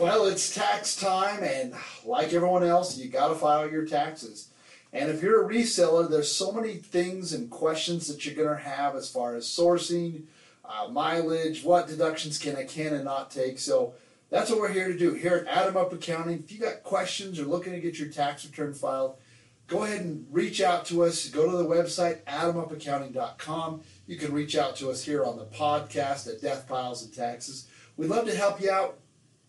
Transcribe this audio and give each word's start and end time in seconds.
Well, 0.00 0.28
it's 0.28 0.54
tax 0.54 0.96
time, 0.96 1.42
and 1.42 1.74
like 2.06 2.32
everyone 2.32 2.64
else, 2.64 2.96
you 2.96 3.10
got 3.10 3.28
to 3.28 3.34
file 3.34 3.70
your 3.70 3.84
taxes. 3.84 4.48
And 4.94 5.10
if 5.10 5.22
you're 5.22 5.44
a 5.44 5.54
reseller, 5.54 6.08
there's 6.08 6.32
so 6.32 6.52
many 6.52 6.76
things 6.76 7.34
and 7.34 7.50
questions 7.50 8.08
that 8.08 8.24
you're 8.24 8.34
going 8.34 8.56
to 8.56 8.64
have 8.64 8.96
as 8.96 9.10
far 9.10 9.36
as 9.36 9.44
sourcing, 9.44 10.22
uh, 10.64 10.88
mileage, 10.88 11.62
what 11.62 11.86
deductions 11.86 12.38
can 12.38 12.56
I 12.56 12.64
can 12.64 12.94
and 12.94 13.04
not 13.04 13.30
take. 13.30 13.58
So 13.58 13.92
that's 14.30 14.50
what 14.50 14.58
we're 14.58 14.72
here 14.72 14.88
to 14.88 14.96
do. 14.96 15.12
Here 15.12 15.44
at 15.46 15.46
Adam 15.46 15.76
Up 15.76 15.92
Accounting, 15.92 16.38
if 16.38 16.50
you 16.50 16.58
got 16.60 16.82
questions 16.82 17.38
or 17.38 17.44
looking 17.44 17.74
to 17.74 17.78
get 17.78 17.98
your 17.98 18.08
tax 18.08 18.46
return 18.46 18.72
filed, 18.72 19.18
go 19.66 19.82
ahead 19.82 20.00
and 20.00 20.24
reach 20.30 20.62
out 20.62 20.86
to 20.86 21.04
us. 21.04 21.28
Go 21.28 21.50
to 21.50 21.58
the 21.58 21.66
website, 21.66 22.22
adamupaccounting.com. 22.22 23.82
You 24.06 24.16
can 24.16 24.32
reach 24.32 24.56
out 24.56 24.76
to 24.76 24.88
us 24.90 25.04
here 25.04 25.26
on 25.26 25.36
the 25.36 25.44
podcast 25.44 26.26
at 26.26 26.40
Death 26.40 26.66
Piles 26.66 27.04
and 27.04 27.12
Taxes. 27.12 27.68
We'd 27.98 28.08
love 28.08 28.24
to 28.24 28.34
help 28.34 28.62
you 28.62 28.70
out, 28.70 28.96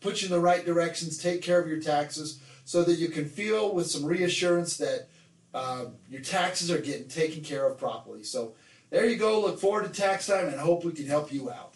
put 0.02 0.21
you 0.21 0.27
in 0.27 0.33
the 0.33 0.39
right 0.39 0.65
directions, 0.65 1.18
take 1.18 1.41
care 1.41 1.61
of 1.61 1.68
your 1.68 1.79
taxes 1.79 2.41
so 2.65 2.83
that 2.83 2.96
you 2.96 3.07
can 3.07 3.25
feel 3.25 3.73
with 3.73 3.87
some 3.87 4.05
reassurance 4.05 4.77
that 4.77 5.07
uh, 5.54 5.86
your 6.10 6.21
taxes 6.21 6.69
are 6.69 6.79
getting 6.79 7.07
taken 7.07 7.43
care 7.43 7.65
of 7.65 7.77
properly. 7.77 8.24
So 8.24 8.54
there 8.89 9.05
you 9.05 9.15
go. 9.15 9.41
Look 9.41 9.60
forward 9.60 9.83
to 9.86 10.01
tax 10.01 10.27
time 10.27 10.47
and 10.47 10.60
hope 10.60 10.83
we 10.83 10.91
can 10.91 11.07
help 11.07 11.32
you 11.32 11.51
out. 11.51 11.75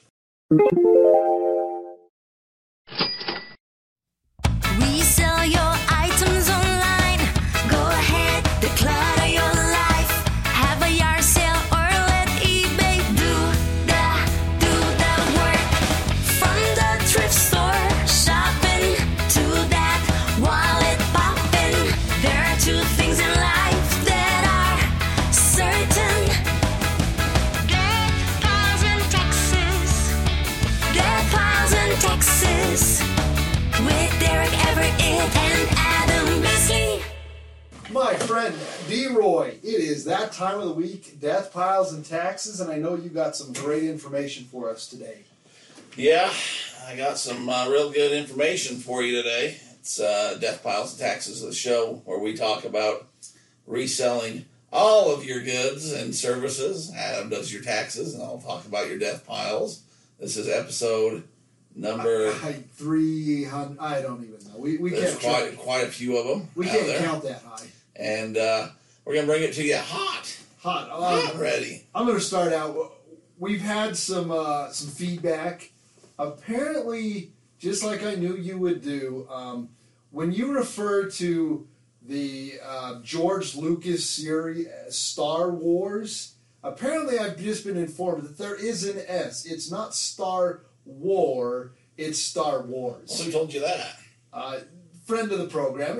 My 37.96 38.14
friend 38.14 38.54
D-Roy, 38.90 39.58
it 39.64 39.68
is 39.68 40.04
that 40.04 40.34
time 40.34 40.60
of 40.60 40.66
the 40.66 40.74
week, 40.74 41.18
death 41.22 41.54
piles 41.54 41.94
and 41.94 42.04
taxes, 42.04 42.60
and 42.60 42.70
I 42.70 42.76
know 42.76 42.96
you 42.96 43.08
got 43.08 43.38
some 43.38 43.54
great 43.54 43.84
information 43.84 44.44
for 44.44 44.70
us 44.70 44.90
today. 44.90 45.20
Yeah, 45.96 46.30
I 46.86 46.98
got 46.98 47.18
some 47.18 47.48
uh, 47.48 47.70
real 47.70 47.90
good 47.94 48.12
information 48.12 48.80
for 48.80 49.02
you 49.02 49.16
today. 49.16 49.62
It's 49.80 50.02
uh, 50.02 50.38
Death 50.42 50.62
Piles 50.62 50.92
and 50.92 51.00
Taxes, 51.00 51.42
the 51.42 51.54
show 51.54 52.02
where 52.04 52.20
we 52.20 52.36
talk 52.36 52.66
about 52.66 53.08
reselling 53.66 54.44
all 54.74 55.14
of 55.14 55.24
your 55.24 55.42
goods 55.42 55.94
and 55.94 56.14
services. 56.14 56.92
Adam 56.94 57.30
does 57.30 57.54
your 57.54 57.64
taxes, 57.64 58.14
and 58.14 58.22
I'll 58.22 58.40
talk 58.42 58.66
about 58.66 58.90
your 58.90 59.00
death 59.00 59.26
piles. 59.26 59.84
This 60.20 60.36
is 60.36 60.50
episode 60.50 61.24
number. 61.74 62.28
I, 62.44 62.62
three 62.74 63.46
hundred. 63.46 63.80
I 63.80 64.02
don't 64.02 64.22
even 64.22 64.52
know. 64.52 64.60
We 64.60 64.80
we 64.80 64.90
There's 64.90 65.18
can't 65.18 65.22
quite 65.22 65.50
count. 65.52 65.60
quite 65.60 65.84
a 65.86 65.92
few 65.92 66.18
of 66.18 66.28
them. 66.28 66.50
We 66.56 66.66
can't 66.66 66.88
there. 66.88 67.00
count 67.00 67.24
that 67.24 67.42
high. 67.42 67.68
And 67.96 68.38
uh, 68.38 68.68
we're 69.04 69.16
gonna 69.16 69.28
bring 69.28 69.44
it 69.44 69.54
to 69.54 69.64
you 69.64 69.78
hot, 69.78 70.38
Hot. 70.62 70.90
hot 70.90 71.36
Um, 71.36 71.40
ready. 71.42 71.84
I'm 71.94 72.06
going 72.06 72.18
to 72.18 72.24
start 72.24 72.52
out. 72.54 72.94
We've 73.38 73.62
had 73.62 73.96
some 73.98 74.32
uh, 74.32 74.70
some 74.70 74.90
feedback. 74.90 75.72
Apparently, 76.18 77.32
just 77.60 77.84
like 77.84 78.04
I 78.04 78.16
knew 78.16 78.36
you 78.36 78.58
would 78.58 78.82
do, 78.82 79.28
um, 79.30 79.70
when 80.12 80.32
you 80.32 80.54
refer 80.54 81.10
to 81.12 81.68
the 82.02 82.54
uh, 82.66 83.02
George 83.02 83.56
Lucas 83.56 84.08
series 84.10 84.68
uh, 84.68 84.90
Star 84.92 85.50
Wars, 85.52 86.36
apparently 86.64 87.20
I've 87.20 87.38
just 87.38 87.66
been 87.66 87.78
informed 87.78 88.24
that 88.24 88.38
there 88.38 88.56
is 88.56 88.84
an 88.88 89.02
S. 89.08 89.46
It's 89.46 89.70
not 89.72 89.94
Star 89.96 90.62
War. 90.86 91.72
It's 91.98 92.20
Star 92.20 92.62
Wars. 92.62 93.22
Who 93.24 93.32
told 93.32 93.54
you 93.54 93.62
that? 93.62 93.98
Uh, 94.34 94.60
friend 95.06 95.32
of 95.32 95.40
the 95.40 95.48
program, 95.48 95.98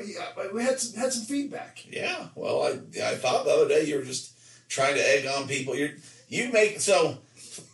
we 0.54 0.64
had 0.64 0.80
some, 0.80 1.00
had 1.00 1.14
some 1.14 1.24
feedback. 1.26 1.84
Yeah, 1.90 2.28
well, 2.36 2.64
I 2.64 2.72
I 3.02 3.16
thought 3.16 3.46
the 3.46 3.52
other 3.52 3.68
day 3.68 3.86
you 3.86 3.98
were 3.98 4.04
just 4.04 4.32
trying 4.68 4.96
to 4.96 5.02
egg 5.02 5.26
on 5.28 5.48
people. 5.48 5.76
You 5.76 5.92
you 6.28 6.52
make 6.52 6.80
so 6.80 7.20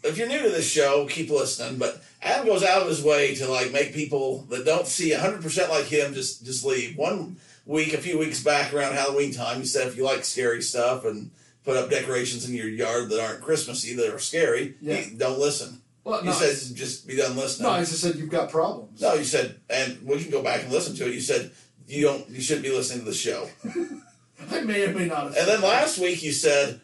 if 0.04 0.18
you're 0.18 0.28
new 0.28 0.42
to 0.44 0.50
this 0.50 0.70
show, 0.70 1.08
keep 1.08 1.30
listening. 1.30 1.80
But 1.80 2.02
Adam 2.22 2.46
goes 2.46 2.64
out 2.64 2.82
of 2.84 2.88
his 2.88 3.02
way 3.04 3.34
to 3.36 3.48
like 3.48 3.72
make 3.72 3.94
people 3.94 4.44
that 4.50 4.66
don't 4.66 4.88
see 4.88 5.12
100 5.12 5.42
percent 5.42 5.70
like 5.72 5.86
him 5.86 6.14
just 6.14 6.46
just 6.46 6.66
leave. 6.66 6.98
One 6.98 7.38
week, 7.66 7.94
a 7.94 7.98
few 7.98 8.18
weeks 8.20 8.44
back 8.44 8.74
around 8.74 8.94
Halloween 8.94 9.34
time, 9.34 9.60
he 9.60 9.66
said 9.66 9.88
if 9.88 9.96
you 9.98 10.04
like 10.04 10.24
scary 10.26 10.62
stuff 10.62 11.06
and 11.06 11.32
put 11.64 11.78
up 11.78 11.90
decorations 11.90 12.48
in 12.48 12.56
your 12.56 12.68
yard 12.68 13.10
that 13.10 13.22
aren't 13.24 13.42
Christmassy 13.42 13.94
that 13.96 14.14
are 14.14 14.20
scary, 14.20 14.76
Yeah. 14.82 15.04
don't 15.18 15.40
listen. 15.40 15.81
Well, 16.04 16.20
You 16.20 16.28
no, 16.28 16.32
said 16.34 16.76
just 16.76 17.08
be 17.08 17.16
done 17.16 17.36
listening. 17.36 17.68
no, 17.70 17.76
I 17.76 17.80
just 17.82 18.02
said 18.02 18.16
you've 18.16 18.30
got 18.30 18.50
problems. 18.50 19.02
No, 19.02 19.14
you 19.14 19.24
said, 19.24 19.60
and 19.70 20.02
we 20.06 20.22
can 20.22 20.32
go 20.32 20.42
back 20.42 20.64
and 20.64 20.72
listen 20.72 20.96
to 20.96 21.08
it. 21.08 21.14
You 21.14 21.22
said 21.22 21.52
you 21.88 22.04
don't, 22.08 22.28
you 22.30 22.42
shouldn't 22.42 22.66
be 22.66 22.72
listening 22.72 23.00
to 23.00 23.06
the 23.06 23.14
show. 23.14 23.48
I 24.52 24.62
may 24.62 24.86
or 24.88 24.94
may 24.94 25.06
not 25.08 25.26
have. 25.26 25.38
And 25.38 25.48
then 25.48 25.62
last 25.62 26.00
week 26.00 26.24
you 26.24 26.32
said, 26.32 26.82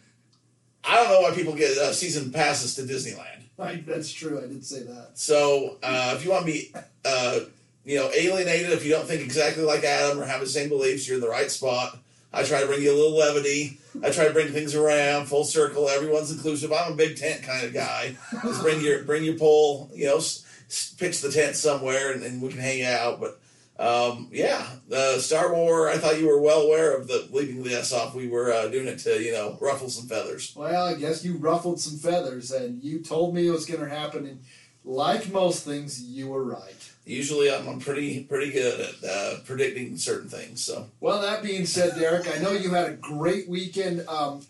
I 0.84 0.96
don't 0.96 1.10
know 1.10 1.22
why 1.22 1.32
people 1.36 1.56
get 1.56 1.78
uh, 1.78 1.94
season 1.94 2.32
passes 2.32 2.76
to 2.76 2.84
Disneyland. 2.84 3.44
Right, 3.58 3.84
that's 3.86 4.12
true. 4.12 4.38
I 4.38 4.48
did 4.48 4.64
say 4.64 4.84
that. 4.84 5.12
So 5.16 5.78
uh, 5.82 6.14
if 6.16 6.24
you 6.24 6.30
want 6.32 6.46
to 6.46 6.52
be, 6.52 6.72
uh, 7.04 7.40
you 7.84 7.98
know, 7.98 8.12
alienated, 8.14 8.70
if 8.72 8.86
you 8.86 8.92
don't 8.92 9.08
think 9.08 9.22
exactly 9.24 9.64
like 9.64 9.84
Adam 9.84 10.20
or 10.20 10.26
have 10.26 10.42
the 10.42 10.46
same 10.48 10.70
beliefs, 10.70 11.08
you're 11.08 11.16
in 11.16 11.22
the 11.22 11.30
right 11.30 11.50
spot. 11.50 11.98
I 12.34 12.44
try 12.44 12.62
to 12.62 12.68
bring 12.68 12.82
you 12.82 12.92
a 12.92 12.96
little 12.96 13.18
levity. 13.18 13.80
I 14.04 14.12
try 14.12 14.28
to 14.28 14.34
bring 14.34 14.50
things 14.50 14.76
around, 14.76 15.26
full 15.28 15.44
circle. 15.46 15.90
Everyone's 15.90 16.32
inclusive. 16.32 16.72
I'm 16.72 16.94
a 16.94 16.96
big 16.96 17.18
tent 17.18 17.42
kind 17.44 17.66
of 17.66 17.74
guy. 17.74 18.16
Just 18.44 18.62
bring 18.62 18.82
your 18.82 19.04
bring 19.04 19.24
your 19.24 19.36
pole. 19.38 19.90
You 19.94 20.08
know, 20.08 20.18
s- 20.18 20.46
s- 20.68 20.94
pitch 21.00 21.22
the 21.22 21.32
tent 21.32 21.56
somewhere, 21.56 22.12
and, 22.12 22.22
and 22.24 22.42
we 22.42 22.50
can 22.50 22.60
hang 22.60 22.84
out. 22.84 23.20
But 23.20 23.40
um, 23.80 24.30
yeah, 24.32 24.68
the 24.88 25.20
Star 25.20 25.54
War. 25.54 25.90
I 25.90 25.98
thought 25.98 26.20
you 26.20 26.28
were 26.28 26.42
well 26.42 26.62
aware 26.62 26.96
of 26.96 27.08
the 27.08 27.28
leaving 27.32 27.64
the 27.64 27.74
S 27.76 27.92
off. 27.94 28.14
We 28.14 28.28
were 28.28 28.52
uh, 28.52 28.68
doing 28.68 28.88
it 28.88 29.00
to 29.00 29.22
you 29.24 29.32
know 29.32 29.58
ruffle 29.62 29.90
some 29.90 30.08
feathers. 30.08 30.54
Well, 30.56 30.86
I 30.86 30.94
guess 30.96 31.24
you 31.26 31.38
ruffled 31.38 31.80
some 31.80 31.98
feathers, 31.98 32.52
and 32.52 32.84
you 32.84 33.00
told 33.00 33.34
me 33.34 33.48
it 33.48 33.52
was 33.52 33.66
going 33.66 33.80
to 33.82 33.90
happen. 33.90 34.28
And 34.28 34.44
like 34.84 35.32
most 35.32 35.64
things, 35.66 36.04
you 36.04 36.28
were 36.28 36.44
right. 36.44 36.92
Usually, 37.08 37.50
I'm, 37.50 37.80
pretty 37.80 38.24
pretty 38.24 38.52
good 38.52 38.82
at 38.82 39.10
uh, 39.10 39.40
predicting 39.46 39.96
certain 39.96 40.30
things. 40.30 40.62
So 40.62 40.88
Well, 41.00 41.22
that 41.22 41.42
being 41.42 41.66
said, 41.66 41.98
Derek, 41.98 42.28
I 42.28 42.42
know 42.42 42.52
you 42.52 42.72
had 42.72 42.90
a 42.90 42.94
great 42.96 43.48
weekend. 43.48 44.06
Um, 44.10 44.42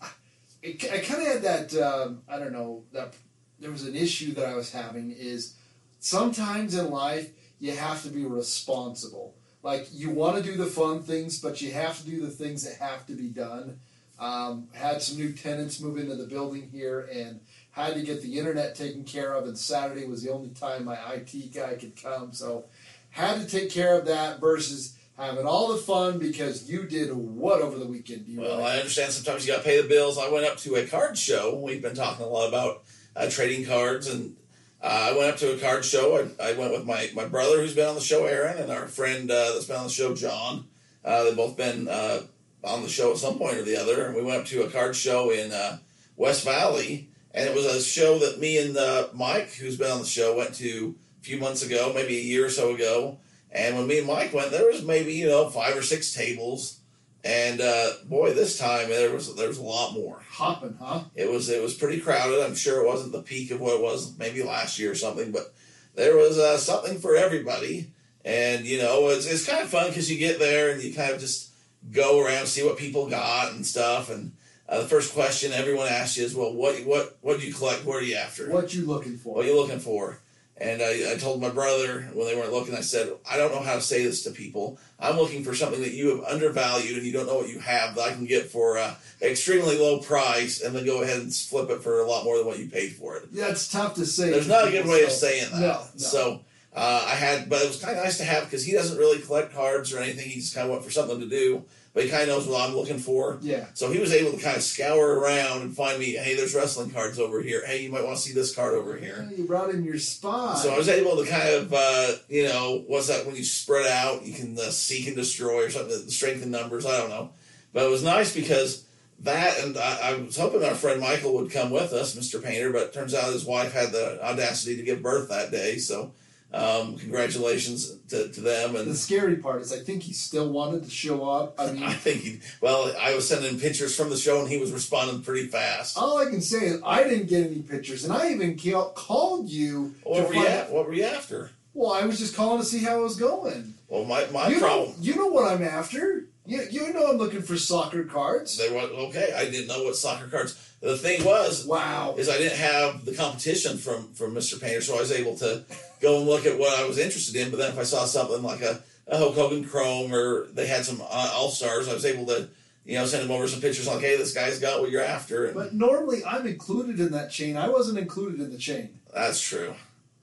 it, 0.60 0.84
I 0.92 0.98
kind 0.98 1.22
of 1.22 1.28
had 1.28 1.42
that. 1.42 1.74
Um, 1.76 2.22
I 2.28 2.36
don't 2.38 2.52
know 2.52 2.82
that 2.92 3.14
there 3.60 3.70
was 3.70 3.84
an 3.84 3.94
issue 3.94 4.34
that 4.34 4.46
I 4.46 4.54
was 4.54 4.72
having. 4.72 5.12
Is 5.12 5.54
sometimes 6.00 6.74
in 6.74 6.90
life 6.90 7.30
you 7.60 7.76
have 7.76 8.02
to 8.02 8.08
be 8.08 8.24
responsible. 8.24 9.36
Like 9.62 9.86
you 9.92 10.10
want 10.10 10.36
to 10.36 10.42
do 10.42 10.56
the 10.56 10.66
fun 10.66 11.02
things, 11.02 11.40
but 11.40 11.62
you 11.62 11.70
have 11.72 11.98
to 12.00 12.06
do 12.06 12.20
the 12.20 12.30
things 12.30 12.64
that 12.64 12.84
have 12.84 13.06
to 13.06 13.12
be 13.12 13.28
done. 13.28 13.78
Um, 14.18 14.66
had 14.72 15.00
some 15.00 15.16
new 15.16 15.32
tenants 15.32 15.80
move 15.80 15.96
into 15.96 16.16
the 16.16 16.26
building 16.26 16.68
here, 16.72 17.08
and 17.12 17.38
had 17.78 17.94
to 17.94 18.02
get 18.02 18.22
the 18.22 18.38
internet 18.38 18.74
taken 18.74 19.04
care 19.04 19.34
of. 19.34 19.46
And 19.46 19.56
Saturday 19.56 20.04
was 20.04 20.22
the 20.22 20.32
only 20.32 20.50
time 20.50 20.84
my 20.84 20.98
IT 21.12 21.54
guy 21.54 21.74
could 21.74 22.00
come, 22.00 22.32
so 22.32 22.64
had 23.10 23.40
to 23.40 23.46
take 23.46 23.70
care 23.70 23.98
of 23.98 24.06
that 24.06 24.40
versus 24.40 24.96
having 25.16 25.46
all 25.46 25.72
the 25.72 25.78
fun 25.78 26.18
because 26.18 26.70
you 26.70 26.84
did 26.84 27.12
what 27.12 27.60
over 27.60 27.78
the 27.78 27.86
weekend? 27.86 28.26
You 28.26 28.40
Well, 28.40 28.58
really? 28.58 28.70
I 28.70 28.78
understand 28.78 29.12
sometimes 29.12 29.46
you 29.46 29.52
got 29.52 29.58
to 29.58 29.64
pay 29.64 29.80
the 29.80 29.88
bills. 29.88 30.18
I 30.18 30.30
went 30.30 30.46
up 30.46 30.56
to 30.58 30.76
a 30.76 30.86
card 30.86 31.16
show. 31.16 31.54
We've 31.56 31.82
been 31.82 31.94
talking 31.94 32.24
a 32.24 32.28
lot 32.28 32.48
about 32.48 32.82
uh, 33.16 33.30
trading 33.30 33.64
cards, 33.64 34.06
and 34.06 34.36
uh, 34.82 35.10
I 35.12 35.16
went 35.16 35.30
up 35.30 35.36
to 35.38 35.54
a 35.54 35.58
card 35.58 35.84
show. 35.84 36.28
I, 36.40 36.50
I 36.50 36.52
went 36.54 36.72
with 36.72 36.84
my, 36.84 37.10
my 37.14 37.24
brother, 37.24 37.60
who's 37.60 37.74
been 37.74 37.88
on 37.88 37.94
the 37.94 38.00
show, 38.00 38.26
Aaron, 38.26 38.58
and 38.58 38.70
our 38.70 38.86
friend 38.86 39.30
uh, 39.30 39.52
that's 39.52 39.66
been 39.66 39.76
on 39.76 39.84
the 39.84 39.90
show, 39.90 40.14
John. 40.14 40.66
Uh, 41.04 41.24
they've 41.24 41.36
both 41.36 41.56
been 41.56 41.88
uh, 41.88 42.22
on 42.64 42.82
the 42.82 42.88
show 42.88 43.12
at 43.12 43.18
some 43.18 43.38
point 43.38 43.56
or 43.56 43.62
the 43.62 43.76
other, 43.76 44.06
and 44.06 44.14
we 44.14 44.22
went 44.22 44.40
up 44.40 44.46
to 44.46 44.62
a 44.62 44.70
card 44.70 44.94
show 44.94 45.30
in 45.30 45.52
uh, 45.52 45.78
West 46.16 46.44
Valley, 46.44 47.07
and 47.38 47.46
it 47.46 47.54
was 47.54 47.66
a 47.66 47.80
show 47.80 48.18
that 48.18 48.40
me 48.40 48.58
and 48.58 48.76
uh, 48.76 49.06
Mike, 49.14 49.52
who's 49.52 49.76
been 49.76 49.92
on 49.92 50.00
the 50.00 50.06
show, 50.06 50.36
went 50.36 50.54
to 50.56 50.96
a 51.20 51.24
few 51.24 51.38
months 51.38 51.64
ago, 51.64 51.92
maybe 51.94 52.18
a 52.18 52.22
year 52.22 52.46
or 52.46 52.50
so 52.50 52.74
ago. 52.74 53.18
And 53.52 53.76
when 53.76 53.86
me 53.86 53.98
and 53.98 54.08
Mike 54.08 54.34
went, 54.34 54.50
there 54.50 54.66
was 54.66 54.82
maybe 54.82 55.12
you 55.12 55.28
know 55.28 55.48
five 55.48 55.76
or 55.76 55.82
six 55.82 56.12
tables. 56.12 56.80
And 57.22 57.60
uh, 57.60 57.90
boy, 58.06 58.34
this 58.34 58.58
time 58.58 58.88
there 58.88 59.12
was 59.12 59.32
there 59.36 59.46
was 59.46 59.58
a 59.58 59.62
lot 59.62 59.94
more. 59.94 60.20
Hopping, 60.30 60.76
huh? 60.80 61.04
It 61.14 61.30
was 61.30 61.48
it 61.48 61.62
was 61.62 61.74
pretty 61.74 62.00
crowded. 62.00 62.44
I'm 62.44 62.56
sure 62.56 62.82
it 62.82 62.88
wasn't 62.88 63.12
the 63.12 63.22
peak 63.22 63.52
of 63.52 63.60
what 63.60 63.76
it 63.76 63.82
was 63.82 64.18
maybe 64.18 64.42
last 64.42 64.80
year 64.80 64.90
or 64.90 64.96
something, 64.96 65.30
but 65.30 65.54
there 65.94 66.16
was 66.16 66.38
uh, 66.38 66.58
something 66.58 66.98
for 66.98 67.14
everybody. 67.14 67.92
And 68.24 68.66
you 68.66 68.78
know, 68.78 69.08
it's 69.10 69.26
it's 69.26 69.46
kind 69.46 69.62
of 69.62 69.68
fun 69.68 69.90
because 69.90 70.10
you 70.10 70.18
get 70.18 70.40
there 70.40 70.72
and 70.72 70.82
you 70.82 70.92
kind 70.92 71.12
of 71.12 71.20
just 71.20 71.50
go 71.92 72.20
around 72.20 72.46
see 72.46 72.64
what 72.64 72.78
people 72.78 73.08
got 73.08 73.52
and 73.52 73.64
stuff. 73.64 74.10
And 74.10 74.32
uh, 74.68 74.82
the 74.82 74.88
first 74.88 75.14
question 75.14 75.52
everyone 75.52 75.88
asks 75.88 76.16
you 76.16 76.24
is, 76.24 76.34
"Well, 76.34 76.52
what 76.52 76.76
what 76.84 77.16
what 77.22 77.40
do 77.40 77.46
you 77.46 77.54
collect? 77.54 77.84
What 77.84 78.02
are 78.02 78.04
you 78.04 78.16
after? 78.16 78.50
What 78.50 78.74
you 78.74 78.84
looking 78.84 79.16
for? 79.16 79.36
What 79.36 79.44
are 79.44 79.48
you 79.48 79.56
looking 79.56 79.80
for?" 79.80 80.20
And 80.60 80.82
I, 80.82 81.12
I 81.12 81.16
told 81.16 81.40
my 81.40 81.50
brother 81.50 82.02
when 82.12 82.26
they 82.26 82.34
weren't 82.34 82.52
looking, 82.52 82.74
I 82.74 82.80
said, 82.80 83.12
I 83.30 83.36
don't 83.36 83.52
know 83.52 83.60
how 83.60 83.74
to 83.74 83.80
say 83.80 84.02
this 84.02 84.24
to 84.24 84.32
people. 84.32 84.78
I'm 84.98 85.16
looking 85.16 85.44
for 85.44 85.54
something 85.54 85.80
that 85.82 85.92
you 85.92 86.08
have 86.08 86.24
undervalued 86.24 86.96
and 86.96 87.06
you 87.06 87.12
don't 87.12 87.26
know 87.26 87.36
what 87.36 87.48
you 87.48 87.60
have 87.60 87.94
that 87.94 88.08
I 88.08 88.12
can 88.12 88.26
get 88.26 88.46
for 88.46 88.76
an 88.76 88.94
extremely 89.22 89.78
low 89.78 90.00
price 90.00 90.60
and 90.60 90.74
then 90.74 90.84
go 90.84 91.02
ahead 91.02 91.20
and 91.20 91.32
flip 91.32 91.70
it 91.70 91.80
for 91.80 92.00
a 92.00 92.06
lot 92.08 92.24
more 92.24 92.38
than 92.38 92.46
what 92.46 92.58
you 92.58 92.68
paid 92.68 92.92
for 92.94 93.16
it. 93.16 93.28
Yeah, 93.30 93.48
it's 93.50 93.70
tough 93.70 93.94
to 93.94 94.06
say. 94.06 94.30
There's 94.30 94.48
not 94.48 94.66
a 94.66 94.72
good 94.72 94.86
way 94.86 95.04
of 95.04 95.12
saying 95.12 95.52
that. 95.52 95.60
No, 95.60 95.68
no. 95.68 95.84
So 95.94 96.40
uh, 96.74 97.04
I 97.06 97.14
had, 97.14 97.48
but 97.48 97.62
it 97.62 97.68
was 97.68 97.80
kind 97.80 97.96
of 97.96 98.02
nice 98.02 98.18
to 98.18 98.24
have 98.24 98.44
because 98.44 98.64
he 98.64 98.72
doesn't 98.72 98.98
really 98.98 99.20
collect 99.20 99.54
cards 99.54 99.92
or 99.92 100.00
anything. 100.00 100.28
He 100.28 100.40
just 100.40 100.56
kind 100.56 100.66
of 100.66 100.72
went 100.72 100.84
for 100.84 100.90
something 100.90 101.20
to 101.20 101.28
do, 101.28 101.64
but 101.98 102.04
he 102.04 102.10
kind 102.12 102.22
of 102.22 102.28
knows 102.28 102.46
what 102.46 102.60
I'm 102.68 102.76
looking 102.76 103.00
for. 103.00 103.38
yeah. 103.42 103.66
So 103.74 103.90
he 103.90 103.98
was 103.98 104.12
able 104.12 104.30
to 104.30 104.40
kind 104.40 104.56
of 104.56 104.62
scour 104.62 105.18
around 105.18 105.62
and 105.62 105.74
find 105.74 105.98
me. 105.98 106.12
Hey, 106.12 106.36
there's 106.36 106.54
wrestling 106.54 106.90
cards 106.90 107.18
over 107.18 107.42
here. 107.42 107.66
Hey, 107.66 107.82
you 107.82 107.90
might 107.90 108.04
want 108.04 108.16
to 108.16 108.22
see 108.22 108.32
this 108.32 108.54
card 108.54 108.74
over 108.74 108.96
here. 108.96 109.26
Yeah, 109.28 109.36
you 109.36 109.44
brought 109.44 109.70
in 109.70 109.82
your 109.82 109.98
spot. 109.98 110.58
So 110.58 110.72
I 110.72 110.78
was 110.78 110.88
able 110.88 111.16
to 111.16 111.28
kind 111.28 111.48
of, 111.56 111.74
uh, 111.74 112.12
you 112.28 112.44
know, 112.44 112.84
what's 112.86 113.08
that 113.08 113.26
when 113.26 113.34
you 113.34 113.42
spread 113.42 113.90
out, 113.90 114.24
you 114.24 114.32
can 114.32 114.56
uh, 114.56 114.70
seek 114.70 115.08
and 115.08 115.16
destroy 115.16 115.64
or 115.64 115.70
something, 115.70 116.08
strength 116.08 116.44
in 116.44 116.52
numbers. 116.52 116.86
I 116.86 116.98
don't 116.98 117.10
know, 117.10 117.30
but 117.72 117.84
it 117.84 117.90
was 117.90 118.04
nice 118.04 118.32
because 118.32 118.84
that, 119.22 119.58
and 119.64 119.76
I, 119.76 120.10
I 120.10 120.14
was 120.18 120.36
hoping 120.38 120.62
our 120.62 120.76
friend 120.76 121.00
Michael 121.00 121.34
would 121.34 121.50
come 121.50 121.70
with 121.70 121.92
us, 121.92 122.14
Mr. 122.14 122.40
Painter, 122.40 122.70
but 122.72 122.82
it 122.82 122.92
turns 122.92 123.12
out 123.12 123.32
his 123.32 123.44
wife 123.44 123.72
had 123.72 123.90
the 123.90 124.24
audacity 124.24 124.76
to 124.76 124.84
give 124.84 125.02
birth 125.02 125.28
that 125.30 125.50
day. 125.50 125.78
So 125.78 126.12
um, 126.52 126.96
congratulations 126.96 127.96
to, 128.08 128.28
to 128.28 128.40
them. 128.40 128.74
And 128.76 128.90
the 128.90 128.94
scary 128.96 129.36
part 129.36 129.60
is, 129.62 129.72
I 129.72 129.78
think 129.78 130.02
he 130.02 130.12
still 130.12 130.48
wanted 130.48 130.84
to 130.84 130.90
show 130.90 131.28
up. 131.28 131.54
I 131.60 131.64
I 131.68 131.72
mean, 131.72 131.90
think 131.90 132.22
he, 132.22 132.40
well, 132.60 132.94
I 133.00 133.14
was 133.14 133.28
sending 133.28 133.58
pictures 133.60 133.94
from 133.96 134.10
the 134.10 134.16
show 134.16 134.40
and 134.40 134.48
he 134.48 134.58
was 134.58 134.72
responding 134.72 135.22
pretty 135.22 135.48
fast. 135.48 135.98
all 135.98 136.18
I 136.18 136.24
can 136.26 136.40
say 136.40 136.66
is 136.66 136.80
I 136.84 137.04
didn't 137.04 137.28
get 137.28 137.46
any 137.46 137.60
pictures, 137.62 138.04
and 138.04 138.12
I 138.12 138.30
even 138.32 138.58
ca- 138.58 138.90
called 138.90 139.48
you. 139.50 139.94
to 140.02 140.08
What 140.08 140.28
were 140.28 140.34
you 140.34 140.46
at? 140.46 140.72
What 140.72 140.86
were 140.86 140.94
you 140.94 141.04
after? 141.04 141.50
Well, 141.74 141.92
I 141.92 142.04
was 142.06 142.18
just 142.18 142.34
calling 142.34 142.58
to 142.60 142.64
see 142.66 142.78
how 142.82 142.98
it 143.00 143.02
was 143.04 143.16
going. 143.16 143.74
Well, 143.88 144.04
my, 144.04 144.26
my 144.32 144.48
you 144.48 144.58
problem. 144.58 144.88
know, 144.90 144.94
you 145.00 145.14
know 145.16 145.26
what 145.28 145.50
I'm 145.52 145.62
after. 145.62 146.24
You, 146.48 146.66
you 146.70 146.92
know 146.94 147.10
I'm 147.10 147.18
looking 147.18 147.42
for 147.42 147.56
soccer 147.58 148.04
cards. 148.04 148.56
They 148.56 148.70
were 148.70 148.80
okay. 148.80 149.32
I 149.36 149.44
didn't 149.50 149.66
know 149.68 149.84
what 149.84 149.96
soccer 149.96 150.26
cards. 150.28 150.54
The 150.80 150.96
thing 150.96 151.22
was, 151.24 151.66
Wow. 151.66 152.14
is 152.16 152.28
I 152.28 152.38
didn't 152.38 152.56
have 152.58 153.04
the 153.04 153.14
competition 153.14 153.76
from 153.76 154.12
from 154.14 154.34
Mr. 154.34 154.60
Painter, 154.60 154.80
so 154.80 154.96
I 154.96 155.00
was 155.00 155.12
able 155.12 155.36
to 155.38 155.64
go 156.00 156.18
and 156.18 156.26
look 156.26 156.46
at 156.46 156.58
what 156.58 156.78
I 156.78 156.86
was 156.86 156.98
interested 156.98 157.36
in. 157.36 157.50
But 157.50 157.58
then 157.58 157.70
if 157.72 157.78
I 157.78 157.82
saw 157.82 158.06
something 158.06 158.42
like 158.42 158.62
a, 158.62 158.82
a 159.08 159.18
Hulk 159.18 159.34
Hogan 159.34 159.64
Chrome 159.68 160.12
or 160.14 160.46
they 160.46 160.66
had 160.66 160.84
some 160.86 161.00
uh, 161.02 161.30
All 161.34 161.50
Stars, 161.50 161.86
I 161.88 161.92
was 161.94 162.06
able 162.06 162.24
to 162.26 162.48
you 162.86 162.96
know 162.96 163.04
send 163.04 163.24
them 163.24 163.30
over 163.30 163.46
some 163.46 163.60
pictures 163.60 163.86
like, 163.86 164.00
hey, 164.00 164.16
this 164.16 164.32
guy's 164.32 164.58
got 164.58 164.80
what 164.80 164.90
you're 164.90 165.04
after. 165.04 165.44
And 165.46 165.54
But 165.54 165.74
normally 165.74 166.24
I'm 166.24 166.46
included 166.46 166.98
in 166.98 167.12
that 167.12 167.30
chain. 167.30 167.58
I 167.58 167.68
wasn't 167.68 167.98
included 167.98 168.40
in 168.40 168.50
the 168.50 168.58
chain. 168.58 169.00
that's 169.12 169.40
true. 169.40 169.74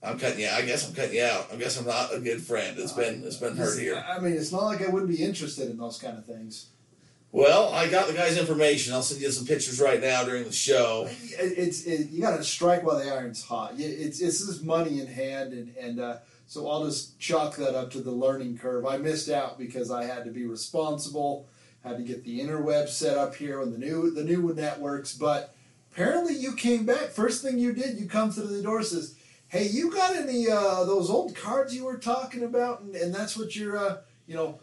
I'm 0.02 0.18
cutting 0.18 0.40
you. 0.40 0.48
I 0.48 0.62
guess 0.62 0.88
I'm 0.88 0.94
cutting 0.94 1.16
you 1.16 1.24
out. 1.24 1.52
I 1.52 1.56
guess 1.56 1.78
I'm 1.78 1.86
not 1.86 2.14
a 2.14 2.20
good 2.20 2.40
friend. 2.40 2.78
It's 2.78 2.92
been 2.92 3.24
it's 3.24 3.38
been 3.38 3.56
hurt 3.56 3.78
here. 3.78 4.04
I 4.06 4.18
mean, 4.18 4.34
it's 4.34 4.52
not 4.52 4.64
like 4.64 4.82
I 4.82 4.88
wouldn't 4.88 5.10
be 5.10 5.22
interested 5.22 5.70
in 5.70 5.78
those 5.78 5.98
kind 5.98 6.16
of 6.16 6.24
things. 6.24 6.68
Well, 7.32 7.72
I 7.74 7.88
got 7.88 8.06
the 8.06 8.14
guy's 8.14 8.38
information. 8.38 8.94
I'll 8.94 9.02
send 9.02 9.20
you 9.20 9.30
some 9.30 9.46
pictures 9.46 9.80
right 9.80 10.00
now 10.00 10.24
during 10.24 10.44
the 10.44 10.52
show. 10.52 11.08
It's 11.38 11.84
it, 11.84 12.10
you 12.10 12.22
got 12.22 12.36
to 12.36 12.44
strike 12.44 12.82
while 12.82 12.98
the 12.98 13.12
iron's 13.12 13.44
hot. 13.44 13.74
It's 13.76 14.20
it's 14.20 14.46
this 14.46 14.62
money 14.62 15.00
in 15.00 15.06
hand, 15.06 15.52
and 15.52 15.76
and 15.76 16.00
uh, 16.00 16.16
so 16.46 16.68
I'll 16.68 16.84
just 16.84 17.18
chalk 17.18 17.56
that 17.56 17.74
up 17.74 17.90
to 17.90 18.00
the 18.00 18.12
learning 18.12 18.58
curve. 18.58 18.86
I 18.86 18.98
missed 18.98 19.28
out 19.28 19.58
because 19.58 19.90
I 19.90 20.04
had 20.04 20.24
to 20.24 20.30
be 20.30 20.46
responsible, 20.46 21.48
had 21.84 21.96
to 21.96 22.04
get 22.04 22.24
the 22.24 22.40
interweb 22.40 22.88
set 22.88 23.18
up 23.18 23.34
here 23.34 23.60
and 23.60 23.72
the 23.72 23.78
new 23.78 24.10
the 24.12 24.24
new 24.24 24.54
networks. 24.54 25.12
But 25.12 25.54
apparently, 25.92 26.34
you 26.34 26.54
came 26.54 26.86
back. 26.86 27.10
First 27.10 27.42
thing 27.42 27.58
you 27.58 27.72
did, 27.72 27.98
you 27.98 28.06
come 28.06 28.30
through 28.30 28.46
the 28.46 28.62
door 28.62 28.82
says, 28.82 29.15
"Hey, 29.48 29.66
you 29.66 29.92
got 29.92 30.16
any 30.16 30.48
uh, 30.48 30.84
those 30.84 31.10
old 31.10 31.34
cards 31.34 31.74
you 31.74 31.84
were 31.84 31.98
talking 31.98 32.42
about?" 32.42 32.80
And, 32.80 32.94
and 32.94 33.14
that's 33.14 33.36
what 33.36 33.56
you're 33.56 33.76
uh, 33.76 33.98
you 34.26 34.34
know 34.34 34.60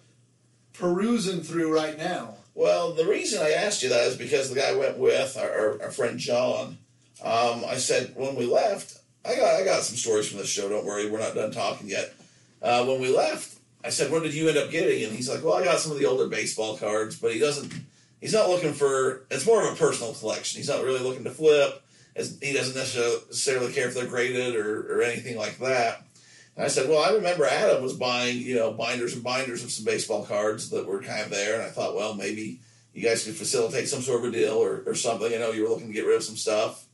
perusing 0.73 1.41
through 1.41 1.73
right 1.73 1.97
now. 1.97 2.35
Well, 2.55 2.93
the 2.93 3.05
reason 3.05 3.41
I 3.41 3.51
asked 3.51 3.81
you 3.81 3.89
that 3.89 4.07
is 4.07 4.17
because 4.17 4.49
the 4.49 4.55
guy 4.55 4.69
I 4.69 4.75
went 4.75 4.97
with, 4.97 5.37
our, 5.37 5.81
our, 5.81 5.91
friend 5.91 6.19
John. 6.19 6.77
Um, 7.23 7.63
I 7.65 7.77
said 7.77 8.13
when 8.15 8.35
we 8.35 8.45
left, 8.45 8.99
I 9.25 9.35
got 9.35 9.59
I 9.59 9.63
got 9.63 9.83
some 9.83 9.97
stories 9.97 10.27
from 10.27 10.39
the 10.39 10.45
show. 10.45 10.69
Don't 10.69 10.85
worry, 10.85 11.09
we're 11.09 11.19
not 11.19 11.35
done 11.35 11.51
talking 11.51 11.87
yet. 11.87 12.13
Uh, 12.61 12.85
when 12.85 13.01
we 13.01 13.15
left, 13.15 13.57
I 13.83 13.89
said, 13.89 14.11
"What 14.11 14.23
did 14.23 14.33
you 14.33 14.49
end 14.49 14.57
up 14.57 14.71
getting?" 14.71 15.03
And 15.03 15.13
he's 15.13 15.29
like, 15.29 15.43
"Well, 15.43 15.53
I 15.53 15.63
got 15.63 15.79
some 15.79 15.91
of 15.91 15.99
the 15.99 16.05
older 16.05 16.27
baseball 16.27 16.77
cards, 16.77 17.15
but 17.15 17.33
he 17.33 17.39
doesn't. 17.39 17.73
He's 18.21 18.33
not 18.33 18.49
looking 18.49 18.73
for. 18.73 19.25
It's 19.31 19.45
more 19.45 19.65
of 19.65 19.73
a 19.73 19.75
personal 19.75 20.13
collection. 20.13 20.59
He's 20.59 20.69
not 20.69 20.83
really 20.83 20.99
looking 20.99 21.23
to 21.23 21.31
flip. 21.31 21.81
As 22.15 22.37
he 22.41 22.53
doesn't 22.53 22.75
necessarily 22.75 23.73
care 23.73 23.87
if 23.87 23.95
they're 23.95 24.05
graded 24.05 24.55
or, 24.55 24.97
or 24.97 25.01
anything 25.01 25.37
like 25.37 25.57
that." 25.59 26.03
And 26.55 26.65
I 26.65 26.67
said, 26.67 26.89
"Well, 26.89 27.03
I 27.03 27.13
remember 27.13 27.45
Adam 27.45 27.81
was 27.81 27.93
buying, 27.93 28.37
you 28.37 28.55
know, 28.55 28.71
binders 28.71 29.13
and 29.13 29.23
binders 29.23 29.63
of 29.63 29.71
some 29.71 29.85
baseball 29.85 30.25
cards 30.25 30.69
that 30.69 30.85
were 30.85 31.01
kind 31.01 31.21
of 31.21 31.29
there, 31.29 31.55
and 31.55 31.63
I 31.63 31.69
thought, 31.69 31.95
well, 31.95 32.13
maybe 32.13 32.59
you 32.93 33.01
guys 33.01 33.23
could 33.25 33.35
facilitate 33.35 33.89
some 33.89 34.01
sort 34.01 34.23
of 34.23 34.29
a 34.29 34.31
deal 34.31 34.53
or, 34.53 34.83
or 34.85 34.95
something. 34.95 35.33
I 35.33 35.37
know 35.37 35.51
you 35.51 35.63
were 35.63 35.69
looking 35.69 35.87
to 35.87 35.93
get 35.93 36.05
rid 36.05 36.17
of 36.17 36.23
some 36.23 36.37
stuff. 36.37 36.85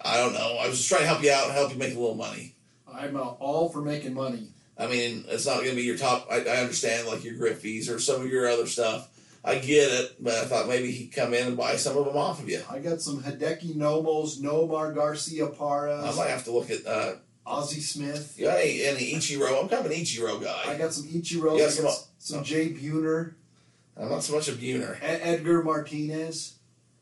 I 0.00 0.16
don't 0.16 0.32
know. 0.32 0.56
I 0.58 0.68
was 0.68 0.78
just 0.78 0.88
trying 0.88 1.02
to 1.02 1.08
help 1.08 1.22
you 1.22 1.32
out 1.32 1.44
and 1.44 1.52
help 1.52 1.72
you 1.72 1.78
make 1.78 1.94
a 1.94 1.98
little 1.98 2.14
money. 2.14 2.54
I'm 2.90 3.16
uh, 3.16 3.20
all 3.20 3.68
for 3.68 3.82
making 3.82 4.14
money. 4.14 4.48
I 4.78 4.86
mean, 4.86 5.24
it's 5.28 5.46
not 5.46 5.56
going 5.56 5.70
to 5.70 5.76
be 5.76 5.82
your 5.82 5.98
top. 5.98 6.26
I, 6.30 6.36
I 6.36 6.56
understand, 6.58 7.06
like 7.06 7.24
your 7.24 7.34
Griffeys 7.34 7.94
or 7.94 7.98
some 7.98 8.22
of 8.22 8.28
your 8.28 8.48
other 8.48 8.66
stuff. 8.66 9.08
I 9.42 9.54
get 9.56 9.90
it, 9.90 10.22
but 10.22 10.34
I 10.34 10.44
thought 10.44 10.68
maybe 10.68 10.90
he'd 10.90 11.12
come 11.12 11.32
in 11.32 11.46
and 11.46 11.56
buy 11.56 11.76
some 11.76 11.96
of 11.96 12.04
them 12.04 12.16
off 12.16 12.42
of 12.42 12.48
you. 12.48 12.62
I 12.70 12.78
got 12.78 13.00
some 13.00 13.22
Hideki 13.22 13.74
Nomos, 13.74 14.38
Nomar 14.40 14.94
Garciaparras. 14.94 16.12
I 16.12 16.14
might 16.16 16.28
have 16.30 16.44
to 16.44 16.52
look 16.52 16.70
at. 16.70 16.86
Uh, 16.86 17.14
Ozzie 17.46 17.80
Smith. 17.80 18.36
any, 18.38 18.84
any 18.84 19.14
Ichiro? 19.14 19.60
I'm 19.60 19.68
kind 19.68 19.84
of 19.84 19.90
an 19.90 19.96
Ichiro 19.96 20.40
guy. 20.42 20.62
I 20.72 20.76
got 20.76 20.92
some 20.92 21.06
Ichiros. 21.08 21.58
Yeah, 21.58 21.68
some- 21.68 22.04
some 22.18 22.44
Jay 22.44 22.68
Buhner, 22.68 23.32
I'm 23.96 24.10
not 24.10 24.22
so 24.22 24.34
much 24.34 24.48
a 24.48 24.52
Buhner. 24.52 24.96
E- 24.98 25.04
Edgar 25.04 25.62
Martinez, 25.64 26.56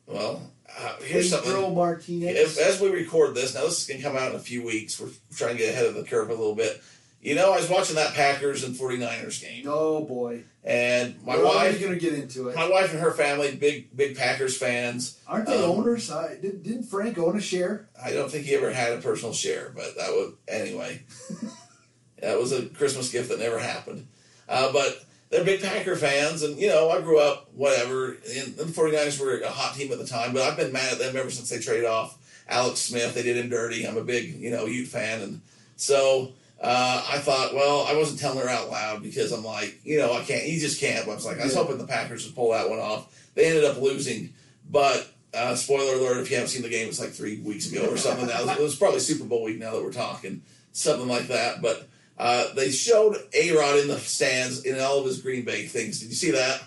Well, 0.07 0.41
uh, 0.79 0.97
here's 1.03 1.31
Pedro 1.35 1.53
something. 1.55 1.75
Martinez. 1.75 2.37
If, 2.37 2.59
as 2.59 2.81
we 2.81 2.89
record 2.91 3.35
this, 3.35 3.55
now 3.55 3.63
this 3.65 3.81
is 3.83 3.87
going 3.89 4.01
to 4.01 4.07
come 4.07 4.17
out 4.17 4.31
in 4.31 4.37
a 4.37 4.41
few 4.41 4.63
weeks. 4.65 4.99
We're 5.01 5.09
trying 5.37 5.57
to 5.57 5.59
get 5.59 5.71
ahead 5.75 5.87
of 5.87 5.95
the 5.97 6.05
curve 6.05 6.29
a 6.31 6.35
little 6.35 6.55
bit. 6.55 6.81
You 7.21 7.35
know, 7.35 7.53
I 7.53 7.57
was 7.57 7.69
watching 7.69 7.97
that 7.97 8.15
Packers 8.15 8.63
and 8.63 8.77
49ers 8.77 9.43
game, 9.43 9.65
oh 9.67 10.05
boy, 10.05 10.45
and 10.63 11.21
my 11.25 11.37
We're 11.37 11.47
wife, 11.47 11.81
going 11.81 11.93
to 11.93 11.99
get 11.99 12.15
into 12.15 12.49
it. 12.49 12.55
my 12.55 12.69
wife 12.69 12.93
and 12.93 13.01
her 13.01 13.11
family, 13.11 13.57
big 13.57 13.97
big 13.97 14.17
Packers 14.17 14.57
fans. 14.57 15.21
Aren't 15.27 15.47
they 15.47 15.57
um, 15.57 15.71
owners? 15.71 16.13
I, 16.13 16.37
did, 16.37 16.63
didn't 16.63 16.85
Frank 16.85 17.19
own 17.19 17.37
a 17.37 17.41
share? 17.41 17.89
I 18.01 18.13
don't 18.13 18.31
think 18.31 18.45
he 18.47 18.55
ever 18.55 18.73
had 18.73 18.93
a 18.93 18.99
personal 19.03 19.35
share, 19.35 19.73
but 19.75 19.97
that 19.97 20.11
was 20.11 20.35
anyway. 20.47 21.03
that 22.23 22.39
was 22.39 22.53
a 22.53 22.67
Christmas 22.67 23.11
gift 23.11 23.31
that 23.31 23.41
never 23.41 23.59
happened. 23.59 24.07
Uh, 24.49 24.73
but 24.73 25.05
they're 25.31 25.45
big 25.45 25.61
Packer 25.61 25.97
fans, 25.97 26.45
and 26.45 26.57
you 26.57 26.69
know, 26.69 26.89
I 26.89 27.01
grew 27.01 27.19
up 27.19 27.49
whatever. 27.53 28.11
And 28.13 28.57
the 28.57 28.65
49ers 28.65 29.21
were 29.21 29.41
a 29.41 29.51
hot 29.51 29.75
team 29.75 29.91
at 29.91 29.99
the 29.99 30.07
time, 30.07 30.33
but 30.33 30.43
I've 30.43 30.57
been 30.57 30.73
mad 30.73 30.93
at 30.93 30.99
them 31.01 31.17
ever 31.17 31.31
since 31.31 31.51
they 31.51 31.59
traded 31.59 31.87
off 31.87 32.17
Alex 32.49 32.79
Smith. 32.79 33.15
They 33.15 33.25
did 33.25 33.37
him 33.37 33.51
dirty. 33.51 33.87
I'm 33.89 33.97
a 33.97 34.05
big 34.05 34.37
you 34.37 34.53
know 34.53 34.67
Ute 34.67 34.87
fan, 34.87 35.21
and 35.21 35.41
so. 35.75 36.33
Uh, 36.61 37.05
I 37.09 37.19
thought, 37.19 37.55
well, 37.55 37.87
I 37.89 37.95
wasn't 37.97 38.19
telling 38.19 38.41
her 38.41 38.49
out 38.49 38.69
loud 38.69 39.03
because 39.03 39.31
I'm 39.31 39.45
like, 39.45 39.79
you 39.85 39.99
know, 39.99 40.13
I 40.13 40.23
can't. 40.23 40.45
You 40.47 40.59
just 40.59 40.81
can't. 40.81 41.07
But 41.07 41.13
I 41.13 41.15
was 41.15 41.25
like, 41.27 41.41
I 41.41 41.45
was 41.45 41.55
hoping 41.55 41.79
the 41.79 41.87
Packers 41.87 42.27
would 42.27 42.35
pull 42.35 42.51
that 42.53 42.69
one 42.69 42.81
off. 42.81 43.15
They 43.35 43.47
ended 43.47 43.65
up 43.65 43.81
losing, 43.81 44.33
but 44.69 45.09
uh, 45.33 45.55
spoiler 45.55 45.95
alert: 45.95 46.19
if 46.21 46.31
you 46.31 46.37
haven't 46.37 46.49
seen 46.51 46.63
the 46.63 46.69
game, 46.69 46.89
it's 46.89 46.99
like 46.99 47.11
three 47.11 47.39
weeks 47.41 47.71
ago 47.71 47.87
or 47.89 47.97
something. 47.97 48.27
Now 48.27 48.41
it 48.51 48.59
was 48.61 48.75
probably 48.75 48.99
Super 49.01 49.25
Bowl 49.25 49.45
week. 49.45 49.59
Now 49.61 49.73
that 49.73 49.83
we're 49.85 49.93
talking, 49.93 50.43
something 50.73 51.07
like 51.07 51.29
that. 51.29 51.63
But 51.63 51.89
uh, 52.19 52.53
they 52.55 52.71
showed 52.71 53.17
A 53.35 53.53
Rod 53.57 53.79
in 53.79 53.87
the 53.87 53.99
stands 54.01 54.65
in 54.65 54.81
all 54.81 54.99
of 54.99 55.05
his 55.07 55.23
Green 55.23 55.45
Bay 55.45 55.67
things. 55.67 56.01
Did 56.01 56.09
you 56.09 56.17
see 56.17 56.33
that? 56.33 56.61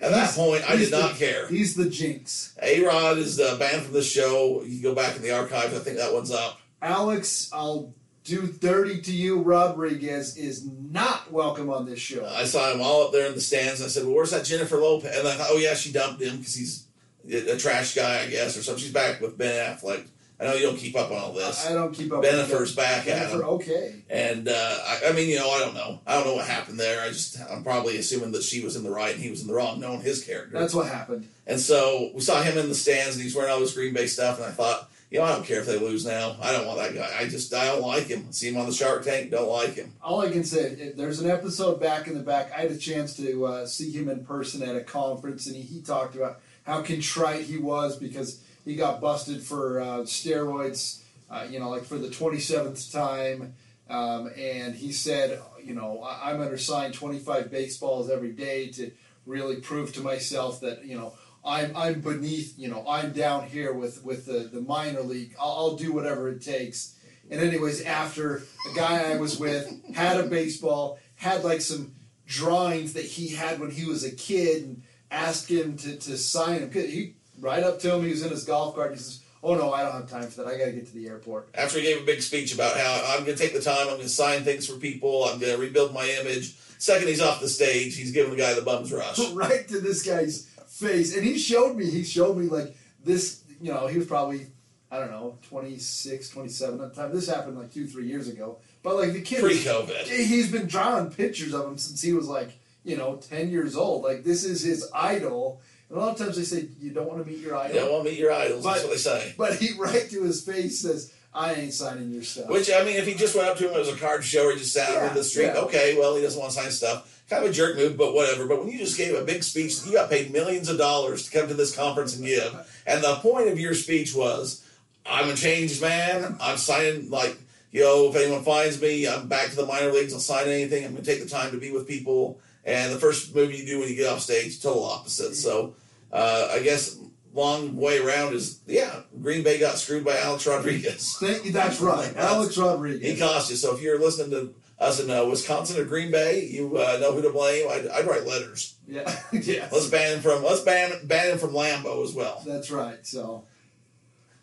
At 0.00 0.12
that 0.12 0.30
point, 0.34 0.62
I 0.68 0.76
he's 0.76 0.90
did 0.90 0.98
not 0.98 1.12
the- 1.12 1.18
care. 1.26 1.46
He's 1.48 1.74
the 1.74 1.88
jinx. 1.90 2.54
A 2.62 2.82
Rod 2.84 3.18
is 3.18 3.36
the 3.36 3.56
band 3.58 3.82
from 3.82 3.92
the 3.92 4.02
show. 4.02 4.62
You 4.62 4.80
can 4.80 4.82
go 4.82 4.94
back 4.94 5.16
in 5.16 5.20
the 5.22 5.32
archives. 5.32 5.74
I 5.74 5.78
think 5.80 5.98
that 5.98 6.14
one's 6.14 6.30
up. 6.30 6.58
Alex, 6.80 7.50
I'll 7.52 7.92
do 8.26 8.46
30 8.46 9.02
to 9.02 9.12
you. 9.12 9.40
Rodriguez 9.40 10.36
is 10.36 10.66
not 10.66 11.30
welcome 11.32 11.70
on 11.70 11.86
this 11.86 11.98
show. 12.00 12.26
I 12.26 12.44
saw 12.44 12.72
him 12.72 12.80
all 12.80 13.04
up 13.04 13.12
there 13.12 13.26
in 13.26 13.34
the 13.34 13.40
stands. 13.40 13.80
And 13.80 13.86
I 13.86 13.90
said, 13.90 14.04
"Well, 14.04 14.14
where's 14.16 14.30
that 14.32 14.44
Jennifer 14.44 14.76
Lopez?" 14.76 15.16
And 15.18 15.28
I 15.28 15.34
thought, 15.34 15.48
"Oh 15.50 15.58
yeah, 15.58 15.74
she 15.74 15.92
dumped 15.92 16.20
him 16.22 16.38
because 16.38 16.54
he's 16.54 16.86
a 17.30 17.56
trash 17.56 17.94
guy, 17.94 18.22
I 18.22 18.26
guess, 18.28 18.56
or 18.56 18.62
something." 18.62 18.82
She's 18.82 18.92
back 18.92 19.20
with 19.20 19.38
Ben 19.38 19.76
Affleck. 19.76 20.06
I 20.38 20.44
know 20.44 20.52
you 20.54 20.66
don't 20.66 20.76
keep 20.76 20.94
up 20.96 21.10
on 21.10 21.16
all 21.16 21.32
this. 21.32 21.66
I 21.66 21.72
don't 21.72 21.94
keep 21.94 22.12
up. 22.12 22.22
Bennifer's 22.22 22.60
with 22.60 22.76
back 22.76 23.08
at 23.08 23.30
him. 23.30 23.40
okay. 23.40 24.02
And 24.10 24.48
uh, 24.48 24.52
I, 24.86 25.08
I 25.08 25.12
mean, 25.12 25.30
you 25.30 25.36
know, 25.36 25.48
I 25.50 25.60
don't 25.60 25.72
know. 25.74 26.00
I 26.06 26.14
don't 26.14 26.26
know 26.26 26.34
what 26.34 26.46
happened 26.46 26.78
there. 26.78 27.00
I 27.00 27.08
just, 27.08 27.40
I'm 27.50 27.64
probably 27.64 27.96
assuming 27.96 28.32
that 28.32 28.42
she 28.42 28.62
was 28.62 28.76
in 28.76 28.82
the 28.84 28.90
right 28.90 29.14
and 29.14 29.22
he 29.22 29.30
was 29.30 29.40
in 29.40 29.46
the 29.46 29.54
wrong, 29.54 29.80
knowing 29.80 30.02
his 30.02 30.22
character. 30.22 30.58
That's 30.58 30.74
what 30.74 30.88
happened. 30.88 31.26
and 31.46 31.58
so 31.58 32.10
we 32.14 32.20
saw 32.20 32.42
him 32.42 32.58
in 32.58 32.68
the 32.68 32.74
stands 32.74 33.14
and 33.16 33.22
he's 33.22 33.34
wearing 33.34 33.50
all 33.50 33.60
this 33.60 33.72
Green 33.72 33.94
Bay 33.94 34.06
stuff. 34.06 34.36
And 34.36 34.44
I 34.44 34.50
thought, 34.50 34.90
you 35.10 35.18
know, 35.18 35.24
I 35.24 35.32
don't 35.32 35.44
care 35.44 35.60
if 35.60 35.66
they 35.66 35.78
lose 35.78 36.04
now. 36.04 36.36
I 36.42 36.52
don't 36.52 36.66
want 36.66 36.78
that 36.78 36.94
guy. 36.94 37.08
I 37.18 37.28
just, 37.28 37.52
I 37.54 37.66
don't 37.66 37.82
like 37.82 38.08
him. 38.08 38.32
See 38.32 38.48
him 38.48 38.56
on 38.56 38.66
the 38.66 38.72
Shark 38.72 39.04
Tank, 39.04 39.30
don't 39.30 39.48
like 39.48 39.74
him. 39.74 39.92
All 40.02 40.20
I 40.20 40.30
can 40.30 40.44
say, 40.44 40.92
there's 40.96 41.20
an 41.20 41.30
episode 41.30 41.80
back 41.80 42.08
in 42.08 42.14
the 42.14 42.24
back. 42.24 42.50
I 42.52 42.62
had 42.62 42.72
a 42.72 42.76
chance 42.78 43.16
to 43.16 43.46
uh, 43.46 43.66
see 43.66 43.90
him 43.92 44.08
in 44.08 44.24
person 44.24 44.62
at 44.62 44.74
a 44.74 44.80
conference, 44.82 45.46
and 45.46 45.54
he, 45.56 45.62
he 45.62 45.80
talked 45.80 46.16
about 46.16 46.40
how 46.64 46.82
contrite 46.82 47.42
he 47.42 47.58
was 47.58 47.96
because 47.96 48.40
he 48.64 48.74
got 48.74 49.00
busted 49.00 49.42
for 49.42 49.80
uh, 49.80 49.98
steroids. 50.00 51.02
Uh, 51.30 51.46
you 51.48 51.58
know, 51.60 51.70
like 51.70 51.84
for 51.84 51.98
the 51.98 52.08
27th 52.08 52.92
time, 52.92 53.54
Um, 53.88 54.30
and 54.36 54.74
he 54.74 54.90
said, 54.90 55.40
you 55.62 55.74
know, 55.74 56.02
I, 56.02 56.30
I'm 56.32 56.40
undersigned 56.40 56.94
25 56.94 57.50
baseballs 57.50 58.10
every 58.10 58.32
day 58.32 58.68
to 58.72 58.90
really 59.26 59.56
prove 59.56 59.92
to 59.94 60.00
myself 60.00 60.60
that 60.60 60.84
you 60.84 60.96
know 60.96 61.12
I'm 61.46 61.76
I'm 61.76 62.00
beneath, 62.00 62.58
you 62.58 62.68
know, 62.68 62.84
I'm 62.88 63.12
down 63.12 63.46
here 63.46 63.72
with 63.72 64.04
with 64.04 64.26
the 64.26 64.50
the 64.52 64.60
minor 64.60 65.02
league. 65.02 65.34
I'll, 65.40 65.52
I'll 65.52 65.76
do 65.76 65.92
whatever 65.92 66.28
it 66.28 66.42
takes. 66.42 66.96
And 67.30 67.40
anyways, 67.40 67.82
after 67.84 68.42
a 68.70 68.74
guy 68.74 69.12
I 69.12 69.16
was 69.16 69.38
with 69.38 69.94
had 69.94 70.18
a 70.18 70.24
baseball, 70.24 70.98
had 71.16 71.44
like 71.44 71.60
some 71.60 71.94
drawings 72.26 72.92
that 72.94 73.04
he 73.04 73.28
had 73.28 73.60
when 73.60 73.70
he 73.70 73.84
was 73.84 74.04
a 74.04 74.10
kid, 74.10 74.64
and 74.64 74.82
asked 75.10 75.50
him 75.50 75.76
to, 75.78 75.96
to 75.96 76.16
sign 76.16 76.60
him. 76.60 76.72
He 76.72 77.14
right 77.40 77.62
up 77.62 77.78
to 77.80 77.94
him, 77.94 78.02
he 78.02 78.10
was 78.10 78.24
in 78.24 78.30
his 78.30 78.44
golf 78.44 78.74
cart. 78.74 78.90
And 78.90 78.98
He 78.98 79.02
says, 79.02 79.22
"Oh 79.42 79.54
no, 79.54 79.72
I 79.72 79.82
don't 79.82 79.92
have 79.92 80.10
time 80.10 80.28
for 80.28 80.42
that. 80.42 80.48
I 80.48 80.58
got 80.58 80.66
to 80.66 80.72
get 80.72 80.86
to 80.86 80.94
the 80.94 81.08
airport." 81.08 81.50
After 81.54 81.78
he 81.78 81.84
gave 81.84 82.02
a 82.02 82.06
big 82.06 82.22
speech 82.22 82.54
about 82.54 82.76
how 82.76 83.02
I'm 83.08 83.24
going 83.24 83.36
to 83.36 83.42
take 83.42 83.54
the 83.54 83.62
time, 83.62 83.82
I'm 83.82 83.94
going 83.94 84.00
to 84.00 84.08
sign 84.08 84.42
things 84.42 84.66
for 84.66 84.76
people, 84.78 85.24
I'm 85.24 85.38
going 85.38 85.54
to 85.54 85.60
rebuild 85.60 85.94
my 85.94 86.06
image. 86.20 86.56
Second, 86.78 87.08
he's 87.08 87.22
off 87.22 87.40
the 87.40 87.48
stage, 87.48 87.96
he's 87.96 88.12
giving 88.12 88.32
the 88.32 88.36
guy 88.36 88.52
the 88.52 88.62
bums 88.62 88.92
rush. 88.92 89.18
right 89.32 89.66
to 89.68 89.80
this 89.80 90.02
guy's 90.02 90.50
face. 90.76 91.14
And 91.16 91.24
he 91.24 91.38
showed 91.38 91.76
me, 91.76 91.86
he 91.90 92.04
showed 92.04 92.36
me 92.36 92.46
like 92.46 92.76
this, 93.02 93.42
you 93.60 93.72
know, 93.72 93.86
he 93.86 93.98
was 93.98 94.06
probably, 94.06 94.46
I 94.90 94.98
don't 94.98 95.10
know, 95.10 95.38
26, 95.48 96.28
27 96.28 96.80
at 96.80 96.94
the 96.94 97.00
time. 97.02 97.14
This 97.14 97.28
happened 97.28 97.58
like 97.58 97.72
two, 97.72 97.86
three 97.86 98.06
years 98.06 98.28
ago. 98.28 98.58
But 98.82 98.96
like 98.96 99.12
the 99.12 99.20
kid, 99.22 99.40
Pre 99.40 99.54
COVID. 99.56 100.04
he's 100.06 100.50
been 100.52 100.66
drawing 100.66 101.10
pictures 101.10 101.52
of 101.54 101.66
him 101.66 101.78
since 101.78 102.00
he 102.02 102.12
was 102.12 102.28
like, 102.28 102.50
you 102.84 102.96
know, 102.96 103.16
10 103.16 103.50
years 103.50 103.76
old. 103.76 104.04
Like 104.04 104.22
this 104.24 104.44
is 104.44 104.62
his 104.62 104.88
idol. 104.94 105.60
And 105.88 105.98
a 105.98 106.00
lot 106.00 106.12
of 106.12 106.18
times 106.18 106.36
they 106.36 106.42
say, 106.44 106.68
you 106.80 106.90
don't 106.92 107.08
want 107.08 107.24
to 107.24 107.30
meet 107.30 107.40
your 107.40 107.56
idol. 107.56 107.74
You 107.74 107.80
don't 107.82 107.92
want 107.92 108.04
to 108.04 108.10
meet 108.10 108.18
your 108.18 108.32
idols, 108.32 108.64
that's 108.64 108.82
what 108.82 108.90
they 108.90 108.96
say. 108.96 109.34
But 109.36 109.54
he 109.56 109.72
right 109.78 110.08
to 110.10 110.22
his 110.22 110.42
face 110.44 110.80
says, 110.80 111.12
I 111.34 111.52
ain't 111.54 111.74
signing 111.74 112.10
your 112.12 112.22
stuff. 112.22 112.48
Which, 112.48 112.70
I 112.72 112.82
mean, 112.82 112.96
if 112.96 113.06
he 113.06 113.14
just 113.14 113.34
went 113.36 113.46
up 113.48 113.58
to 113.58 113.68
him, 113.68 113.74
it 113.74 113.78
was 113.78 113.88
a 113.90 113.96
card 113.96 114.24
show 114.24 114.46
or 114.46 114.52
he 114.52 114.58
just 114.58 114.72
sat 114.72 114.90
Yeah, 114.90 115.08
in 115.08 115.14
the 115.14 115.22
street, 115.22 115.46
yeah. 115.46 115.56
okay, 115.58 115.96
well, 115.98 116.16
he 116.16 116.22
doesn't 116.22 116.40
want 116.40 116.52
to 116.52 116.58
sign 116.60 116.70
stuff. 116.70 117.15
Kind 117.28 117.44
of 117.44 117.50
a 117.50 117.52
jerk 117.52 117.76
move, 117.76 117.96
but 117.96 118.14
whatever. 118.14 118.46
But 118.46 118.60
when 118.60 118.70
you 118.70 118.78
just 118.78 118.96
gave 118.96 119.14
a 119.14 119.24
big 119.24 119.42
speech, 119.42 119.84
you 119.84 119.92
got 119.92 120.08
paid 120.08 120.32
millions 120.32 120.68
of 120.68 120.78
dollars 120.78 121.28
to 121.28 121.36
come 121.36 121.48
to 121.48 121.54
this 121.54 121.74
conference 121.74 122.16
and 122.16 122.24
give. 122.24 122.82
And 122.86 123.02
the 123.02 123.16
point 123.16 123.48
of 123.48 123.58
your 123.58 123.74
speech 123.74 124.14
was, 124.14 124.64
I'm 125.04 125.30
a 125.30 125.34
changed 125.34 125.82
man. 125.82 126.36
I'm 126.40 126.56
signing, 126.56 127.10
like, 127.10 127.36
you 127.72 127.80
know, 127.80 128.08
if 128.08 128.16
anyone 128.16 128.44
finds 128.44 128.80
me, 128.80 129.08
I'm 129.08 129.26
back 129.26 129.50
to 129.50 129.56
the 129.56 129.66
minor 129.66 129.90
leagues. 129.90 130.12
I'll 130.12 130.20
sign 130.20 130.46
anything. 130.46 130.84
I'm 130.84 130.92
going 130.92 131.02
to 131.02 131.10
take 131.10 131.22
the 131.22 131.28
time 131.28 131.50
to 131.50 131.58
be 131.58 131.72
with 131.72 131.88
people. 131.88 132.38
And 132.64 132.92
the 132.92 132.98
first 132.98 133.34
move 133.34 133.52
you 133.52 133.66
do 133.66 133.80
when 133.80 133.88
you 133.88 133.96
get 133.96 134.12
off 134.12 134.20
stage, 134.20 134.62
total 134.62 134.84
opposite. 134.84 135.34
So 135.34 135.74
uh, 136.12 136.48
I 136.52 136.60
guess 136.60 136.96
long 137.34 137.76
way 137.76 137.98
around 137.98 138.34
is, 138.34 138.60
yeah, 138.66 139.00
Green 139.20 139.42
Bay 139.42 139.58
got 139.58 139.78
screwed 139.78 140.04
by 140.04 140.16
Alex 140.16 140.46
Rodriguez. 140.46 141.18
That's 141.20 141.80
right. 141.80 142.16
Alex 142.16 142.56
Rodriguez. 142.56 143.12
He 143.12 143.18
cost 143.18 143.50
you. 143.50 143.56
So 143.56 143.74
if 143.74 143.82
you're 143.82 144.00
listening 144.00 144.30
to 144.30 144.54
us 144.78 144.98
said, 144.98 145.06
no, 145.06 145.28
Wisconsin 145.28 145.80
or 145.80 145.84
Green 145.84 146.10
Bay, 146.10 146.44
you 146.44 146.76
uh, 146.76 146.98
know 147.00 147.12
who 147.12 147.22
to 147.22 147.30
blame. 147.30 147.66
I'd, 147.70 147.86
I'd 147.88 148.06
write 148.06 148.26
letters. 148.26 148.76
yeah. 148.86 149.04
yes. 149.32 149.72
Let's 149.72 149.88
ban 149.88 150.16
him 150.16 150.20
from. 150.20 150.42
Let's 150.44 150.60
ban 150.60 150.92
ban 151.04 151.32
him 151.32 151.38
from 151.38 151.52
Lambeau 151.52 152.04
as 152.04 152.12
well. 152.14 152.42
That's 152.46 152.70
right. 152.70 153.04
So, 153.06 153.44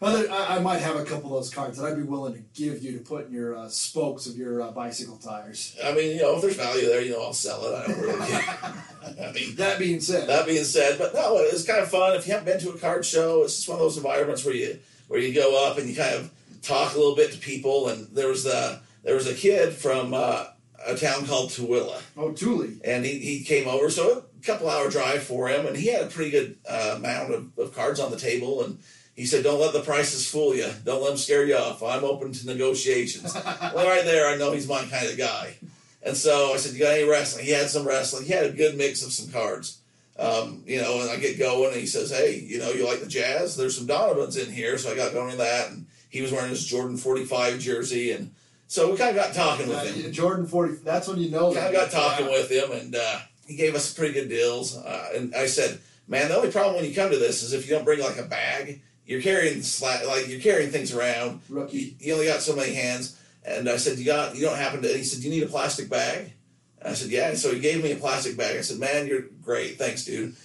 other, 0.02 0.30
I, 0.30 0.58
I 0.58 0.60
might 0.60 0.80
have 0.80 0.96
a 0.96 1.06
couple 1.06 1.26
of 1.28 1.44
those 1.44 1.54
cards 1.54 1.78
that 1.78 1.86
I'd 1.86 1.96
be 1.96 2.04
willing 2.04 2.34
to 2.34 2.42
give 2.56 2.84
you 2.84 2.98
to 2.98 3.04
put 3.04 3.28
in 3.28 3.34
your 3.34 3.56
uh, 3.56 3.70
spokes 3.70 4.26
of 4.26 4.36
your 4.36 4.62
uh, 4.62 4.72
bicycle 4.72 5.18
tires. 5.18 5.78
I 5.84 5.94
mean, 5.94 6.16
you 6.16 6.22
know, 6.24 6.36
if 6.36 6.42
there's 6.42 6.58
value 6.58 6.88
there, 6.88 7.02
you 7.02 7.12
know, 7.12 7.22
I'll 7.22 7.34
sell 7.34 7.64
it. 7.66 7.76
I 7.76 7.88
don't 7.88 8.02
really 8.02 8.28
care. 8.28 8.74
I 9.28 9.32
mean, 9.32 9.56
That 9.56 9.78
being 9.80 10.00
said, 10.02 10.28
that 10.28 10.46
being 10.48 10.64
said, 10.64 10.98
but 10.98 11.14
no, 11.14 11.38
it's 11.38 11.64
kind 11.66 11.80
of 11.80 11.90
fun. 11.90 12.16
If 12.16 12.26
you 12.28 12.34
haven't 12.34 12.46
been 12.46 12.60
to 12.62 12.72
a 12.72 12.78
card 12.80 13.06
show, 13.06 13.44
it's 13.44 13.56
just 13.56 13.70
one 13.70 13.76
of 13.78 13.82
those 13.82 13.98
environments 13.98 14.44
where 14.44 14.56
you 14.56 14.80
where 15.08 15.20
you 15.20 15.34
go 15.34 15.66
up 15.70 15.78
and 15.78 15.88
you 15.88 15.96
kind 15.96 16.16
of 16.16 16.32
talk 16.64 16.96
a 16.96 16.98
little 16.98 17.16
bit 17.16 17.32
to 17.32 17.38
people. 17.38 17.90
And 17.90 18.08
there 18.16 18.28
was 18.28 18.44
the 18.44 18.82
there 19.04 19.16
was 19.16 19.28
a 19.28 19.34
kid 19.34 19.74
from 19.74 20.14
uh, 20.14 20.46
a 20.86 20.96
town 20.96 21.26
called 21.26 21.50
Tooele. 21.50 22.02
oh 22.18 22.34
Thule, 22.34 22.70
and 22.84 23.06
he, 23.06 23.20
he 23.20 23.44
came 23.44 23.68
over. 23.68 23.90
So 23.90 24.26
a 24.38 24.46
couple 24.46 24.70
hour 24.70 24.90
drive 24.90 25.24
for 25.24 25.50
him, 25.50 25.66
and 25.66 25.76
he 25.76 25.88
had 25.88 26.04
a 26.04 26.08
pretty 26.08 26.32
good 26.32 26.58
uh, 26.70 26.96
amount 26.98 27.34
of, 27.34 27.58
of 27.58 27.76
cards 27.76 28.00
on 28.00 28.12
the 28.12 28.18
table. 28.18 28.64
And 28.64 28.80
he 29.16 29.26
said, 29.26 29.44
"Don't 29.44 29.60
let 29.60 29.74
the 29.74 29.82
prices 29.82 30.30
fool 30.30 30.56
you. 30.56 30.70
Don't 30.84 31.02
let 31.02 31.10
them 31.10 31.18
scare 31.18 31.46
you 31.46 31.56
off. 31.56 31.84
I'm 31.84 32.04
open 32.04 32.32
to 32.32 32.46
negotiations." 32.46 33.34
well, 33.36 33.88
right 33.88 34.06
there, 34.06 34.28
I 34.28 34.38
know 34.38 34.52
he's 34.52 34.68
my 34.68 34.84
kind 34.86 35.08
of 35.08 35.18
guy. 35.18 35.56
And 36.02 36.18
so 36.18 36.54
I 36.54 36.58
said, 36.58 36.74
"You 36.74 36.80
got 36.80 36.94
any 36.94 37.10
wrestling?" 37.10 37.46
He 37.46 37.52
had 37.52 37.70
some 37.70 37.88
wrestling. 37.88 38.26
He 38.26 38.34
had 38.34 38.46
a 38.46 38.52
good 38.52 38.78
mix 38.78 39.06
of 39.06 39.12
some 39.12 39.32
cards. 39.32 39.80
Um, 40.18 40.64
you 40.68 40.80
know, 40.80 41.02
and 41.02 41.10
I 41.10 41.18
get 41.18 41.40
going, 41.40 41.72
and 41.72 41.80
he 41.80 41.88
says, 41.88 42.12
"Hey, 42.12 42.40
you 42.40 42.60
know, 42.60 42.72
you 42.72 42.86
like 42.86 43.00
the 43.00 43.08
Jazz? 43.08 43.56
There's 43.56 43.78
some 43.78 43.88
Donovans 43.88 44.38
in 44.38 44.52
here." 44.52 44.78
So 44.78 44.92
I 44.92 44.96
got 44.96 45.14
going 45.14 45.32
to 45.32 45.38
that, 45.38 45.72
and 45.72 45.88
he 46.10 46.22
was 46.22 46.32
wearing 46.32 46.50
his 46.50 46.66
Jordan 46.66 46.98
45 46.98 47.60
jersey, 47.60 48.12
and 48.12 48.32
so 48.74 48.90
we 48.90 48.98
kind 48.98 49.16
of 49.16 49.24
got 49.24 49.36
talking 49.36 49.70
with 49.70 49.96
him 49.96 50.12
Jordan 50.12 50.48
forty. 50.48 50.74
That's 50.74 51.08
when 51.08 51.20
you 51.20 51.30
know 51.30 51.54
kind 51.54 51.68
of 51.68 51.74
got 51.74 51.92
talking 51.92 52.26
with 52.26 52.50
him, 52.50 52.72
and 52.72 52.96
uh, 52.96 53.20
he 53.46 53.56
gave 53.56 53.76
us 53.76 53.94
pretty 53.94 54.16
good 54.16 54.30
deals. 54.30 54.76
Uh, 54.76 55.10
and 55.14 55.36
I 55.36 55.46
said, 55.46 55.80
"Man, 56.08 56.30
the 56.30 56.38
only 56.38 56.50
problem 56.52 56.78
when 56.78 56.86
you 56.90 56.96
come 56.96 57.12
to 57.12 57.20
this 57.20 57.44
is 57.44 57.54
if 57.54 57.70
you 57.70 57.76
don't 57.76 57.86
bring 57.86 58.00
like 58.00 58.18
a 58.18 58.24
bag, 58.24 58.82
you're 59.06 59.22
carrying 59.22 59.60
sla- 59.60 60.08
like 60.08 60.28
you're 60.28 60.40
carrying 60.40 60.72
things 60.72 60.92
around. 60.92 61.42
You, 61.50 61.56
Rookie. 61.56 61.98
you 62.00 62.14
only 62.14 62.26
got 62.26 62.42
so 62.42 62.56
many 62.56 62.74
hands." 62.74 63.20
And 63.46 63.70
I 63.70 63.78
said, 63.78 64.00
"You 64.00 64.06
got? 64.06 64.36
You 64.36 64.42
don't 64.42 64.58
happen 64.58 64.82
to?" 64.82 64.88
He 64.88 65.04
said, 65.04 65.22
"Do 65.22 65.30
you 65.30 65.36
need 65.36 65.44
a 65.44 65.52
plastic 65.52 65.88
bag?" 65.88 66.34
And 66.80 66.90
I 66.90 66.96
said, 66.96 67.12
"Yeah." 67.12 67.30
And 67.30 67.38
so 67.38 67.54
he 67.54 67.60
gave 67.60 67.84
me 67.84 67.92
a 67.92 67.96
plastic 67.98 68.36
bag. 68.36 68.58
I 68.58 68.62
said, 68.62 68.80
"Man, 68.80 69.06
you're 69.06 69.26
great. 69.44 69.78
Thanks, 69.78 70.04
dude." 70.04 70.36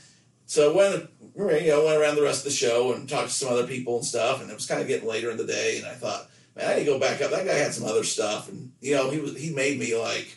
So 0.45 0.75
went 0.75 1.09
you 1.35 1.69
know 1.69 1.87
went 1.87 1.99
around 1.99 2.17
the 2.17 2.23
rest 2.23 2.41
of 2.41 2.53
the 2.53 2.59
show 2.59 2.93
and 2.93 3.09
talked 3.09 3.29
to 3.29 3.35
some 3.35 3.51
other 3.51 3.67
people 3.67 3.97
and 3.97 4.05
stuff, 4.05 4.43
and 4.43 4.51
it 4.51 4.55
was 4.55 4.67
kind 4.67 4.83
of 4.83 4.87
getting 4.87 5.09
later 5.09 5.31
in 5.31 5.39
the 5.39 5.47
day, 5.47 5.79
and 5.79 5.87
I 5.87 5.95
thought, 5.95 6.29
man, 6.59 6.71
I 6.71 6.75
need 6.75 6.85
to 6.85 6.91
go 6.91 6.99
back 6.99 7.23
up. 7.23 7.31
That 7.31 7.47
guy 7.47 7.55
had 7.55 7.73
some 7.73 7.89
other 7.89 8.05
stuff, 8.05 8.49
and 8.49 8.73
you 8.81 8.95
know 8.95 9.11
he 9.11 9.21
was 9.21 9.37
he 9.37 9.55
made 9.55 9.79
me 9.79 9.97
like. 9.97 10.37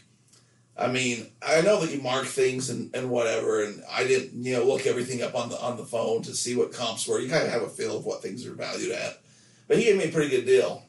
I 0.78 0.88
mean, 0.88 1.28
I 1.46 1.62
know 1.62 1.82
that 1.82 1.94
you 1.94 2.02
mark 2.02 2.26
things 2.26 2.70
and, 2.70 2.96
and 2.96 3.10
whatever, 3.10 3.62
and 3.62 3.84
I 3.92 4.06
didn't, 4.06 4.44
you 4.44 4.56
know, 4.56 4.64
look 4.64 4.88
everything 4.88 5.22
up 5.22 5.36
on 5.36 5.50
the 5.50 5.60
on 5.60 5.76
the 5.76 5.84
phone 5.84 6.22
to 6.24 6.34
see 6.34 6.56
what 6.56 6.72
comps 6.72 7.08
were. 7.08 7.20
You 7.20 7.30
kind 7.30 7.46
of 7.46 7.52
have 7.52 7.62
a 7.64 7.70
feel 7.70 7.98
of 7.98 8.06
what 8.06 8.22
things 8.22 8.48
are 8.48 8.54
valued 8.54 8.92
at, 8.92 9.22
but 9.68 9.78
he 9.78 9.84
gave 9.84 9.98
me 9.98 10.06
a 10.06 10.12
pretty 10.12 10.30
good 10.30 10.46
deal. 10.46 10.84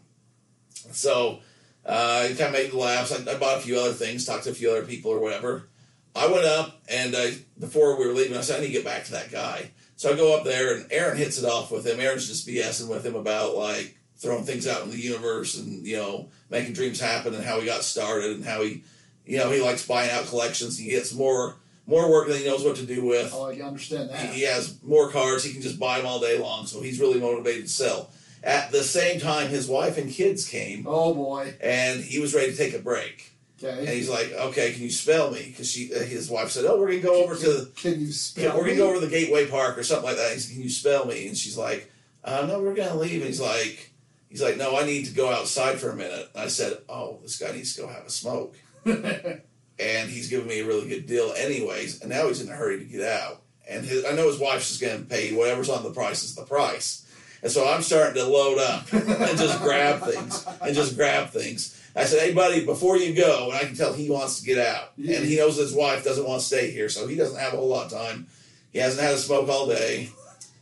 So 0.93 1.41
uh, 1.85 2.27
kind 2.29 2.41
of 2.41 2.53
made 2.53 2.71
the 2.71 2.79
laughs. 2.79 3.13
I, 3.13 3.31
I 3.31 3.37
bought 3.37 3.59
a 3.59 3.63
few 3.63 3.79
other 3.79 3.93
things, 3.93 4.25
talked 4.25 4.45
to 4.45 4.51
a 4.51 4.55
few 4.55 4.71
other 4.71 4.85
people 4.85 5.11
or 5.11 5.19
whatever. 5.19 5.69
I 6.15 6.27
went 6.27 6.45
up 6.45 6.81
and 6.89 7.15
I, 7.17 7.33
before 7.59 7.99
we 7.99 8.07
were 8.07 8.13
leaving, 8.13 8.37
I 8.37 8.43
said 8.43 8.59
I 8.59 8.61
need 8.61 8.69
to 8.69 8.73
get 8.73 8.85
back 8.85 9.05
to 9.05 9.13
that 9.13 9.33
guy. 9.33 9.71
So 9.97 10.13
I 10.13 10.17
go 10.17 10.37
up 10.37 10.45
there 10.45 10.75
and 10.75 10.87
Aaron 10.91 11.17
hits 11.17 11.39
it 11.39 11.49
off 11.49 11.71
with 11.71 11.87
him. 11.87 12.01
Aaron's 12.01 12.29
just 12.29 12.47
BSing 12.47 12.89
with 12.89 13.05
him 13.05 13.15
about 13.15 13.57
like 13.57 13.97
throwing 14.23 14.45
things 14.45 14.67
out 14.69 14.83
in 14.85 14.91
the 14.91 14.99
universe 15.01 15.59
and 15.59 15.85
you 15.87 15.97
know 15.97 16.29
making 16.49 16.73
dreams 16.73 17.01
happen 17.01 17.35
and 17.35 17.45
how 17.45 17.59
he 17.61 17.67
got 17.67 17.83
started 17.83 18.31
and 18.37 18.45
how 18.45 18.63
he, 18.63 18.85
you 19.27 19.37
know, 19.39 19.51
he 19.51 19.61
likes 19.61 19.87
buying 19.87 20.11
out 20.11 20.27
collections. 20.27 20.79
He 20.79 20.91
gets 20.91 21.13
more 21.13 21.57
more 21.87 22.11
work 22.11 22.29
than 22.29 22.39
he 22.39 22.47
knows 22.47 22.65
what 22.65 22.77
to 22.77 22.87
do 22.87 23.05
with. 23.05 23.33
Oh, 23.35 23.51
I 23.51 23.61
understand 23.61 24.11
that. 24.11 24.31
He, 24.31 24.41
he 24.41 24.43
has 24.45 24.79
more 24.85 25.11
cards. 25.11 25.43
He 25.45 25.53
can 25.53 25.63
just 25.63 25.81
buy 25.81 25.99
them 25.99 26.07
all 26.07 26.21
day 26.21 26.39
long. 26.39 26.67
So 26.67 26.81
he's 26.81 27.01
really 27.01 27.19
motivated 27.21 27.65
to 27.65 27.69
sell. 27.71 28.11
At 28.45 28.71
the 28.73 28.83
same 28.85 29.21
time, 29.21 29.49
his 29.51 29.69
wife 29.69 29.99
and 29.99 30.11
kids 30.11 30.49
came, 30.49 30.85
Oh 30.89 31.15
boy. 31.15 31.55
and 31.61 32.01
he 32.03 32.19
was 32.21 32.35
ready 32.35 32.51
to 32.53 32.57
take 32.57 32.75
a 32.75 32.79
break. 32.81 33.33
Okay. 33.63 33.79
And 33.79 33.89
he's 33.89 34.09
like, 34.11 34.33
"Okay, 34.33 34.73
can 34.73 34.83
you 34.83 34.91
spell 34.91 35.31
me?" 35.31 35.45
Because 35.47 35.71
she, 35.71 35.95
uh, 35.95 36.01
his 36.01 36.29
wife 36.29 36.51
said, 36.51 36.65
"Oh, 36.65 36.77
we're 36.81 36.89
gonna 36.89 36.99
go 37.01 37.23
over 37.23 37.37
to, 37.37 37.69
Can 37.77 38.01
you 38.01 38.07
yeah, 38.07 38.13
spell? 38.13 38.57
we're 38.57 38.65
gonna 38.65 38.75
go 38.77 38.89
over 38.89 38.99
to 38.99 39.07
the 39.07 39.11
Gateway 39.17 39.47
Park 39.47 39.79
or 39.79 39.85
something 39.85 40.07
like 40.07 40.17
that." 40.17 40.33
He 40.33 40.41
said, 40.41 40.55
"Can 40.55 40.63
you 40.65 40.69
spell 40.71 41.05
me?" 41.07 41.29
And 41.29 41.39
she's 41.39 41.57
like, 41.57 41.89
uh, 42.25 42.45
"No, 42.49 42.61
we're 42.61 42.75
gonna 42.75 42.97
leave." 42.97 43.21
And 43.21 43.29
he's 43.29 43.41
like, 43.41 43.92
"He's 44.33 44.43
like, 44.43 44.57
no, 44.57 44.77
I 44.77 44.85
need 44.85 45.05
to 45.05 45.15
go 45.15 45.31
outside 45.31 45.79
for 45.79 45.91
a 45.91 45.97
minute." 45.97 46.29
And 46.35 46.43
I 46.43 46.49
said, 46.49 46.79
"Oh, 46.89 47.19
this 47.23 47.39
guy 47.39 47.53
needs 47.53 47.77
to 47.77 47.83
go 47.83 47.87
have 47.89 48.07
a 48.07 48.11
smoke." 48.11 48.57
and 48.85 50.11
he's 50.11 50.29
giving 50.29 50.49
me 50.49 50.61
a 50.61 50.67
really 50.67 50.89
good 50.89 51.07
deal, 51.07 51.33
anyways. 51.37 52.01
And 52.01 52.11
now 52.11 52.29
he's 52.29 52.41
in 52.41 52.49
a 52.49 52.57
hurry 52.57 52.79
to 52.79 52.85
get 52.85 53.03
out. 53.03 53.43
And 53.69 53.85
his, 53.85 54.05
I 54.05 54.13
know 54.13 54.27
his 54.27 54.39
wife's 54.39 54.69
just 54.69 54.81
gonna 54.81 55.05
pay 55.05 55.35
whatever's 55.35 55.69
on 55.69 55.83
the 55.83 55.93
price 55.93 56.25
is 56.25 56.35
the 56.35 56.45
price. 56.45 57.07
And 57.43 57.53
so 57.53 57.69
I'm 57.69 57.83
starting 57.83 58.15
to 58.15 58.25
load 58.25 58.59
up 58.59 58.93
and 58.93 59.39
just 59.39 59.61
grab 59.61 60.03
things 60.03 60.47
and 60.63 60.75
just 60.75 60.97
grab 60.97 61.29
things. 61.29 61.79
I 61.95 62.05
said, 62.05 62.21
"Hey, 62.21 62.33
buddy, 62.33 62.65
before 62.65 62.97
you 62.97 63.15
go," 63.15 63.51
and 63.51 63.55
I 63.55 63.65
can 63.65 63.75
tell 63.75 63.93
he 63.93 64.09
wants 64.09 64.41
to 64.41 64.47
get 64.47 64.59
out, 64.59 64.93
and 64.97 65.25
he 65.25 65.37
knows 65.37 65.57
his 65.57 65.75
wife 65.75 66.05
doesn't 66.05 66.27
want 66.27 66.41
to 66.41 66.47
stay 66.47 66.71
here, 66.71 66.89
so 66.89 67.07
he 67.07 67.17
doesn't 67.17 67.39
have 67.39 67.53
a 67.53 67.57
whole 67.57 67.69
lot 67.69 67.93
of 67.93 67.99
time. 67.99 68.29
He 68.73 68.79
hasn't 68.79 69.03
had 69.03 69.15
a 69.15 69.19
smoke 69.19 69.49
all 69.49 69.67
day. 69.67 70.09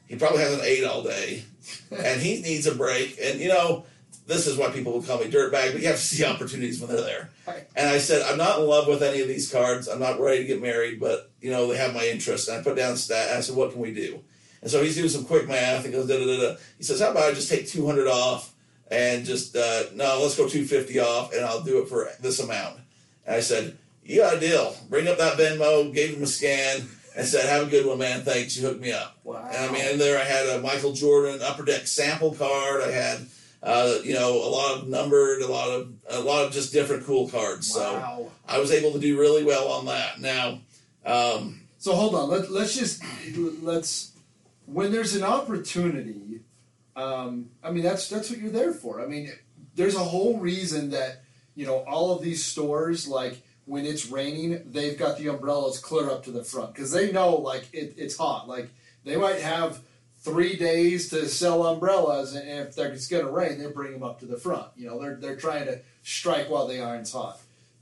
He 0.08 0.16
probably 0.16 0.40
hasn't 0.40 0.64
ate 0.64 0.84
all 0.84 1.02
day, 1.02 1.44
and 1.90 2.20
he 2.20 2.40
needs 2.42 2.66
a 2.66 2.74
break. 2.74 3.18
And 3.22 3.40
you 3.40 3.48
know, 3.48 3.84
this 4.26 4.46
is 4.46 4.56
why 4.56 4.70
people 4.70 4.92
will 4.92 5.02
call 5.02 5.18
me 5.18 5.30
dirtbag, 5.30 5.72
but 5.72 5.80
you 5.80 5.88
have 5.88 5.96
to 5.96 6.02
see 6.02 6.24
opportunities 6.24 6.80
when 6.80 6.90
they're 6.90 7.04
there. 7.04 7.30
Right. 7.46 7.64
And 7.74 7.88
I 7.88 7.98
said, 7.98 8.22
I'm 8.22 8.38
not 8.38 8.60
in 8.60 8.66
love 8.66 8.86
with 8.86 9.02
any 9.02 9.20
of 9.20 9.28
these 9.28 9.50
cards. 9.50 9.88
I'm 9.88 9.98
not 9.98 10.20
ready 10.20 10.38
to 10.38 10.44
get 10.44 10.62
married, 10.62 11.00
but 11.00 11.30
you 11.40 11.50
know, 11.50 11.66
they 11.66 11.76
have 11.76 11.94
my 11.94 12.06
interest. 12.06 12.48
And 12.48 12.58
I 12.58 12.62
put 12.62 12.76
down 12.76 12.96
stat. 12.96 13.36
I 13.36 13.40
said, 13.40 13.56
what 13.56 13.72
can 13.72 13.80
we 13.80 13.92
do? 13.92 14.20
And 14.62 14.70
so 14.70 14.82
he's 14.82 14.94
doing 14.94 15.08
some 15.08 15.24
quick 15.24 15.48
math. 15.48 15.84
He 15.84 15.90
goes, 15.90 16.06
da 16.06 16.18
da 16.18 16.26
da 16.26 16.40
da. 16.40 16.56
He 16.78 16.84
says, 16.84 17.00
how 17.00 17.10
about 17.10 17.30
I 17.30 17.32
just 17.32 17.50
take 17.50 17.66
200 17.66 18.06
off 18.06 18.54
and 18.90 19.24
just 19.24 19.56
uh, 19.56 19.84
no, 19.94 20.20
let's 20.22 20.36
go 20.36 20.48
250 20.48 20.98
off, 20.98 21.32
and 21.32 21.44
I'll 21.44 21.62
do 21.62 21.80
it 21.82 21.88
for 21.88 22.08
this 22.20 22.40
amount. 22.40 22.78
And 23.26 23.36
I 23.36 23.40
said, 23.40 23.76
you 24.04 24.20
got 24.20 24.36
a 24.36 24.40
deal. 24.40 24.76
Bring 24.88 25.08
up 25.08 25.18
that 25.18 25.38
Venmo. 25.38 25.92
Gave 25.94 26.16
him 26.16 26.22
a 26.22 26.26
scan. 26.26 26.88
And 27.16 27.26
said, 27.26 27.48
"Have 27.48 27.66
a 27.66 27.70
good 27.70 27.86
one, 27.86 27.98
man. 27.98 28.22
Thanks. 28.22 28.56
You 28.56 28.66
hooked 28.68 28.80
me 28.80 28.92
up." 28.92 29.18
Wow. 29.24 29.48
And 29.52 29.66
I 29.66 29.72
mean, 29.72 29.84
in 29.86 29.98
there 29.98 30.18
I 30.18 30.24
had 30.24 30.46
a 30.48 30.60
Michael 30.60 30.92
Jordan 30.92 31.40
Upper 31.42 31.64
Deck 31.64 31.86
sample 31.86 32.34
card. 32.34 32.82
I 32.82 32.90
had 32.90 33.26
Uh, 33.62 33.98
you 34.02 34.14
know, 34.14 34.32
a 34.36 34.48
lot 34.48 34.78
of 34.78 34.88
numbered, 34.88 35.42
a 35.42 35.46
lot 35.46 35.68
of 35.68 35.92
a 36.08 36.20
lot 36.20 36.46
of 36.46 36.50
just 36.52 36.72
different 36.72 37.04
cool 37.04 37.28
cards. 37.28 37.70
So 37.70 38.30
I 38.48 38.58
was 38.58 38.70
able 38.70 38.92
to 38.92 38.98
do 38.98 39.18
really 39.20 39.44
well 39.44 39.68
on 39.68 39.84
that. 39.86 40.18
Now, 40.18 40.60
um, 41.04 41.60
So 41.78 41.94
hold 41.94 42.14
on. 42.14 42.30
Let, 42.30 42.50
let's 42.50 42.74
just 42.74 43.02
let's 43.62 44.12
when 44.64 44.92
there's 44.92 45.14
an 45.14 45.24
opportunity. 45.24 46.40
Um, 46.96 47.50
I 47.62 47.70
mean, 47.70 47.82
that's 47.82 48.08
that's 48.08 48.30
what 48.30 48.38
you're 48.38 48.50
there 48.50 48.72
for. 48.72 49.00
I 49.02 49.06
mean, 49.06 49.30
there's 49.74 49.94
a 49.94 50.04
whole 50.04 50.38
reason 50.38 50.90
that 50.90 51.22
you 51.54 51.66
know 51.66 51.78
all 51.86 52.12
of 52.16 52.22
these 52.22 52.42
stores 52.44 53.06
like 53.08 53.42
when 53.70 53.86
it's 53.86 54.06
raining, 54.10 54.62
they've 54.66 54.98
got 54.98 55.16
the 55.18 55.28
umbrellas 55.28 55.78
clear 55.78 56.10
up 56.10 56.24
to 56.24 56.30
the 56.32 56.44
front 56.44 56.74
because 56.74 56.90
they 56.92 57.12
know 57.12 57.36
like 57.36 57.64
it, 57.72 57.94
it's 57.96 58.16
hot. 58.16 58.48
Like 58.48 58.68
they 59.04 59.16
might 59.16 59.40
have 59.40 59.80
three 60.22 60.56
days 60.56 61.08
to 61.10 61.26
sell 61.28 61.64
umbrellas, 61.66 62.34
and 62.34 62.46
if 62.48 62.74
they're- 62.74 62.88
it's 62.92 63.06
going 63.06 63.24
to 63.24 63.30
rain, 63.30 63.58
they 63.58 63.66
bring 63.68 63.92
them 63.92 64.02
up 64.02 64.20
to 64.20 64.26
the 64.26 64.36
front. 64.36 64.66
You 64.76 64.88
know, 64.88 65.00
they're 65.00 65.16
they're 65.16 65.36
trying 65.36 65.66
to 65.66 65.80
strike 66.02 66.50
while 66.50 66.66
the 66.66 66.80
iron's 66.80 67.12
hot. 67.12 67.38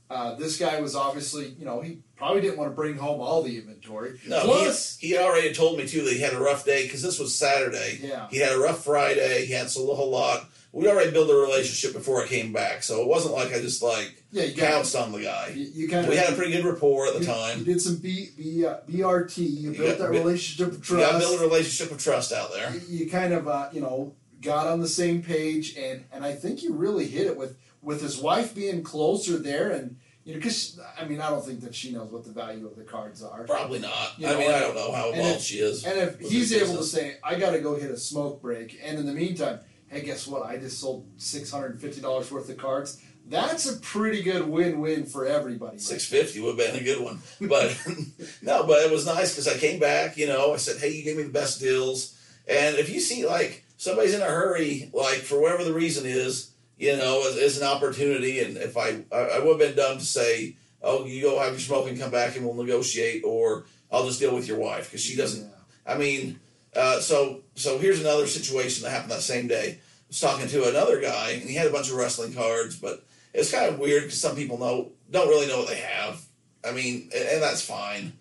Uh, 0.09 0.33
this 0.35 0.57
guy 0.57 0.81
was 0.81 0.95
obviously, 0.95 1.49
you 1.59 1.65
know, 1.65 1.81
he 1.81 1.99
probably 2.15 2.41
didn't 2.41 2.57
want 2.57 2.71
to 2.71 2.75
bring 2.75 2.95
home 2.97 3.19
all 3.21 3.43
the 3.43 3.57
inventory. 3.59 4.19
no, 4.27 4.41
Plus, 4.41 4.97
he, 4.97 5.09
he 5.09 5.17
already 5.19 5.53
told 5.53 5.77
me 5.77 5.87
too 5.87 6.01
that 6.03 6.13
he 6.13 6.19
had 6.19 6.33
a 6.33 6.39
rough 6.39 6.65
day 6.65 6.83
because 6.83 7.03
this 7.03 7.19
was 7.19 7.35
Saturday. 7.35 7.99
Yeah. 8.01 8.27
He 8.31 8.37
had 8.39 8.53
a 8.53 8.57
rough 8.59 8.83
Friday. 8.83 9.45
He 9.45 9.53
had 9.53 9.69
sold 9.69 9.89
a 9.91 9.93
whole 9.95 10.09
lot. 10.09 10.49
We 10.71 10.87
already 10.87 11.09
built 11.11 11.29
a 11.31 11.33
relationship 11.35 11.93
before 11.93 12.23
I 12.23 12.27
came 12.27 12.53
back, 12.53 12.83
so 12.83 13.01
it 13.01 13.07
wasn't 13.07 13.33
like 13.33 13.53
I 13.53 13.59
just 13.59 13.81
like 13.81 14.23
yeah, 14.31 14.43
you 14.43 14.61
pounced 14.61 14.95
on 14.95 15.11
the 15.11 15.21
guy. 15.23 15.51
you, 15.55 15.65
you 15.73 15.89
kind 15.89 16.07
We 16.07 16.15
had 16.15 16.31
a 16.31 16.35
pretty 16.35 16.51
good 16.51 16.63
rapport 16.63 17.07
at 17.07 17.13
the 17.13 17.21
you, 17.21 17.25
time. 17.25 17.59
You 17.59 17.65
did 17.65 17.81
some 17.81 17.95
B, 17.97 18.29
B, 18.37 18.65
uh, 18.65 18.77
BRT. 18.87 19.37
You 19.37 19.71
built 19.71 19.97
got 19.97 19.97
that 19.97 20.09
relationship 20.11 20.67
of 20.73 20.89
We 20.89 20.97
got 20.97 21.13
to 21.13 21.19
trust. 21.19 21.39
a 21.39 21.41
relationship 21.41 21.91
of 21.91 22.03
trust 22.03 22.31
out 22.31 22.51
there. 22.53 22.71
you, 22.75 22.81
you 23.05 23.09
kind 23.09 23.33
of 23.33 23.47
uh, 23.47 23.69
you 23.73 23.81
know 23.81 24.13
got 24.41 24.67
on 24.67 24.79
the 24.79 24.87
same 24.87 25.23
page, 25.23 25.75
and 25.75 26.05
and 26.11 26.23
I 26.23 26.33
think 26.33 26.61
you 26.61 26.73
really 26.73 27.07
hit 27.07 27.25
it 27.25 27.35
with 27.35 27.57
with 27.81 28.01
his 28.01 28.19
wife 28.19 28.53
being 28.53 28.83
closer 28.83 29.37
there, 29.39 29.71
and 29.71 29.97
you 30.23 30.33
know 30.33 30.37
because 30.39 30.79
I 30.99 31.05
mean 31.05 31.19
I 31.19 31.31
don't 31.31 31.43
think 31.43 31.61
that 31.61 31.73
she 31.73 31.91
knows 31.91 32.11
what 32.11 32.25
the 32.25 32.31
value 32.31 32.67
of 32.67 32.75
the 32.75 32.83
cards 32.83 33.23
are. 33.23 33.43
Probably 33.45 33.79
not. 33.79 34.19
You 34.19 34.27
I 34.27 34.35
mean, 34.37 34.51
I 34.51 34.59
don't 34.59 34.75
know 34.75 34.91
how 34.91 35.09
involved 35.11 35.37
if- 35.37 35.41
she 35.41 35.57
is. 35.57 35.83
And 35.83 35.97
if 35.97 36.19
he's 36.19 36.53
able 36.53 36.77
to 36.77 36.83
say, 36.83 37.17
I 37.23 37.39
got 37.39 37.51
to 37.51 37.59
go 37.59 37.75
hit 37.75 37.89
a 37.89 37.97
smoke 37.97 38.39
break, 38.39 38.79
and 38.83 38.99
in 38.99 39.07
the 39.07 39.13
meantime, 39.13 39.61
hey, 39.89 40.01
guess 40.01 40.27
what? 40.27 40.43
I 40.43 40.57
just 40.57 40.79
sold 40.79 41.07
six 41.17 41.51
hundred 41.51 41.71
and 41.71 41.81
fifty 41.81 42.01
dollars 42.01 42.31
worth 42.31 42.49
of 42.49 42.57
cards. 42.57 43.01
That's 43.27 43.69
a 43.69 43.77
pretty 43.79 44.23
good 44.23 44.47
win-win 44.47 45.05
for 45.05 45.25
everybody. 45.27 45.73
right? 45.73 45.81
Six 45.81 46.05
fifty 46.05 46.39
would 46.39 46.57
have 46.57 46.73
been 46.73 46.81
a 46.81 46.83
good 46.83 47.03
one, 47.03 47.19
but 47.41 47.77
no. 48.41 48.65
But 48.65 48.79
it 48.85 48.91
was 48.91 49.05
nice 49.05 49.31
because 49.33 49.47
I 49.47 49.57
came 49.57 49.79
back. 49.79 50.17
You 50.17 50.27
know, 50.27 50.53
I 50.53 50.57
said, 50.57 50.77
"Hey, 50.81 50.91
you 50.95 51.03
gave 51.03 51.17
me 51.17 51.23
the 51.23 51.29
best 51.29 51.59
deals." 51.59 52.15
And 52.47 52.77
if 52.77 52.89
you 52.89 52.99
see 52.99 53.27
like 53.27 53.63
somebody's 53.77 54.15
in 54.15 54.21
a 54.21 54.25
hurry, 54.25 54.89
like 54.93 55.17
for 55.19 55.39
whatever 55.39 55.63
the 55.63 55.73
reason 55.73 56.05
is, 56.07 56.51
you 56.77 56.97
know, 56.97 57.21
is, 57.27 57.35
is 57.35 57.61
an 57.61 57.67
opportunity. 57.67 58.39
And 58.39 58.57
if 58.57 58.75
I, 58.77 59.03
I, 59.11 59.17
I 59.17 59.39
would 59.39 59.59
have 59.61 59.75
been 59.75 59.75
dumb 59.75 59.99
to 59.99 60.05
say, 60.05 60.55
"Oh, 60.81 61.05
you 61.05 61.21
go 61.21 61.37
have 61.39 61.51
your 61.51 61.59
smoke 61.59 61.87
and 61.87 61.99
come 61.99 62.09
back 62.11 62.35
and 62.35 62.43
we'll 62.45 62.55
negotiate," 62.55 63.23
or 63.23 63.65
I'll 63.91 64.05
just 64.07 64.19
deal 64.19 64.33
with 64.33 64.47
your 64.47 64.57
wife 64.57 64.85
because 64.89 65.03
she 65.03 65.15
doesn't. 65.15 65.43
Yeah. 65.43 65.93
I 65.93 65.97
mean, 65.99 66.39
uh, 66.75 66.99
so 66.99 67.41
so 67.55 67.77
here's 67.77 67.99
another 67.99 68.27
situation 68.27 68.83
that 68.83 68.91
happened 68.91 69.11
that 69.11 69.21
same 69.21 69.47
day. 69.47 69.79
I 69.79 69.81
was 70.07 70.19
talking 70.19 70.47
to 70.47 70.69
another 70.69 71.01
guy, 71.01 71.31
and 71.31 71.49
he 71.49 71.55
had 71.55 71.67
a 71.67 71.71
bunch 71.71 71.89
of 71.89 71.95
wrestling 71.95 72.33
cards, 72.33 72.75
but 72.75 73.03
it's 73.33 73.51
kind 73.51 73.71
of 73.71 73.79
weird 73.79 74.03
because 74.03 74.21
some 74.21 74.35
people 74.35 74.57
know 74.57 74.91
don't 75.09 75.27
really 75.27 75.47
know 75.47 75.59
what 75.59 75.67
they 75.67 75.77
have. 75.77 76.21
I 76.65 76.71
mean, 76.71 77.09
and, 77.15 77.27
and 77.29 77.41
that's 77.41 77.61
fine, 77.61 78.13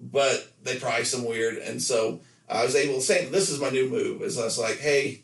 but 0.00 0.50
they 0.62 0.78
price 0.78 1.12
them 1.12 1.24
weird, 1.24 1.58
and 1.58 1.80
so 1.80 2.20
I 2.48 2.64
was 2.64 2.74
able 2.74 2.94
to 2.94 3.00
say, 3.00 3.26
"This 3.26 3.50
is 3.50 3.60
my 3.60 3.70
new 3.70 3.88
move." 3.88 4.22
Is 4.22 4.38
I 4.38 4.44
was 4.44 4.58
like, 4.58 4.78
"Hey, 4.78 5.22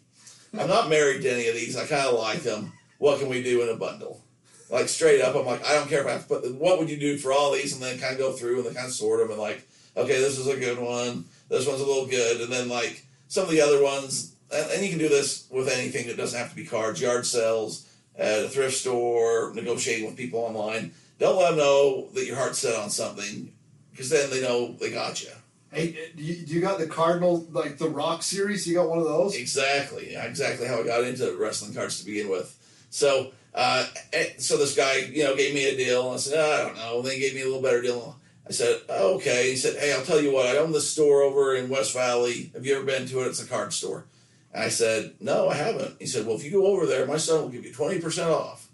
I'm 0.58 0.68
not 0.68 0.88
married 0.88 1.22
to 1.22 1.32
any 1.32 1.48
of 1.48 1.54
these. 1.54 1.76
I 1.76 1.86
kind 1.86 2.06
of 2.06 2.18
like 2.18 2.42
them. 2.42 2.72
What 2.98 3.20
can 3.20 3.28
we 3.28 3.42
do 3.42 3.62
in 3.62 3.68
a 3.68 3.76
bundle?" 3.76 4.22
Like 4.70 4.88
straight 4.88 5.22
up, 5.22 5.34
I'm 5.34 5.46
like, 5.46 5.64
I 5.66 5.72
don't 5.72 5.88
care 5.88 6.02
if 6.02 6.06
I 6.06 6.12
have 6.12 6.28
to 6.28 6.40
put. 6.40 6.54
What 6.54 6.78
would 6.78 6.90
you 6.90 6.98
do 6.98 7.16
for 7.16 7.32
all 7.32 7.52
these, 7.52 7.72
and 7.72 7.82
then 7.82 7.98
kind 7.98 8.12
of 8.12 8.18
go 8.18 8.32
through 8.32 8.58
and 8.58 8.66
then 8.66 8.74
kind 8.74 8.86
of 8.86 8.92
sort 8.92 9.20
them 9.20 9.30
and 9.30 9.40
like, 9.40 9.66
okay, 9.96 10.20
this 10.20 10.38
is 10.38 10.46
a 10.46 10.56
good 10.56 10.78
one. 10.78 11.24
This 11.48 11.66
one's 11.66 11.80
a 11.80 11.86
little 11.86 12.06
good, 12.06 12.40
and 12.40 12.52
then 12.52 12.68
like 12.68 13.04
some 13.28 13.44
of 13.44 13.50
the 13.50 13.60
other 13.60 13.82
ones, 13.82 14.34
and, 14.52 14.70
and 14.70 14.82
you 14.82 14.90
can 14.90 14.98
do 14.98 15.08
this 15.08 15.46
with 15.50 15.68
anything 15.68 16.06
that 16.06 16.16
doesn't 16.16 16.38
have 16.38 16.50
to 16.50 16.56
be 16.56 16.64
cards, 16.64 17.00
yard 17.00 17.26
sales, 17.26 17.86
at 18.16 18.44
a 18.44 18.48
thrift 18.48 18.76
store, 18.76 19.52
negotiating 19.54 20.06
with 20.06 20.16
people 20.16 20.40
online. 20.40 20.92
Don't 21.18 21.36
let 21.36 21.50
them 21.50 21.58
know 21.58 22.08
that 22.14 22.26
your 22.26 22.36
heart's 22.36 22.58
set 22.58 22.78
on 22.78 22.90
something, 22.90 23.52
because 23.90 24.10
then 24.10 24.30
they 24.30 24.42
know 24.42 24.72
they 24.72 24.90
got 24.90 25.22
you. 25.22 25.30
Hey, 25.72 25.98
do 26.16 26.22
you, 26.22 26.46
do 26.46 26.54
you 26.54 26.60
got 26.60 26.78
the 26.78 26.86
Cardinal 26.86 27.46
like 27.52 27.76
the 27.76 27.90
Rock 27.90 28.22
series? 28.22 28.66
You 28.66 28.76
got 28.76 28.88
one 28.88 28.98
of 28.98 29.04
those? 29.04 29.36
Exactly, 29.36 30.12
yeah, 30.12 30.24
exactly 30.24 30.66
how 30.66 30.80
I 30.80 30.84
got 30.84 31.04
into 31.04 31.36
wrestling 31.36 31.74
cards 31.74 32.00
to 32.00 32.06
begin 32.06 32.30
with. 32.30 32.54
So, 32.90 33.32
uh, 33.54 33.86
eh, 34.12 34.30
so 34.38 34.56
this 34.56 34.74
guy, 34.74 34.96
you 34.96 35.24
know, 35.24 35.36
gave 35.36 35.54
me 35.54 35.68
a 35.68 35.76
deal, 35.76 36.06
and 36.06 36.14
I 36.14 36.16
said, 36.18 36.38
"Ah, 36.38 36.54
I 36.54 36.64
don't 36.64 36.76
know. 36.76 36.96
And 36.98 37.06
then 37.06 37.14
he 37.14 37.20
gave 37.20 37.34
me 37.34 37.42
a 37.42 37.44
little 37.44 37.60
better 37.60 37.82
deal. 37.82 38.17
I 38.48 38.52
said, 38.52 38.80
oh, 38.88 39.16
okay. 39.16 39.50
He 39.50 39.56
said, 39.56 39.76
hey, 39.78 39.92
I'll 39.92 40.04
tell 40.04 40.20
you 40.20 40.32
what. 40.32 40.46
I 40.46 40.56
own 40.56 40.72
this 40.72 40.90
store 40.90 41.22
over 41.22 41.54
in 41.54 41.68
West 41.68 41.92
Valley. 41.92 42.50
Have 42.54 42.64
you 42.64 42.76
ever 42.76 42.84
been 42.84 43.06
to 43.06 43.20
it? 43.20 43.26
It's 43.28 43.42
a 43.42 43.46
card 43.46 43.74
store. 43.74 44.06
And 44.54 44.64
I 44.64 44.68
said, 44.70 45.14
no, 45.20 45.48
I 45.48 45.54
haven't. 45.54 45.96
He 45.98 46.06
said, 46.06 46.26
well, 46.26 46.36
if 46.36 46.44
you 46.44 46.50
go 46.50 46.66
over 46.66 46.86
there, 46.86 47.06
my 47.06 47.18
son 47.18 47.42
will 47.42 47.50
give 47.50 47.66
you 47.66 47.72
twenty 47.74 48.00
percent 48.00 48.30
off. 48.30 48.68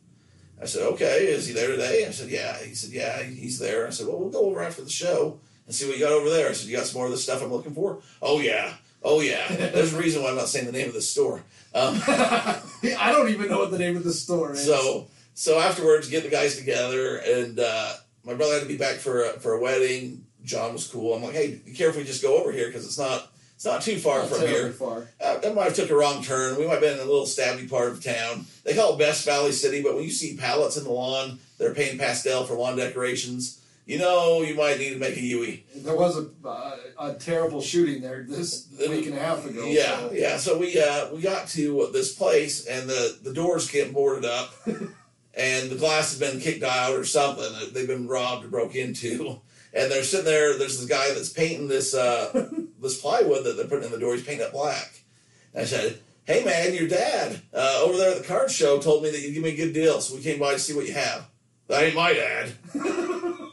I 0.63 0.67
said, 0.67 0.83
okay. 0.93 1.27
Is 1.27 1.49
he 1.49 1.55
there 1.55 1.73
today? 1.73 2.07
I 2.07 2.11
said, 2.13 2.31
yeah. 2.31 2.57
He 2.63 2.75
said, 2.75 2.91
yeah, 2.91 3.23
he's 3.25 3.59
there. 3.59 3.87
I 3.87 3.91
said, 3.91 4.07
well, 4.07 4.19
we'll 4.21 4.31
go 4.31 4.47
over 4.47 4.63
after 4.63 4.83
the 4.83 4.91
show 4.91 5.41
and 5.67 5.75
see 5.75 5.87
what 5.89 5.99
you 5.99 6.05
got 6.05 6.13
over 6.13 6.31
there. 6.31 6.49
I 6.49 6.53
said, 6.53 6.69
you 6.69 6.77
got 6.77 6.87
some 6.87 6.99
more 6.99 7.07
of 7.07 7.13
the 7.13 7.19
stuff 7.19 7.43
I'm 7.43 7.51
looking 7.51 7.75
for? 7.75 8.01
Oh 8.23 8.39
yeah. 8.39 8.75
Oh 9.03 9.21
yeah. 9.21 9.49
There's 9.49 9.93
a 9.93 9.99
reason 9.99 10.23
why 10.23 10.31
I'm 10.31 10.37
not 10.37 10.49
saying 10.49 10.67
the 10.67 10.73
name 10.73 10.89
of 10.89 10.95
the 10.95 11.03
store. 11.03 11.43
Um, 11.75 12.01
I 12.07 13.11
don't 13.11 13.31
even 13.31 13.49
know 13.49 13.59
what 13.59 13.73
the 13.73 13.79
name 13.79 13.97
of 13.97 14.05
the 14.05 14.13
store 14.13 14.53
is. 14.53 14.65
so 14.65 15.09
so 15.35 15.59
afterwards, 15.59 16.09
get 16.09 16.23
the 16.23 16.31
guys 16.31 16.57
together, 16.57 17.17
and 17.17 17.59
uh, 17.59 17.95
my 18.25 18.35
brother 18.35 18.55
had 18.55 18.63
to 18.63 18.69
be 18.69 18.77
back 18.77 18.97
for 18.97 19.25
a, 19.25 19.29
for 19.41 19.53
a 19.53 19.61
wedding. 19.61 20.25
John 20.45 20.73
was 20.75 20.87
cool. 20.87 21.15
I'm 21.15 21.23
like, 21.23 21.35
hey, 21.35 21.61
be 21.65 21.73
careful. 21.73 22.01
We 22.01 22.07
just 22.07 22.23
go 22.23 22.37
over 22.39 22.53
here 22.53 22.67
because 22.67 22.85
it's 22.85 22.99
not 22.99 23.31
it's 23.55 23.65
not 23.65 23.83
too 23.83 23.99
far 23.99 24.19
Not 24.21 24.29
from 24.29 24.41
here. 24.47 24.71
Far. 24.73 25.09
Uh, 25.23 25.39
that 25.39 25.55
might 25.55 25.65
have 25.65 25.75
took 25.75 25.91
a 25.91 25.95
wrong 25.97 26.23
turn. 26.23 26.59
We 26.59 26.67
might 26.67 26.73
have 26.75 26.81
been 26.83 26.95
in 26.95 27.01
a 27.01 27.11
little 27.11 27.25
stabby 27.25 27.69
part 27.71 27.91
of 27.93 28.03
town. 28.03 28.47
They 28.65 28.75
call 28.75 28.95
it 28.95 28.99
Best 28.99 29.25
Valley 29.25 29.53
City, 29.53 29.83
but 29.83 29.95
when 29.95 30.05
you 30.05 30.11
see 30.11 30.37
pallets 30.37 30.77
in 30.77 30.85
the 30.85 30.91
lawn, 30.91 31.39
they're 31.59 31.73
painting 31.73 31.99
pastel 31.99 32.45
for 32.45 32.55
lawn 32.55 32.77
decorations. 32.77 33.61
You 33.87 33.99
know, 33.99 34.41
you 34.43 34.55
might 34.55 34.79
need 34.79 34.95
to 34.95 34.99
make 34.99 35.17
a 35.17 35.21
Yui. 35.21 35.65
There 35.77 35.95
was 35.95 36.17
a, 36.19 36.29
uh, 36.47 36.77
a 36.99 37.15
terrible 37.15 37.61
shooting 37.61 38.01
there 38.01 38.25
this 38.27 38.67
week 38.81 39.07
and 39.07 39.15
a 39.15 39.21
half 39.21 39.45
ago. 39.47 39.67
Yeah, 39.67 39.99
so- 39.99 40.13
yeah. 40.13 40.37
So 40.39 40.59
we 40.59 40.81
uh, 40.81 41.11
we 41.15 41.21
got 41.21 41.49
to 41.49 41.91
this 41.93 42.15
place, 42.15 42.67
and 42.67 42.89
the 42.89 43.19
the 43.23 43.33
doors 43.33 43.71
getting 43.71 43.93
boarded 43.93 44.25
up, 44.25 44.55
and 45.37 45.71
the 45.71 45.77
glass 45.77 46.11
has 46.11 46.19
been 46.19 46.41
kicked 46.41 46.63
out 46.63 46.95
or 46.95 47.05
something. 47.05 47.51
They've 47.73 47.87
been 47.87 48.09
robbed 48.09 48.45
or 48.45 48.49
broke 48.49 48.75
into, 48.75 49.41
and 49.75 49.91
they're 49.91 50.05
sitting 50.05 50.27
there. 50.27 50.57
There's 50.59 50.79
this 50.79 50.89
guy 50.89 51.13
that's 51.15 51.31
painting 51.31 51.69
this 51.69 51.95
uh, 51.95 52.49
this 52.81 53.01
plywood 53.01 53.45
that 53.45 53.57
they're 53.57 53.67
putting 53.67 53.85
in 53.85 53.93
the 53.93 53.99
door. 53.99 54.15
He's 54.15 54.25
painting 54.25 54.47
it 54.47 54.53
black. 54.53 55.01
And 55.53 55.63
I 55.63 55.65
said, 55.65 55.99
"Hey 56.25 56.45
man, 56.45 56.75
your 56.75 56.89
dad 56.89 57.41
uh, 57.53 57.81
over 57.83 57.97
there 57.97 58.13
at 58.13 58.19
the 58.19 58.29
card 58.29 58.51
show 58.51 58.79
told 58.79 59.03
me 59.03 59.11
that 59.11 59.21
you'd 59.21 59.35
give 59.35 59.43
me 59.43 59.51
a 59.51 59.57
good 59.57 59.73
deal, 59.73 60.01
so 60.01 60.17
we 60.17 60.23
came 60.23 60.39
by 60.39 60.53
to 60.53 60.59
see 60.59 60.75
what 60.75 60.87
you 60.87 60.95
have." 60.95 61.29
That 61.69 61.83
ain't 61.83 61.95
my 61.95 62.13
dad. 62.13 62.53
I 62.75 63.49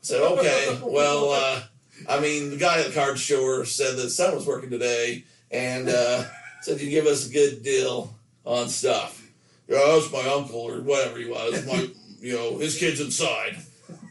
said, 0.00 0.20
"Okay, 0.20 0.78
well." 0.82 1.32
Uh, 1.32 1.62
I 2.08 2.20
mean, 2.20 2.50
the 2.50 2.56
guy 2.56 2.80
at 2.80 2.86
the 2.86 2.92
card 2.92 3.18
show 3.18 3.62
said 3.64 3.96
that 3.96 4.10
son 4.10 4.34
was 4.34 4.46
working 4.46 4.68
today 4.68 5.24
and 5.50 5.88
uh, 5.88 6.24
said 6.62 6.80
you 6.80 6.90
give 6.90 7.06
us 7.06 7.28
a 7.28 7.32
good 7.32 7.62
deal 7.62 8.14
on 8.44 8.68
stuff. 8.68 9.23
Yeah, 9.68 9.78
that's 9.86 10.12
my 10.12 10.26
uncle 10.30 10.60
or 10.60 10.80
whatever 10.80 11.18
he 11.18 11.26
was. 11.26 11.66
My, 11.66 11.88
you 12.20 12.34
know, 12.34 12.58
his 12.58 12.78
kid's 12.78 13.00
inside. 13.00 13.56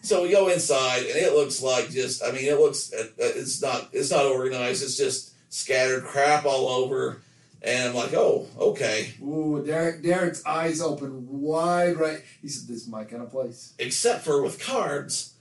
So 0.02 0.24
we 0.24 0.32
go 0.32 0.50
inside 0.50 1.04
and 1.06 1.16
it 1.16 1.34
looks 1.34 1.62
like 1.62 1.90
just. 1.90 2.24
I 2.24 2.32
mean, 2.32 2.46
it 2.46 2.60
looks. 2.60 2.92
uh, 2.94 3.08
It's 3.18 3.62
not. 3.62 3.90
It's 3.94 4.12
not 4.12 4.26
organized. 4.26 4.84
It's 4.84 4.98
just 4.98 5.34
scattered 5.54 6.04
crap 6.04 6.46
all 6.46 6.68
over. 6.68 7.22
And 7.62 7.88
I'm 7.90 7.96
like, 7.96 8.14
oh, 8.14 8.48
okay. 8.60 9.14
Ooh, 9.24 9.64
Derek, 9.66 10.04
Derek's 10.04 10.46
eyes 10.46 10.82
open 10.82 11.26
wide 11.30 11.96
right. 11.98 12.22
He 12.42 12.50
said, 12.50 12.68
"This 12.68 12.82
is 12.82 12.88
my 12.90 13.06
kind 13.06 13.24
of 13.24 13.32
place." 13.32 13.74
except 13.80 14.26
for 14.26 14.42
with 14.44 14.60
cards, 14.60 15.36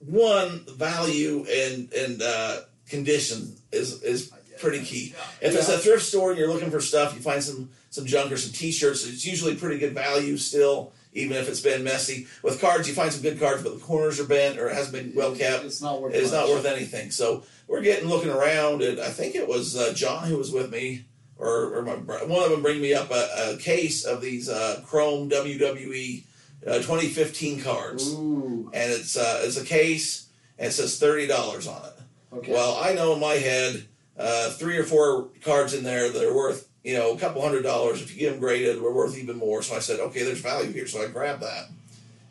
one 0.00 0.64
value 0.76 1.46
and 1.50 1.90
and 1.92 2.20
uh, 2.22 2.60
condition 2.88 3.56
is 3.72 4.02
is 4.02 4.30
pretty 4.60 4.84
key. 4.84 5.14
If 5.40 5.54
it's 5.54 5.68
a 5.70 5.78
thrift 5.78 6.02
store 6.02 6.30
and 6.30 6.38
you're 6.38 6.52
looking 6.52 6.70
for 6.70 6.80
stuff, 6.80 7.14
you 7.14 7.20
find 7.20 7.42
some 7.42 7.70
some 7.96 8.06
junk 8.06 8.30
or 8.30 8.36
some 8.36 8.52
T-shirts. 8.52 9.06
It's 9.06 9.26
usually 9.26 9.56
pretty 9.56 9.78
good 9.78 9.94
value 9.94 10.36
still, 10.36 10.92
even 11.14 11.36
if 11.36 11.48
it's 11.48 11.62
been 11.62 11.82
messy. 11.82 12.26
With 12.42 12.60
cards, 12.60 12.86
you 12.86 12.94
find 12.94 13.10
some 13.10 13.22
good 13.22 13.40
cards, 13.40 13.62
but 13.62 13.74
the 13.74 13.80
corners 13.80 14.20
are 14.20 14.26
bent 14.26 14.58
or 14.58 14.68
it 14.68 14.74
hasn't 14.74 14.94
been 14.94 15.12
well 15.16 15.34
kept. 15.34 15.64
It's 15.64 15.80
not 15.80 16.00
worth. 16.00 16.14
It's 16.14 16.30
not 16.30 16.48
worth 16.48 16.66
anything. 16.66 17.10
So 17.10 17.44
we're 17.66 17.80
getting 17.80 18.08
looking 18.08 18.30
around, 18.30 18.82
and 18.82 19.00
I 19.00 19.08
think 19.08 19.34
it 19.34 19.48
was 19.48 19.76
uh, 19.76 19.94
John 19.94 20.28
who 20.28 20.36
was 20.36 20.52
with 20.52 20.70
me, 20.70 21.06
or, 21.38 21.78
or 21.78 21.82
my, 21.82 21.94
one 21.94 22.44
of 22.44 22.50
them 22.50 22.62
bring 22.62 22.82
me 22.82 22.92
up 22.92 23.10
a, 23.10 23.54
a 23.54 23.56
case 23.56 24.04
of 24.04 24.20
these 24.20 24.48
uh, 24.50 24.82
Chrome 24.86 25.30
WWE 25.30 26.22
uh, 26.66 26.74
2015 26.74 27.62
cards, 27.62 28.12
Ooh. 28.12 28.70
and 28.74 28.92
it's 28.92 29.16
uh, 29.16 29.40
it's 29.42 29.56
a 29.56 29.64
case, 29.64 30.28
and 30.58 30.68
it 30.68 30.72
says 30.72 30.98
thirty 30.98 31.26
dollars 31.26 31.66
on 31.66 31.82
it. 31.86 31.92
Okay. 32.36 32.52
Well, 32.52 32.78
I 32.78 32.92
know 32.92 33.14
in 33.14 33.20
my 33.20 33.34
head 33.34 33.86
uh, 34.18 34.50
three 34.50 34.76
or 34.76 34.84
four 34.84 35.28
cards 35.42 35.72
in 35.72 35.82
there 35.82 36.10
that 36.10 36.22
are 36.22 36.34
worth 36.34 36.68
you 36.86 36.94
know, 36.94 37.12
a 37.12 37.18
couple 37.18 37.42
hundred 37.42 37.62
dollars. 37.64 38.00
If 38.00 38.12
you 38.14 38.20
get 38.20 38.30
them 38.30 38.38
graded, 38.38 38.80
we're 38.80 38.92
worth 38.92 39.18
even 39.18 39.36
more. 39.36 39.60
So 39.60 39.74
I 39.74 39.80
said, 39.80 39.98
okay, 39.98 40.22
there's 40.22 40.38
value 40.38 40.70
here. 40.70 40.86
So 40.86 41.02
I 41.02 41.08
grabbed 41.08 41.42
that, 41.42 41.64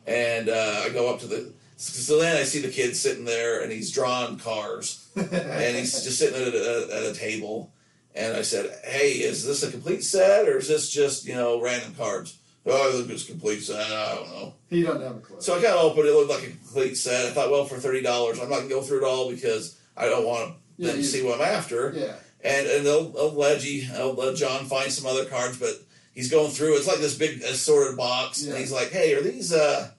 and 0.08 0.48
uh, 0.48 0.84
I 0.86 0.90
go 0.90 1.14
up 1.14 1.20
to 1.20 1.28
the. 1.28 1.52
So 1.76 2.22
then 2.22 2.38
I 2.38 2.44
see 2.44 2.62
the 2.62 2.70
kid 2.70 2.96
sitting 2.96 3.26
there, 3.26 3.62
and 3.62 3.70
he's 3.70 3.92
drawing 3.92 4.38
cars, 4.38 5.10
and 5.18 5.76
he's 5.76 6.02
just 6.06 6.18
sitting 6.20 6.42
at 6.42 6.54
a, 6.54 6.88
at 6.96 7.04
a 7.04 7.14
table. 7.14 7.74
And 8.16 8.38
I 8.38 8.44
said, 8.44 8.80
"Hey, 8.86 9.10
is 9.12 9.46
this 9.46 9.62
a 9.62 9.70
complete 9.70 10.02
set, 10.06 10.48
or 10.48 10.58
is 10.58 10.70
this 10.70 10.90
just 10.90 11.26
you 11.26 11.36
know 11.36 11.62
random 11.62 11.94
cards?" 11.96 12.38
Oh, 12.66 12.90
I 12.90 12.94
think 12.94 13.10
it's 13.12 13.26
complete 13.26 13.60
set. 13.60 13.92
I 13.92 14.16
don't 14.16 14.30
know. 14.30 14.54
He 14.70 14.84
doesn't 14.84 15.02
have 15.02 15.18
a 15.18 15.20
clue. 15.20 15.36
So 15.42 15.52
I 15.54 15.62
kind 15.62 15.76
of 15.76 15.84
opened 15.92 16.08
it. 16.08 16.12
It 16.12 16.16
looked 16.16 16.30
like 16.32 16.44
a 16.44 16.52
complete 16.52 16.96
set. 16.96 17.26
I 17.26 17.32
thought, 17.32 17.52
well, 17.52 17.66
for 17.66 17.76
thirty 17.76 18.02
dollars, 18.02 18.40
I'm 18.40 18.50
not 18.50 18.60
gonna 18.60 18.70
go 18.70 18.82
through 18.82 19.00
it 19.00 19.04
all 19.04 19.30
because 19.30 19.78
I 19.98 20.06
don't 20.06 20.26
want 20.26 20.56
Yeah, 20.78 20.92
them 20.94 20.98
to 21.02 21.04
see 21.04 21.24
what 21.24 21.42
I'm 21.42 21.46
after. 21.56 21.92
yeah. 21.94 22.14
And 22.46 22.68
and 22.68 22.86
they'll, 22.86 23.10
they'll 23.10 23.34
let 23.34 23.66
you, 23.66 23.90
I'll 23.96 24.14
let 24.14 24.36
John 24.36 24.66
find 24.66 24.92
some 24.92 25.08
other 25.10 25.26
cards, 25.26 25.58
but 25.58 25.82
he's 26.14 26.30
going 26.30 26.52
through. 26.52 26.78
It's 26.78 26.88
like 26.88 27.00
this 27.00 27.18
big 27.18 27.42
assorted 27.42 27.98
box, 27.98 28.44
Yeah. 28.44 28.52
and 28.52 28.60
he's 28.60 28.72
like, 28.72 28.92
"Hey, 28.92 29.16
are 29.16 29.22
these, 29.22 29.52
uh, 29.52 29.90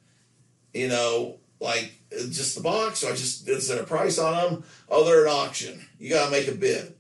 you 0.73 0.87
know, 0.89 1.39
like 1.61 1.93
uh, 2.13 2.23
just 2.31 2.55
the 2.55 2.63
box? 2.63 3.03
Or 3.03 3.09
I 3.09 3.17
just 3.17 3.49
is 3.49 3.67
there 3.69 3.83
a 3.83 3.85
price 3.87 4.19
on 4.19 4.33
them? 4.53 4.65
Oh, 4.89 5.05
they're 5.05 5.25
an 5.27 5.33
auction. 5.33 5.85
You 5.99 6.11
gotta 6.11 6.31
make 6.31 6.47
a 6.49 6.53
bid." 6.53 6.95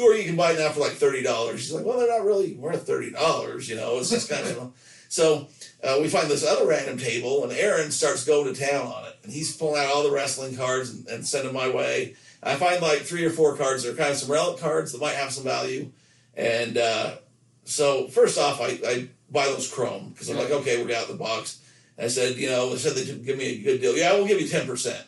Or 0.00 0.12
you 0.14 0.24
can 0.24 0.36
buy 0.36 0.52
it 0.52 0.58
now 0.58 0.70
for 0.70 0.80
like 0.80 0.92
thirty 0.92 1.22
dollars. 1.22 1.60
He's 1.60 1.72
like, 1.72 1.84
well, 1.84 1.98
they're 1.98 2.08
not 2.18 2.24
really 2.26 2.54
worth 2.54 2.86
thirty 2.86 3.10
dollars, 3.10 3.68
you 3.68 3.76
know. 3.76 3.98
It's 3.98 4.10
just 4.10 4.28
kind 4.30 4.46
of 4.46 4.72
so 5.08 5.48
uh, 5.84 5.98
we 6.00 6.08
find 6.08 6.28
this 6.30 6.44
other 6.44 6.66
random 6.66 6.98
table, 6.98 7.44
and 7.44 7.52
Aaron 7.52 7.90
starts 7.90 8.24
going 8.24 8.52
to 8.52 8.58
town 8.58 8.86
on 8.86 9.04
it, 9.06 9.18
and 9.24 9.32
he's 9.32 9.56
pulling 9.56 9.82
out 9.82 9.90
all 9.92 10.02
the 10.02 10.10
wrestling 10.10 10.56
cards 10.56 10.90
and, 10.90 11.06
and 11.08 11.26
sending 11.26 11.52
my 11.54 11.68
way. 11.68 12.14
I 12.46 12.54
find 12.54 12.80
like 12.80 13.00
three 13.00 13.24
or 13.24 13.30
four 13.30 13.56
cards 13.56 13.82
that 13.82 13.92
are 13.92 13.96
kind 13.96 14.10
of 14.10 14.16
some 14.16 14.30
relic 14.30 14.58
cards 14.60 14.92
that 14.92 15.00
might 15.00 15.14
have 15.16 15.32
some 15.32 15.44
value, 15.44 15.90
and 16.34 16.78
uh, 16.78 17.16
so 17.64 18.08
first 18.08 18.38
off, 18.38 18.60
I, 18.60 18.78
I 18.86 19.08
buy 19.30 19.46
those 19.46 19.70
chrome 19.70 20.10
because 20.10 20.28
I'm 20.30 20.36
like, 20.36 20.50
okay, 20.50 20.82
we're 20.82 20.94
out 20.96 21.02
of 21.04 21.08
the 21.08 21.14
box. 21.14 21.60
I 21.98 22.08
said, 22.08 22.36
you 22.36 22.48
know, 22.48 22.70
they 22.70 22.76
said 22.76 22.94
they 22.94 23.04
could 23.06 23.24
give 23.24 23.36
me 23.38 23.44
a 23.46 23.58
good 23.62 23.80
deal. 23.80 23.96
Yeah, 23.96 24.12
we'll 24.14 24.26
give 24.28 24.40
you 24.40 24.48
ten 24.48 24.66
percent. 24.66 25.04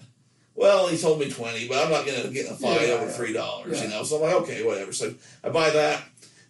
Well, 0.55 0.89
he 0.89 0.99
told 0.99 1.21
me 1.21 1.31
twenty, 1.31 1.69
but 1.69 1.85
I'm 1.85 1.91
not 1.93 2.05
going 2.07 2.21
to 2.23 2.29
get 2.31 2.47
in 2.47 2.53
a 2.53 2.57
fight 2.57 2.89
Yeah, 2.89 2.95
over 2.95 3.09
three 3.11 3.33
dollars, 3.33 3.81
you 3.81 3.89
Yeah. 3.89 3.95
know. 3.99 4.03
So 4.03 4.17
I'm 4.17 4.23
like, 4.23 4.43
okay, 4.43 4.65
whatever. 4.65 4.93
So 4.93 5.15
I 5.45 5.51
buy 5.51 5.71
that. 5.71 6.03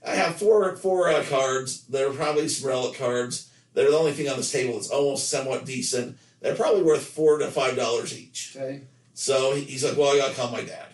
I 0.06 0.14
have 0.14 0.36
four 0.36 0.74
four 0.76 1.10
uh, 1.10 1.22
cards. 1.28 1.82
They're 1.88 2.12
probably 2.12 2.48
some 2.48 2.68
relic 2.68 2.96
cards. 2.98 3.50
They're 3.74 3.90
the 3.90 3.98
only 3.98 4.12
thing 4.12 4.28
on 4.30 4.38
this 4.38 4.50
table 4.50 4.74
that's 4.74 4.88
almost 4.88 5.28
somewhat 5.28 5.66
decent. 5.66 6.16
They're 6.40 6.54
probably 6.54 6.82
worth 6.82 7.04
four 7.04 7.36
to 7.38 7.50
five 7.50 7.76
dollars 7.76 8.18
each. 8.18 8.56
Okay. 8.56 8.80
So 9.18 9.56
he's 9.56 9.82
like, 9.82 9.96
"Well, 9.96 10.14
I 10.14 10.18
gotta 10.18 10.34
call 10.34 10.52
my 10.52 10.62
dad." 10.62 10.86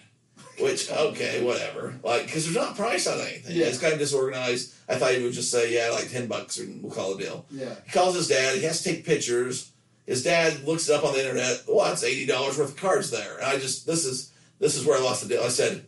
Which 0.58 0.90
okay, 0.90 1.44
whatever. 1.44 1.94
Like, 2.02 2.24
because 2.24 2.44
there's 2.44 2.56
not 2.56 2.74
price 2.74 3.06
on 3.06 3.20
anything. 3.20 3.54
Yeah. 3.54 3.66
It's 3.66 3.78
kind 3.78 3.92
of 3.92 3.98
disorganized. 3.98 4.72
I 4.88 4.94
thought 4.94 5.12
he 5.14 5.22
would 5.22 5.34
just 5.34 5.50
say, 5.50 5.74
"Yeah, 5.74 5.90
like 5.90 6.10
ten 6.10 6.26
bucks, 6.26 6.56
and 6.58 6.82
we'll 6.82 6.90
call 6.90 7.14
a 7.14 7.18
deal." 7.18 7.44
Yeah. 7.50 7.74
He 7.84 7.92
calls 7.92 8.14
his 8.14 8.28
dad. 8.28 8.56
He 8.56 8.62
has 8.62 8.82
to 8.82 8.88
take 8.88 9.04
pictures. 9.04 9.72
His 10.06 10.22
dad 10.24 10.64
looks 10.64 10.88
it 10.88 10.94
up 10.94 11.04
on 11.04 11.12
the 11.12 11.20
internet. 11.20 11.64
Well, 11.68 11.84
that's 11.84 12.02
eighty 12.02 12.24
dollars 12.24 12.56
worth 12.56 12.70
of 12.70 12.76
cards 12.78 13.10
there. 13.10 13.36
And 13.36 13.44
I 13.44 13.58
just 13.58 13.86
this 13.86 14.06
is 14.06 14.32
this 14.58 14.74
is 14.74 14.86
where 14.86 14.98
I 14.98 15.02
lost 15.02 15.22
the 15.22 15.28
deal. 15.28 15.44
I 15.44 15.48
said, 15.48 15.84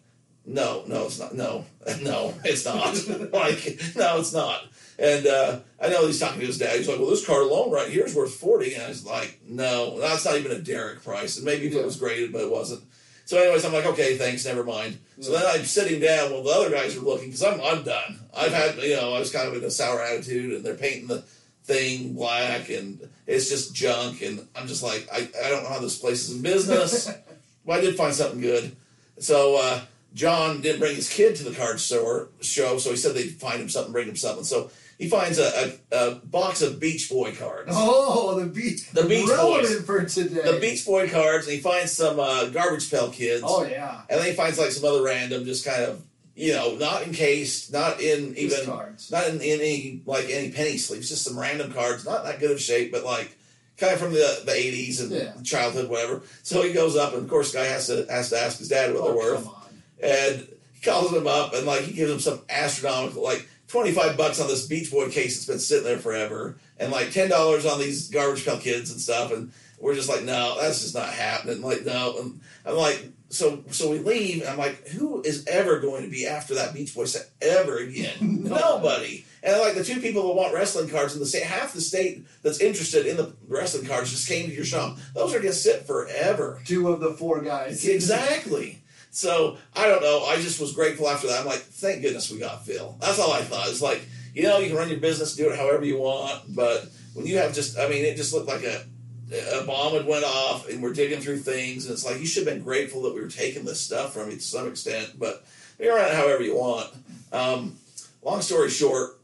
"No, 0.46 0.84
no, 0.86 1.06
it's 1.06 1.18
not. 1.18 1.34
No, 1.34 1.64
no, 2.02 2.34
it's 2.44 2.64
not. 2.64 2.94
like, 3.32 3.80
no, 3.96 4.18
it's 4.20 4.32
not." 4.32 4.66
And 4.98 5.26
uh, 5.26 5.58
I 5.82 5.88
know 5.88 6.06
he's 6.06 6.18
talking 6.20 6.40
to 6.40 6.46
his 6.46 6.58
dad. 6.58 6.76
He's 6.78 6.88
like, 6.88 6.98
"Well, 6.98 7.10
this 7.10 7.26
car 7.26 7.40
alone 7.42 7.70
right 7.70 7.90
here 7.90 8.06
is 8.06 8.14
worth 8.14 8.34
40 8.34 8.74
And 8.74 8.84
I 8.84 8.88
was 8.88 9.04
like, 9.04 9.40
"No, 9.46 10.00
that's 10.00 10.24
not 10.24 10.36
even 10.36 10.52
a 10.52 10.58
Derek 10.58 11.04
price. 11.04 11.36
And 11.36 11.44
maybe 11.44 11.68
Yeah. 11.68 11.80
it 11.80 11.84
was 11.86 11.96
graded, 11.96 12.32
but 12.32 12.42
it 12.42 12.50
wasn't." 12.50 12.82
So, 13.26 13.38
anyways, 13.38 13.64
I'm 13.64 13.72
like, 13.72 13.86
"Okay, 13.86 14.16
thanks, 14.16 14.44
never 14.46 14.64
mind." 14.64 14.98
So 15.20 15.32
then 15.32 15.42
I'm 15.46 15.64
sitting 15.64 16.00
down 16.00 16.30
while 16.30 16.42
the 16.42 16.50
other 16.50 16.70
guys 16.70 16.96
are 16.96 17.00
looking 17.00 17.26
because 17.28 17.42
I'm 17.42 17.60
I'm 17.60 17.82
done. 17.82 18.20
I've 18.34 18.52
had 18.52 18.76
you 18.78 18.96
know 18.96 19.12
I 19.14 19.18
was 19.18 19.32
kind 19.32 19.48
of 19.48 19.54
in 19.56 19.64
a 19.64 19.70
sour 19.70 20.00
attitude, 20.00 20.54
and 20.54 20.64
they're 20.64 20.74
painting 20.74 21.08
the 21.08 21.24
thing 21.64 22.12
black, 22.12 22.68
and 22.70 23.08
it's 23.26 23.48
just 23.48 23.74
junk, 23.74 24.22
and 24.22 24.46
I'm 24.54 24.68
just 24.68 24.84
like, 24.84 25.08
I, 25.12 25.28
I 25.44 25.50
don't 25.50 25.64
know 25.64 25.68
how 25.68 25.80
this 25.80 25.98
place 25.98 26.28
is 26.28 26.36
in 26.36 26.42
business. 26.42 27.10
but 27.66 27.78
I 27.78 27.80
did 27.80 27.96
find 27.96 28.14
something 28.14 28.40
good. 28.40 28.76
So 29.18 29.56
uh, 29.56 29.80
John 30.16 30.62
didn't 30.62 30.80
bring 30.80 30.96
his 30.96 31.12
kid 31.12 31.36
to 31.36 31.44
the 31.44 31.54
card 31.54 31.78
store 31.78 32.30
show, 32.40 32.78
so 32.78 32.90
he 32.90 32.96
said 32.96 33.14
they'd 33.14 33.32
find 33.38 33.60
him 33.60 33.68
something, 33.68 33.92
bring 33.92 34.08
him 34.08 34.16
something. 34.16 34.44
So 34.44 34.70
he 34.98 35.08
finds 35.10 35.38
a, 35.38 35.78
a, 35.92 35.96
a 36.08 36.14
box 36.14 36.62
of 36.62 36.80
Beach 36.80 37.10
Boy 37.10 37.34
cards. 37.34 37.70
Oh, 37.70 38.40
the 38.40 38.46
beach. 38.46 38.90
The 38.92 39.04
Beach 39.04 39.26
Boys. 39.28 39.78
for 39.82 40.04
today. 40.06 40.50
The 40.52 40.58
Beach 40.58 40.86
Boy 40.86 41.10
cards, 41.10 41.46
and 41.46 41.54
he 41.56 41.60
finds 41.60 41.92
some 41.92 42.18
uh, 42.18 42.46
Garbage 42.46 42.90
Pail 42.90 43.10
Kids. 43.10 43.42
Oh 43.46 43.64
yeah. 43.64 44.00
And 44.08 44.18
then 44.18 44.26
he 44.26 44.32
finds 44.32 44.58
like 44.58 44.70
some 44.70 44.88
other 44.88 45.02
random, 45.04 45.44
just 45.44 45.66
kind 45.66 45.82
of, 45.82 46.02
you 46.34 46.54
know, 46.54 46.76
not 46.76 47.02
encased, 47.02 47.74
not 47.74 48.00
in 48.00 48.34
even, 48.38 48.64
cards. 48.64 49.10
not 49.10 49.28
in 49.28 49.42
any 49.42 50.00
like 50.06 50.30
any 50.30 50.50
penny 50.50 50.78
sleeves, 50.78 51.10
just 51.10 51.24
some 51.24 51.38
random 51.38 51.74
cards, 51.74 52.06
not 52.06 52.24
that 52.24 52.40
good 52.40 52.52
of 52.52 52.60
shape, 52.60 52.90
but 52.90 53.04
like 53.04 53.36
kind 53.76 53.92
of 53.92 54.00
from 54.00 54.14
the 54.14 54.40
the 54.46 54.54
eighties 54.56 55.02
and 55.02 55.10
Yeah. 55.12 55.32
childhood, 55.44 55.90
whatever. 55.90 56.22
So 56.42 56.62
he 56.62 56.72
goes 56.72 56.96
up, 56.96 57.12
and 57.12 57.22
of 57.24 57.28
course, 57.28 57.52
the 57.52 57.58
guy 57.58 57.64
has 57.66 57.88
to 57.88 58.06
has 58.08 58.30
to 58.30 58.40
ask 58.40 58.58
his 58.60 58.68
dad 58.70 58.94
what 58.94 59.02
Oh, 59.02 59.06
they're 59.08 59.16
worth, 59.16 59.44
come 59.44 59.48
on. 59.48 59.62
And 60.02 60.46
he 60.74 60.80
calls 60.80 61.12
him 61.12 61.26
up, 61.26 61.54
and 61.54 61.66
like 61.66 61.82
he 61.82 61.92
gives 61.92 62.12
him 62.12 62.20
some 62.20 62.40
astronomical, 62.48 63.22
like 63.22 63.48
twenty 63.68 63.92
five 63.92 64.16
bucks 64.16 64.40
on 64.40 64.48
this 64.48 64.66
Beach 64.66 64.90
Boy 64.90 65.08
case 65.10 65.34
that's 65.34 65.46
been 65.46 65.58
sitting 65.58 65.84
there 65.84 65.98
forever, 65.98 66.58
and 66.78 66.92
like 66.92 67.10
ten 67.10 67.28
dollars 67.28 67.66
on 67.66 67.78
these 67.78 68.08
Garbage 68.10 68.44
Pail 68.44 68.58
Kids 68.58 68.90
and 68.90 69.00
stuff, 69.00 69.32
and 69.32 69.52
we're 69.78 69.94
just 69.94 70.08
like, 70.08 70.22
no, 70.22 70.56
that's 70.60 70.82
just 70.82 70.94
not 70.94 71.10
happening. 71.10 71.60
Like, 71.60 71.84
no, 71.84 72.18
and 72.18 72.40
I'm 72.64 72.76
like, 72.76 73.12
so 73.28 73.62
so 73.70 73.90
we 73.90 73.98
leave, 73.98 74.42
and 74.42 74.50
I'm 74.50 74.58
like, 74.58 74.88
who 74.88 75.22
is 75.22 75.46
ever 75.46 75.80
going 75.80 76.04
to 76.04 76.10
be 76.10 76.26
after 76.26 76.54
that 76.54 76.74
Beach 76.74 76.94
Boy 76.94 77.04
set 77.04 77.28
ever 77.42 77.78
again? 77.78 78.16
Nobody. 78.20 79.24
And 79.42 79.60
like 79.60 79.74
the 79.74 79.84
two 79.84 80.00
people 80.00 80.26
that 80.26 80.34
want 80.34 80.54
wrestling 80.54 80.88
cards 80.88 81.14
in 81.14 81.20
the 81.20 81.26
state, 81.26 81.44
half 81.44 81.72
the 81.72 81.80
state 81.80 82.26
that's 82.42 82.60
interested 82.60 83.06
in 83.06 83.16
the 83.16 83.34
wrestling 83.48 83.86
cards 83.86 84.10
just 84.10 84.28
came 84.28 84.48
to 84.48 84.54
your 84.54 84.64
shop. 84.64 84.98
Those 85.14 85.34
are 85.34 85.40
gonna 85.40 85.52
sit 85.52 85.86
forever. 85.86 86.60
Two 86.64 86.88
of 86.88 87.00
the 87.00 87.12
four 87.12 87.42
guys. 87.42 87.86
Exactly. 87.86 88.82
So 89.16 89.56
I 89.74 89.86
don't 89.86 90.02
know. 90.02 90.24
I 90.24 90.36
just 90.36 90.60
was 90.60 90.74
grateful 90.74 91.08
after 91.08 91.26
that. 91.28 91.40
I'm 91.40 91.46
like, 91.46 91.60
thank 91.60 92.02
goodness 92.02 92.30
we 92.30 92.38
got 92.38 92.66
Phil. 92.66 92.98
That's 93.00 93.18
all 93.18 93.32
I 93.32 93.40
thought. 93.40 93.66
It's 93.70 93.80
like, 93.80 94.06
you 94.34 94.42
know, 94.42 94.58
you 94.58 94.68
can 94.68 94.76
run 94.76 94.90
your 94.90 94.98
business, 94.98 95.34
do 95.34 95.50
it 95.50 95.58
however 95.58 95.86
you 95.86 95.98
want, 95.98 96.54
but 96.54 96.84
when 97.14 97.26
you 97.26 97.38
have 97.38 97.54
just, 97.54 97.78
I 97.78 97.88
mean, 97.88 98.04
it 98.04 98.16
just 98.16 98.34
looked 98.34 98.46
like 98.46 98.62
a 98.62 98.84
a 99.32 99.64
bomb 99.64 99.94
had 99.94 100.06
went 100.06 100.24
off, 100.24 100.68
and 100.68 100.82
we're 100.82 100.92
digging 100.92 101.20
through 101.20 101.38
things, 101.38 101.86
and 101.86 101.94
it's 101.94 102.04
like 102.04 102.20
you 102.20 102.26
should 102.26 102.46
have 102.46 102.54
been 102.54 102.62
grateful 102.62 103.02
that 103.02 103.14
we 103.14 103.20
were 103.20 103.28
taking 103.28 103.64
this 103.64 103.80
stuff 103.80 104.12
from 104.12 104.30
you 104.30 104.36
to 104.36 104.42
some 104.42 104.68
extent, 104.68 105.14
but 105.18 105.44
you 105.80 105.92
run 105.92 106.08
it 106.08 106.14
however 106.14 106.44
you 106.44 106.54
want. 106.54 106.92
Um, 107.32 107.76
long 108.22 108.42
story 108.42 108.68
short, 108.68 109.18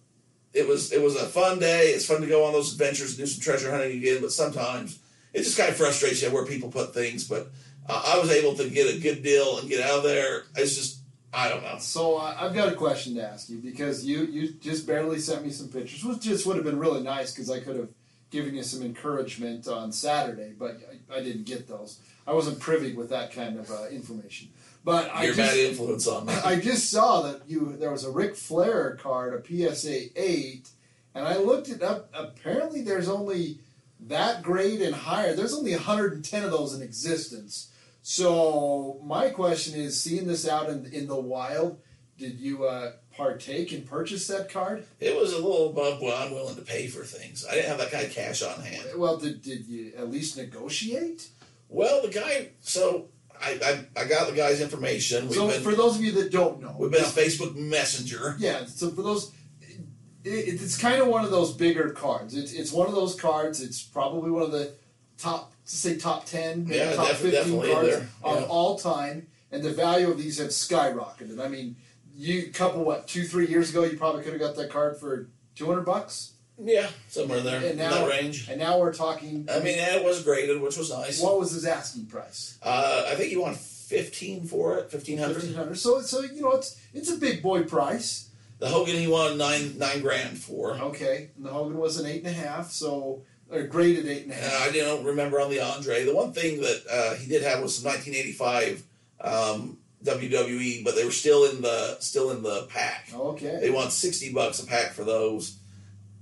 it 0.55 0.67
was 0.67 0.91
it 0.91 1.03
was 1.03 1.17
a 1.17 1.27
fun 1.27 1.59
day. 1.61 1.89
It's 1.89 2.07
fun 2.07 2.23
to 2.23 2.27
go 2.27 2.45
on 2.45 2.53
those 2.53 2.73
adventures 2.73 3.11
and 3.11 3.19
do 3.19 3.27
some 3.27 3.43
treasure 3.43 3.71
hunting 3.71 3.99
again, 3.99 4.23
but 4.23 4.33
sometimes 4.33 4.99
it 5.35 5.43
just 5.43 5.57
kind 5.57 5.71
of 5.71 5.77
frustrates 5.77 6.23
you 6.23 6.31
where 6.31 6.47
people 6.47 6.71
put 6.71 6.95
things. 6.95 7.29
But 7.29 7.49
uh, 7.89 8.15
I 8.15 8.19
was 8.19 8.31
able 8.31 8.55
to 8.55 8.69
get 8.69 8.95
a 8.95 8.99
good 9.01 9.23
deal 9.23 9.59
and 9.59 9.69
get 9.69 9.81
out 9.81 9.99
of 9.99 10.05
there. 10.05 10.45
It's 10.57 10.77
just 10.77 11.01
I 11.35 11.49
don't 11.49 11.63
know. 11.63 11.79
So 11.79 12.19
uh, 12.19 12.37
I've 12.39 12.55
got 12.55 12.73
a 12.73 12.77
question 12.77 13.15
to 13.15 13.23
ask 13.23 13.49
you 13.49 13.59
because 13.59 14.05
you 14.05 14.25
you 14.25 14.53
just 14.55 14.87
barely 14.87 15.19
sent 15.19 15.45
me 15.45 15.51
some 15.51 15.69
pictures, 15.69 16.05
which 16.05 16.21
just 16.21 16.47
would 16.47 16.57
have 16.57 16.65
been 16.65 16.79
really 16.79 17.03
nice 17.03 17.33
because 17.33 17.51
I 17.51 17.61
could 17.61 17.77
have 17.77 17.89
given 18.31 18.55
you 18.55 18.63
some 18.63 18.83
encouragement 18.83 19.69
on 19.69 19.93
Saturday, 19.93 20.53
but 20.59 20.81
I, 21.11 21.19
I 21.19 21.23
didn't 21.23 21.45
get 21.45 21.69
those. 21.69 22.01
I 22.27 22.33
wasn't 22.33 22.61
privy 22.61 22.95
with 22.95 23.11
that 23.11 23.33
kind 23.33 23.59
of 23.59 23.71
uh, 23.71 23.89
information. 23.89 24.49
But 24.85 25.11
I 25.15 25.25
Your 25.25 25.35
just, 25.35 25.51
bad 25.51 25.59
influence 25.59 26.09
on 26.09 26.27
me. 26.27 26.33
I 26.45 26.59
just 26.59 26.91
saw 26.91 27.23
that 27.23 27.43
you 27.49 27.77
there 27.79 27.93
was 27.93 28.05
a 28.05 28.11
Ric 28.11 28.35
Flair 28.37 28.97
card, 28.97 29.33
a 29.35 29.75
PSA 29.75 30.19
eight, 30.21 30.69
and 31.15 31.27
I 31.27 31.37
looked 31.37 31.69
it 31.69 31.83
up. 31.83 32.11
Apparently, 32.13 32.83
there's 32.83 33.09
only 33.09 33.59
that 34.09 34.43
grade 34.43 34.83
and 34.83 34.95
higher. 34.95 35.35
There's 35.35 35.55
only 35.55 35.73
110 35.73 36.45
of 36.45 36.51
those 36.51 36.75
in 36.75 36.83
existence. 36.83 37.71
So 38.03 39.01
my 39.05 39.31
question 39.31 39.81
is, 39.81 40.03
seeing 40.03 40.27
this 40.27 40.47
out 40.47 40.69
in 40.69 40.87
in 40.87 41.07
the 41.07 41.21
wild, 41.21 41.81
did 42.19 42.41
you 42.41 42.65
uh, 42.65 42.93
partake 43.17 43.73
and 43.73 43.87
purchase 43.87 44.27
that 44.27 44.51
card? 44.51 44.85
It 44.99 45.17
was 45.17 45.33
a 45.33 45.37
little 45.37 45.71
above 45.71 46.01
what 46.01 46.17
I'm 46.17 46.33
willing 46.33 46.57
to 46.57 46.63
pay 46.63 46.89
for 46.89 47.05
things. 47.05 47.47
I 47.49 47.55
didn't 47.55 47.69
have 47.69 47.79
that 47.79 47.93
kind 47.93 48.05
of 48.05 48.13
cash 48.13 48.43
on 48.43 48.61
hand. 48.61 48.89
Well, 48.97 49.19
did, 49.19 49.41
did 49.41 49.67
you 49.67 49.93
at 49.97 50.11
least 50.11 50.37
negotiate? 50.37 51.29
Well, 51.69 52.03
the 52.03 52.09
guy. 52.09 52.49
So 52.61 53.09
I 53.41 53.87
I, 53.97 54.01
I 54.03 54.05
got 54.07 54.29
the 54.29 54.37
guy's 54.37 54.61
information. 54.61 55.29
We've 55.29 55.37
so 55.37 55.49
been 55.49 55.63
for 55.63 55.75
those 55.75 55.97
of 55.97 56.03
you 56.03 56.13
that 56.13 56.33
don't 56.33 56.61
know, 56.61 56.75
we've 56.77 56.91
been 56.91 57.05
Facebook 57.05 57.55
Messenger. 57.55 58.35
Yeah, 58.39 58.65
so 58.67 58.91
for 58.91 59.03
those, 59.03 59.33
it, 60.25 60.61
it's 60.61 60.77
kind 60.77 61.01
of 61.01 61.07
one 61.07 61.25
of 61.25 61.31
those 61.31 61.53
bigger 61.53 61.91
cards. 61.91 62.37
It's, 62.37 62.53
it's 62.53 62.73
one 62.73 62.89
of 62.89 62.95
those 62.95 63.15
cards. 63.15 63.61
It's 63.63 63.81
probably 63.81 64.33
one 64.33 64.43
of 64.43 64.51
the 64.51 64.75
top, 65.19 65.53
say 65.65 65.97
top 65.97 66.25
ten, 66.27 66.65
maybe 66.65 66.77
Yeah, 66.79 66.95
top 66.95 67.09
defi- 67.09 67.31
fifteen 67.31 67.61
cards 67.63 67.89
there, 67.89 68.09
of 68.23 68.45
all 68.51 68.79
time. 68.79 69.29
And 69.51 69.63
the 69.63 69.71
value 69.73 70.11
of 70.11 70.17
these 70.19 70.39
have 70.39 70.49
skyrocketed. 70.49 71.39
I 71.39 71.49
mean, 71.49 71.77
you 72.17 72.51
couple 72.53 72.85
what 72.85 73.07
two, 73.07 73.25
three 73.25 73.47
years 73.47 73.71
ago, 73.71 73.85
you 73.85 73.97
probably 73.99 74.23
could 74.23 74.33
have 74.33 74.41
got 74.41 74.57
that 74.57 74.71
card 74.71 74.99
for 74.99 75.29
two 75.55 75.67
hundred 75.67 75.83
bucks, 75.85 76.33
Yeah, 76.59 76.89
somewhere 77.09 77.39
in 77.39 77.45
there 77.45 77.57
and 77.57 77.65
in 77.67 77.77
now 77.77 77.91
that 78.07 78.09
range. 78.09 78.49
and 78.49 78.59
now 78.59 78.79
we're 78.79 78.95
talking. 78.95 79.47
I 79.51 79.59
mean, 79.61 79.79
it 79.79 80.03
was 80.05 80.23
graded, 80.23 80.61
which 80.61 80.77
was 80.79 80.91
nice. 80.91 81.21
what 81.21 81.39
was 81.39 81.53
his 81.53 81.67
asking 81.67 82.07
price? 82.07 82.59
Uh, 82.63 83.05
I 83.09 83.15
think 83.15 83.29
he 83.31 83.37
want 83.37 83.57
fifteen 83.59 84.45
for 84.45 84.79
it, 84.79 84.91
fifteen 84.91 85.19
Fifteen 85.19 85.53
hundred. 85.53 85.55
hundred. 85.57 85.79
So, 85.79 86.01
so 86.01 86.23
you 86.23 86.41
know, 86.41 86.53
it's 86.53 86.81
it's 86.95 87.11
a 87.11 87.17
big 87.17 87.43
boy 87.43 87.65
price. 87.65 88.31
the 88.59 88.69
Hogan 88.69 88.97
he 88.97 89.07
won 89.07 89.37
nine 89.37 89.77
nine 89.79 90.01
grand 90.01 90.39
for. 90.39 90.73
Okay, 90.79 91.29
and 91.37 91.45
the 91.45 91.51
Hogan 91.51 91.77
was 91.77 91.99
an 92.01 92.07
eight 92.07 92.25
and 92.25 92.29
a 92.29 92.39
half, 92.39 92.71
so 92.71 93.21
or 93.53 93.65
graded 93.65 94.07
eight 94.07 94.25
and 94.25 94.33
a 94.33 94.35
half. 94.35 94.69
I 94.69 94.73
don't 94.73 95.05
remember 95.05 95.41
on 95.41 95.51
the 95.51 95.61
Andre. 95.61 96.05
The 96.05 96.15
one 96.15 96.33
thing 96.33 96.61
that 96.61 96.83
uh, 96.91 97.15
he 97.15 97.29
did 97.29 97.43
have 97.43 97.63
was 97.63 97.77
some 97.77 97.91
1985 97.91 98.83
um, 99.21 99.79
WWE, 100.05 100.85
but 100.85 100.97
they 100.97 101.05
were 101.05 101.11
still 101.11 101.45
in 101.45 101.61
the 101.63 101.99
still 102.01 102.31
in 102.31 102.43
the 102.43 102.67
pack. 102.71 103.09
Okay, 103.15 103.59
They 103.61 103.71
want 103.71 103.93
60 103.93 104.33
bucks 104.33 104.63
a 104.63 104.67
pack 104.67 104.93
for 104.93 105.05
those. 105.05 105.59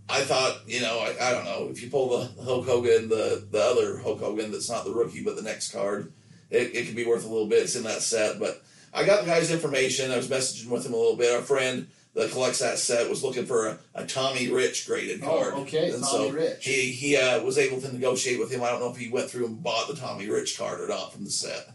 I 0.09 0.23
thought, 0.23 0.69
you 0.69 0.81
know, 0.81 0.99
I, 0.99 1.29
I 1.29 1.31
don't 1.33 1.45
know 1.45 1.69
if 1.71 1.81
you 1.83 1.89
pull 1.89 2.19
the 2.19 2.43
Hulk 2.43 2.67
Hogan, 2.67 3.09
the 3.09 3.47
the 3.51 3.63
other 3.63 3.99
Hulk 3.99 4.21
Hogan 4.21 4.51
that's 4.51 4.69
not 4.69 4.85
the 4.85 4.93
rookie 4.93 5.23
but 5.23 5.37
the 5.37 5.43
next 5.43 5.73
card, 5.73 6.13
it, 6.51 6.75
it 6.75 6.87
could 6.87 6.97
be 6.97 7.07
worth 7.07 7.25
a 7.25 7.29
little 7.29 7.47
bit. 7.47 7.63
It's 7.63 7.77
in 7.77 7.85
that 7.85 8.03
set, 8.03 8.41
but 8.41 8.63
I 8.93 9.05
got 9.05 9.21
the 9.21 9.31
guy's 9.31 9.53
information. 9.53 10.11
I 10.11 10.17
was 10.17 10.29
messaging 10.29 10.69
with 10.69 10.85
him 10.85 10.95
a 10.95 10.97
little 10.97 11.17
bit. 11.17 11.35
Our 11.35 11.43
friend 11.43 11.87
that 12.15 12.31
collects 12.33 12.59
that 12.59 12.79
set 12.79 13.09
was 13.09 13.23
looking 13.23 13.47
for 13.47 13.69
a, 13.69 13.79
a 13.95 14.07
Tommy 14.07 14.51
Rich 14.51 14.87
graded 14.87 15.21
card. 15.21 15.49
Oh, 15.49 15.51
card. 15.51 15.55
okay, 15.63 15.91
and 15.91 16.03
Tommy 16.03 16.29
so 16.29 16.31
Rich. 16.31 16.65
He 16.65 16.93
he 16.93 17.17
uh, 17.17 17.43
was 17.43 17.59
able 17.59 17.81
to 17.81 17.93
negotiate 17.93 18.39
with 18.39 18.51
him. 18.51 18.63
I 18.63 18.71
don't 18.71 18.81
know 18.81 18.91
if 18.91 18.97
he 18.97 19.09
went 19.09 19.31
through 19.31 19.47
and 19.47 19.63
bought 19.63 19.89
the 19.89 19.97
Tommy 19.97 20.29
Rich 20.29 20.59
card 20.59 20.81
or 20.81 20.89
not 20.89 21.13
from 21.13 21.25
the 21.25 21.31
set, 21.31 21.71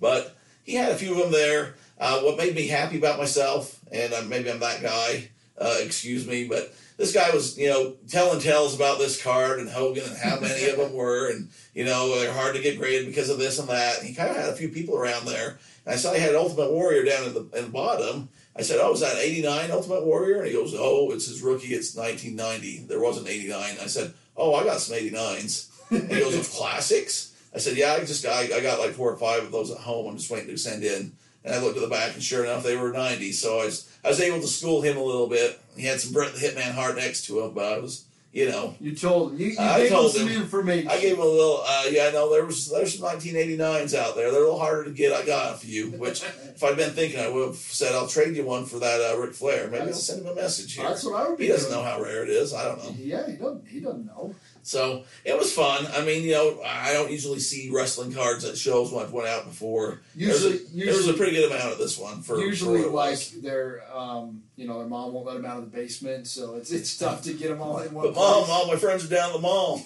but 0.00 0.36
he 0.62 0.74
had 0.74 0.92
a 0.92 0.96
few 0.96 1.12
of 1.12 1.18
them 1.18 1.32
there. 1.32 1.74
Uh, 1.98 2.20
what 2.20 2.36
made 2.36 2.54
me 2.54 2.66
happy 2.66 2.98
about 2.98 3.18
myself, 3.18 3.80
and 3.92 4.12
uh, 4.12 4.22
maybe 4.22 4.50
I'm 4.50 4.60
that 4.60 4.82
guy, 4.82 5.30
uh, 5.58 5.76
excuse 5.80 6.26
me, 6.26 6.48
but 6.48 6.74
this 6.96 7.12
guy 7.12 7.30
was, 7.30 7.58
you 7.58 7.68
know, 7.68 7.94
telling 8.08 8.40
tales 8.40 8.74
about 8.74 8.98
this 8.98 9.20
card 9.22 9.60
and 9.60 9.68
Hogan 9.68 10.04
and 10.04 10.16
how 10.16 10.38
many 10.38 10.68
of 10.68 10.78
them 10.78 10.92
were, 10.92 11.30
and 11.30 11.48
you 11.74 11.84
know 11.84 12.18
they're 12.18 12.32
hard 12.32 12.54
to 12.54 12.62
get 12.62 12.78
graded 12.78 13.06
because 13.06 13.28
of 13.28 13.38
this 13.38 13.58
and 13.58 13.68
that. 13.68 13.98
And 13.98 14.06
he 14.06 14.14
kind 14.14 14.30
of 14.30 14.36
had 14.36 14.50
a 14.50 14.56
few 14.56 14.68
people 14.68 14.96
around 14.96 15.26
there. 15.26 15.58
And 15.84 15.94
I 15.94 15.96
saw 15.96 16.12
he 16.12 16.20
had 16.20 16.34
Ultimate 16.34 16.70
Warrior 16.70 17.04
down 17.04 17.26
in 17.26 17.34
the 17.34 17.58
in 17.58 17.64
the 17.64 17.70
bottom. 17.70 18.28
I 18.56 18.62
said, 18.62 18.80
"Oh, 18.80 18.92
is 18.92 19.00
that 19.00 19.16
'89 19.16 19.70
Ultimate 19.70 20.04
Warrior?" 20.04 20.38
And 20.38 20.46
he 20.46 20.52
goes, 20.52 20.74
"Oh, 20.76 21.10
it's 21.12 21.26
his 21.26 21.42
rookie. 21.42 21.74
It's 21.74 21.94
1990. 21.94 22.86
There 22.88 23.00
wasn't 23.00 23.28
'89." 23.28 23.78
I 23.82 23.86
said, 23.86 24.12
"Oh, 24.36 24.54
I 24.54 24.64
got 24.64 24.80
some 24.80 24.96
'89s." 24.96 25.68
And 25.90 26.10
he 26.10 26.20
goes, 26.20 26.36
"Of 26.36 26.50
classics?" 26.50 27.32
I 27.54 27.58
said, 27.58 27.76
"Yeah, 27.76 27.94
I 27.94 28.04
just 28.04 28.22
got 28.22 28.52
I 28.52 28.60
got 28.60 28.78
like 28.78 28.92
four 28.92 29.12
or 29.12 29.16
five 29.16 29.42
of 29.42 29.52
those 29.52 29.70
at 29.70 29.78
home. 29.78 30.06
I'm 30.06 30.16
just 30.16 30.30
waiting 30.30 30.48
to 30.48 30.58
send 30.58 30.84
in." 30.84 31.12
And 31.44 31.54
I 31.54 31.60
looked 31.60 31.76
at 31.76 31.82
the 31.82 31.88
back, 31.88 32.14
and 32.14 32.22
sure 32.22 32.44
enough, 32.44 32.62
they 32.62 32.76
were 32.76 32.92
90. 32.92 33.32
So 33.32 33.58
I 33.58 33.64
was 33.64 33.88
I 34.04 34.08
was 34.08 34.20
able 34.20 34.40
to 34.40 34.46
school 34.46 34.82
him 34.82 34.96
a 34.96 35.02
little 35.02 35.28
bit. 35.28 35.58
He 35.76 35.86
had 35.86 36.00
some 36.00 36.12
Bret 36.12 36.34
the 36.34 36.40
Hitman 36.40 36.72
Hart 36.72 36.96
next 36.96 37.26
to 37.26 37.40
him, 37.40 37.52
but 37.52 37.72
I 37.72 37.78
was, 37.78 38.04
you 38.32 38.48
know, 38.48 38.74
you 38.80 38.94
told 38.96 39.38
you, 39.38 39.48
you 39.48 39.56
I 39.58 39.80
gave 39.80 39.90
told 39.90 40.14
him 40.14 40.26
some 40.26 40.42
information. 40.42 40.88
I 40.88 40.98
gave 40.98 41.14
him 41.16 41.20
a 41.22 41.24
little. 41.26 41.62
Uh, 41.66 41.84
yeah, 41.90 42.10
no, 42.10 42.30
there 42.32 42.46
was 42.46 42.70
there's 42.70 42.98
some 42.98 43.06
1989s 43.06 43.94
out 43.94 44.16
there. 44.16 44.30
They're 44.30 44.40
a 44.40 44.44
little 44.44 44.58
harder 44.58 44.84
to 44.84 44.90
get. 44.90 45.12
I 45.12 45.24
got 45.26 45.54
a 45.54 45.58
few. 45.58 45.90
Which, 45.90 46.22
if 46.54 46.64
I'd 46.64 46.76
been 46.76 46.92
thinking, 46.92 47.20
I 47.20 47.28
would 47.28 47.48
have 47.48 47.56
said 47.56 47.94
I'll 47.94 48.06
trade 48.08 48.34
you 48.34 48.44
one 48.46 48.64
for 48.64 48.78
that 48.78 49.00
uh, 49.00 49.18
Ric 49.18 49.34
Flair. 49.34 49.68
Maybe 49.68 49.88
I'll 49.88 49.92
send 49.92 50.22
him 50.22 50.28
a 50.28 50.34
message 50.34 50.74
here. 50.74 50.88
That's 50.88 51.04
what 51.04 51.14
I 51.14 51.28
would 51.28 51.38
be 51.38 51.44
He 51.44 51.50
doesn't 51.50 51.70
doing. 51.70 51.84
know 51.84 51.88
how 51.90 52.00
rare 52.02 52.22
it 52.24 52.30
is. 52.30 52.54
I 52.54 52.64
don't 52.64 52.78
know. 52.82 52.94
Yeah, 52.98 53.26
he 53.30 53.36
doesn't. 53.36 53.68
He 53.68 53.80
doesn't 53.80 54.06
know. 54.06 54.34
So 54.62 55.04
it 55.24 55.36
was 55.36 55.52
fun. 55.52 55.86
I 55.92 56.04
mean, 56.04 56.22
you 56.22 56.32
know, 56.32 56.62
I 56.64 56.92
don't 56.92 57.10
usually 57.10 57.40
see 57.40 57.70
wrestling 57.72 58.12
cards 58.12 58.44
at 58.44 58.56
shows 58.56 58.92
when 58.92 59.04
I've 59.04 59.12
went 59.12 59.26
out 59.28 59.44
before. 59.44 60.00
Usually, 60.14 60.58
there 60.72 60.94
was 60.94 61.08
a, 61.08 61.14
a 61.14 61.16
pretty 61.16 61.32
good 61.32 61.50
amount 61.50 61.72
of 61.72 61.78
this 61.78 61.98
one 61.98 62.22
for 62.22 62.38
usually 62.38 62.82
for 62.82 62.90
like 62.90 63.18
their 63.42 63.82
um, 63.92 64.44
you 64.56 64.68
know 64.68 64.78
their 64.78 64.86
mom 64.86 65.12
won't 65.12 65.26
let 65.26 65.34
them 65.34 65.44
out 65.44 65.58
of 65.58 65.70
the 65.70 65.76
basement, 65.76 66.28
so 66.28 66.54
it's 66.54 66.70
it's 66.70 66.96
tough 66.96 67.22
to 67.22 67.32
get 67.32 67.48
them 67.48 67.60
all 67.60 67.78
in 67.78 67.92
one 67.92 68.06
But 68.06 68.14
mom, 68.14 68.44
all 68.48 68.68
my 68.68 68.76
friends 68.76 69.04
are 69.04 69.08
down 69.08 69.30
at 69.30 69.34
the 69.34 69.40
mall. 69.40 69.82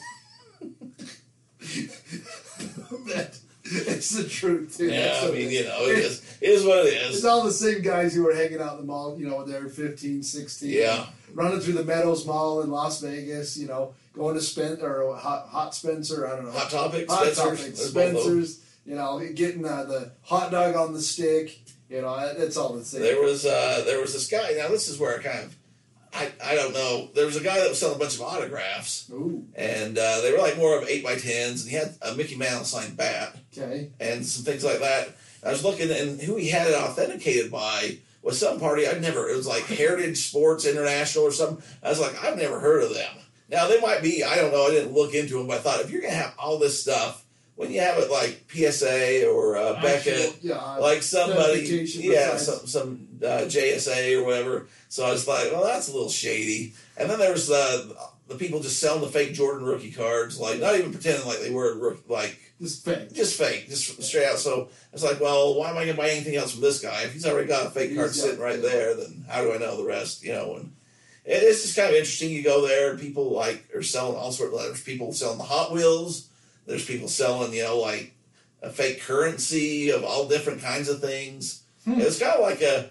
that, 3.06 3.38
it's 3.64 4.10
the 4.10 4.28
truth 4.28 4.76
too. 4.76 4.88
Yeah, 4.88 5.22
I 5.22 5.30
mean, 5.30 5.50
you 5.50 5.60
is. 5.60 5.66
know, 5.66 5.86
it 5.86 5.98
is, 5.98 6.38
it 6.40 6.50
is 6.50 6.64
what 6.64 6.86
it 6.86 6.92
It's 6.92 7.24
all 7.24 7.44
the 7.44 7.50
same 7.50 7.82
guys 7.82 8.14
who 8.14 8.24
were 8.24 8.34
hanging 8.34 8.60
out 8.60 8.74
in 8.74 8.80
the 8.80 8.86
mall, 8.86 9.18
you 9.18 9.28
know, 9.28 9.38
when 9.38 9.50
they 9.50 9.60
were 9.60 9.68
15, 9.68 10.22
16. 10.22 10.70
Yeah. 10.70 11.06
Running 11.32 11.60
through 11.60 11.74
the 11.74 11.84
Meadows 11.84 12.24
Mall 12.24 12.62
in 12.62 12.70
Las 12.70 13.00
Vegas, 13.00 13.56
you 13.56 13.66
know, 13.66 13.94
going 14.16 14.34
to 14.34 14.40
Spen 14.40 14.78
or 14.80 15.14
Hot, 15.16 15.48
Hot 15.48 15.74
Spencer, 15.74 16.26
I 16.26 16.36
don't 16.36 16.46
know. 16.46 16.52
Hot 16.52 16.70
Topic, 16.70 17.08
Hot 17.08 17.22
Spencer's, 17.26 17.36
Topic, 17.60 17.74
there's 17.76 17.94
both 17.94 18.06
of 18.06 18.12
them. 18.14 18.22
Spencer's, 18.22 18.60
you 18.86 18.94
know, 18.94 19.20
getting 19.34 19.64
uh, 19.66 19.84
the 19.84 20.12
hot 20.22 20.50
dog 20.50 20.74
on 20.74 20.92
the 20.94 21.00
stick, 21.00 21.58
you 21.90 22.00
know, 22.02 22.14
it- 22.18 22.36
it's 22.38 22.56
all 22.56 22.72
the 22.72 22.84
same. 22.84 23.02
There 23.02 23.20
was 23.22 23.44
uh, 23.46 23.82
there 23.86 24.00
was 24.00 24.12
this 24.12 24.26
guy. 24.28 24.52
Now 24.56 24.68
this 24.68 24.88
is 24.88 24.98
where 24.98 25.18
I 25.18 25.22
kind 25.22 25.44
of, 25.44 25.56
I, 26.14 26.30
I 26.42 26.54
don't 26.54 26.72
know. 26.72 27.10
There 27.14 27.26
was 27.26 27.36
a 27.36 27.42
guy 27.42 27.60
that 27.60 27.68
was 27.68 27.78
selling 27.78 27.96
a 27.96 27.98
bunch 27.98 28.14
of 28.14 28.22
autographs, 28.22 29.10
Ooh, 29.12 29.44
and 29.54 29.98
uh, 29.98 30.20
they 30.22 30.32
were 30.32 30.38
like 30.38 30.56
more 30.56 30.78
of 30.80 30.88
eight 30.88 31.04
by 31.04 31.16
tens, 31.16 31.62
and 31.62 31.70
he 31.70 31.76
had 31.76 31.94
a 32.02 32.14
Mickey 32.14 32.36
Mouse 32.36 32.70
signed 32.70 32.96
bat 32.96 33.36
okay. 33.56 33.90
and 34.00 34.24
some 34.24 34.44
things 34.44 34.64
like 34.64 34.80
that. 34.80 35.08
I 35.44 35.50
was 35.50 35.62
looking, 35.64 35.90
and 35.90 36.20
who 36.20 36.36
he 36.36 36.48
had 36.48 36.66
it 36.68 36.74
authenticated 36.74 37.52
by 37.52 37.98
was 38.22 38.38
some 38.38 38.58
party 38.58 38.88
I'd 38.88 39.00
never. 39.02 39.28
It 39.28 39.36
was 39.36 39.46
like 39.46 39.64
Heritage 39.66 40.28
Sports 40.28 40.64
International 40.66 41.24
or 41.24 41.30
something. 41.32 41.62
I 41.84 41.88
was 41.90 42.00
like, 42.00 42.22
I've 42.24 42.36
never 42.38 42.58
heard 42.58 42.82
of 42.82 42.94
them. 42.94 43.14
Now 43.48 43.68
they 43.68 43.80
might 43.80 44.02
be. 44.02 44.24
I 44.24 44.36
don't 44.36 44.52
know. 44.52 44.66
I 44.66 44.70
didn't 44.70 44.92
look 44.92 45.14
into 45.14 45.38
them, 45.38 45.46
but 45.46 45.58
I 45.58 45.60
thought 45.60 45.80
if 45.80 45.90
you're 45.90 46.02
gonna 46.02 46.14
have 46.14 46.34
all 46.38 46.58
this 46.58 46.80
stuff, 46.80 47.24
when 47.54 47.70
you 47.70 47.80
have 47.80 47.98
it 47.98 48.10
like 48.10 48.44
PSA 48.52 49.28
or 49.30 49.56
uh, 49.56 49.80
Beckett, 49.82 50.38
yeah, 50.42 50.56
like 50.76 51.02
somebody, 51.02 51.62
yeah, 51.96 52.36
some 52.36 52.66
some 52.66 53.08
uh, 53.22 53.46
JSA 53.46 54.20
or 54.20 54.24
whatever. 54.24 54.66
So 54.88 55.04
I 55.06 55.10
was 55.12 55.26
like, 55.28 55.50
well, 55.52 55.64
that's 55.64 55.88
a 55.88 55.92
little 55.92 56.10
shady. 56.10 56.74
And 56.96 57.08
then 57.08 57.18
there 57.18 57.32
was 57.32 57.46
the 57.48 57.96
the 58.28 58.34
people 58.34 58.60
just 58.60 58.80
selling 58.80 59.00
the 59.02 59.08
fake 59.08 59.32
Jordan 59.34 59.64
rookie 59.66 59.92
cards, 59.92 60.38
like 60.40 60.58
not 60.60 60.74
even 60.74 60.92
pretending 60.92 61.24
like 61.26 61.40
they 61.40 61.50
were 61.50 61.96
like 62.08 62.36
Just 62.60 62.84
fake. 62.84 63.12
just 63.12 63.38
fake, 63.38 63.68
just 63.68 64.02
straight 64.02 64.26
out. 64.26 64.38
So 64.38 64.64
I 64.64 64.92
was 64.92 65.04
like, 65.04 65.20
well, 65.20 65.54
why 65.54 65.70
am 65.70 65.76
I 65.76 65.84
going 65.84 65.96
to 65.96 66.02
buy 66.02 66.10
anything 66.10 66.34
else 66.34 66.52
from 66.52 66.60
this 66.62 66.80
guy? 66.80 67.02
If 67.02 67.12
he's 67.12 67.24
already 67.24 67.46
got 67.46 67.66
a 67.66 67.70
fake 67.70 67.90
He's 67.90 67.98
card 67.98 68.14
sitting 68.14 68.40
right 68.40 68.60
there, 68.60 68.96
then 68.96 69.24
how 69.28 69.42
do 69.42 69.52
I 69.52 69.58
know 69.58 69.76
the 69.76 69.84
rest? 69.84 70.24
You 70.24 70.32
know, 70.32 70.56
and 70.56 70.72
it's 71.26 71.62
just 71.62 71.76
kind 71.76 71.88
of 71.88 71.94
interesting. 71.94 72.30
You 72.30 72.42
go 72.42 72.66
there, 72.66 72.90
and 72.90 73.00
people 73.00 73.30
like 73.30 73.68
are 73.74 73.82
selling 73.82 74.16
all 74.16 74.32
sorts. 74.32 74.54
Of 74.54 74.62
there's 74.62 74.82
people 74.82 75.12
selling 75.12 75.38
the 75.38 75.44
Hot 75.44 75.72
Wheels. 75.72 76.28
There's 76.66 76.84
people 76.84 77.08
selling, 77.08 77.52
you 77.52 77.64
know, 77.64 77.78
like 77.78 78.14
a 78.62 78.70
fake 78.70 79.00
currency 79.02 79.90
of 79.90 80.04
all 80.04 80.28
different 80.28 80.62
kinds 80.62 80.88
of 80.88 81.00
things. 81.00 81.62
Hmm. 81.84 82.00
It's 82.00 82.18
kind 82.18 82.32
of 82.32 82.40
like 82.40 82.62
a 82.62 82.90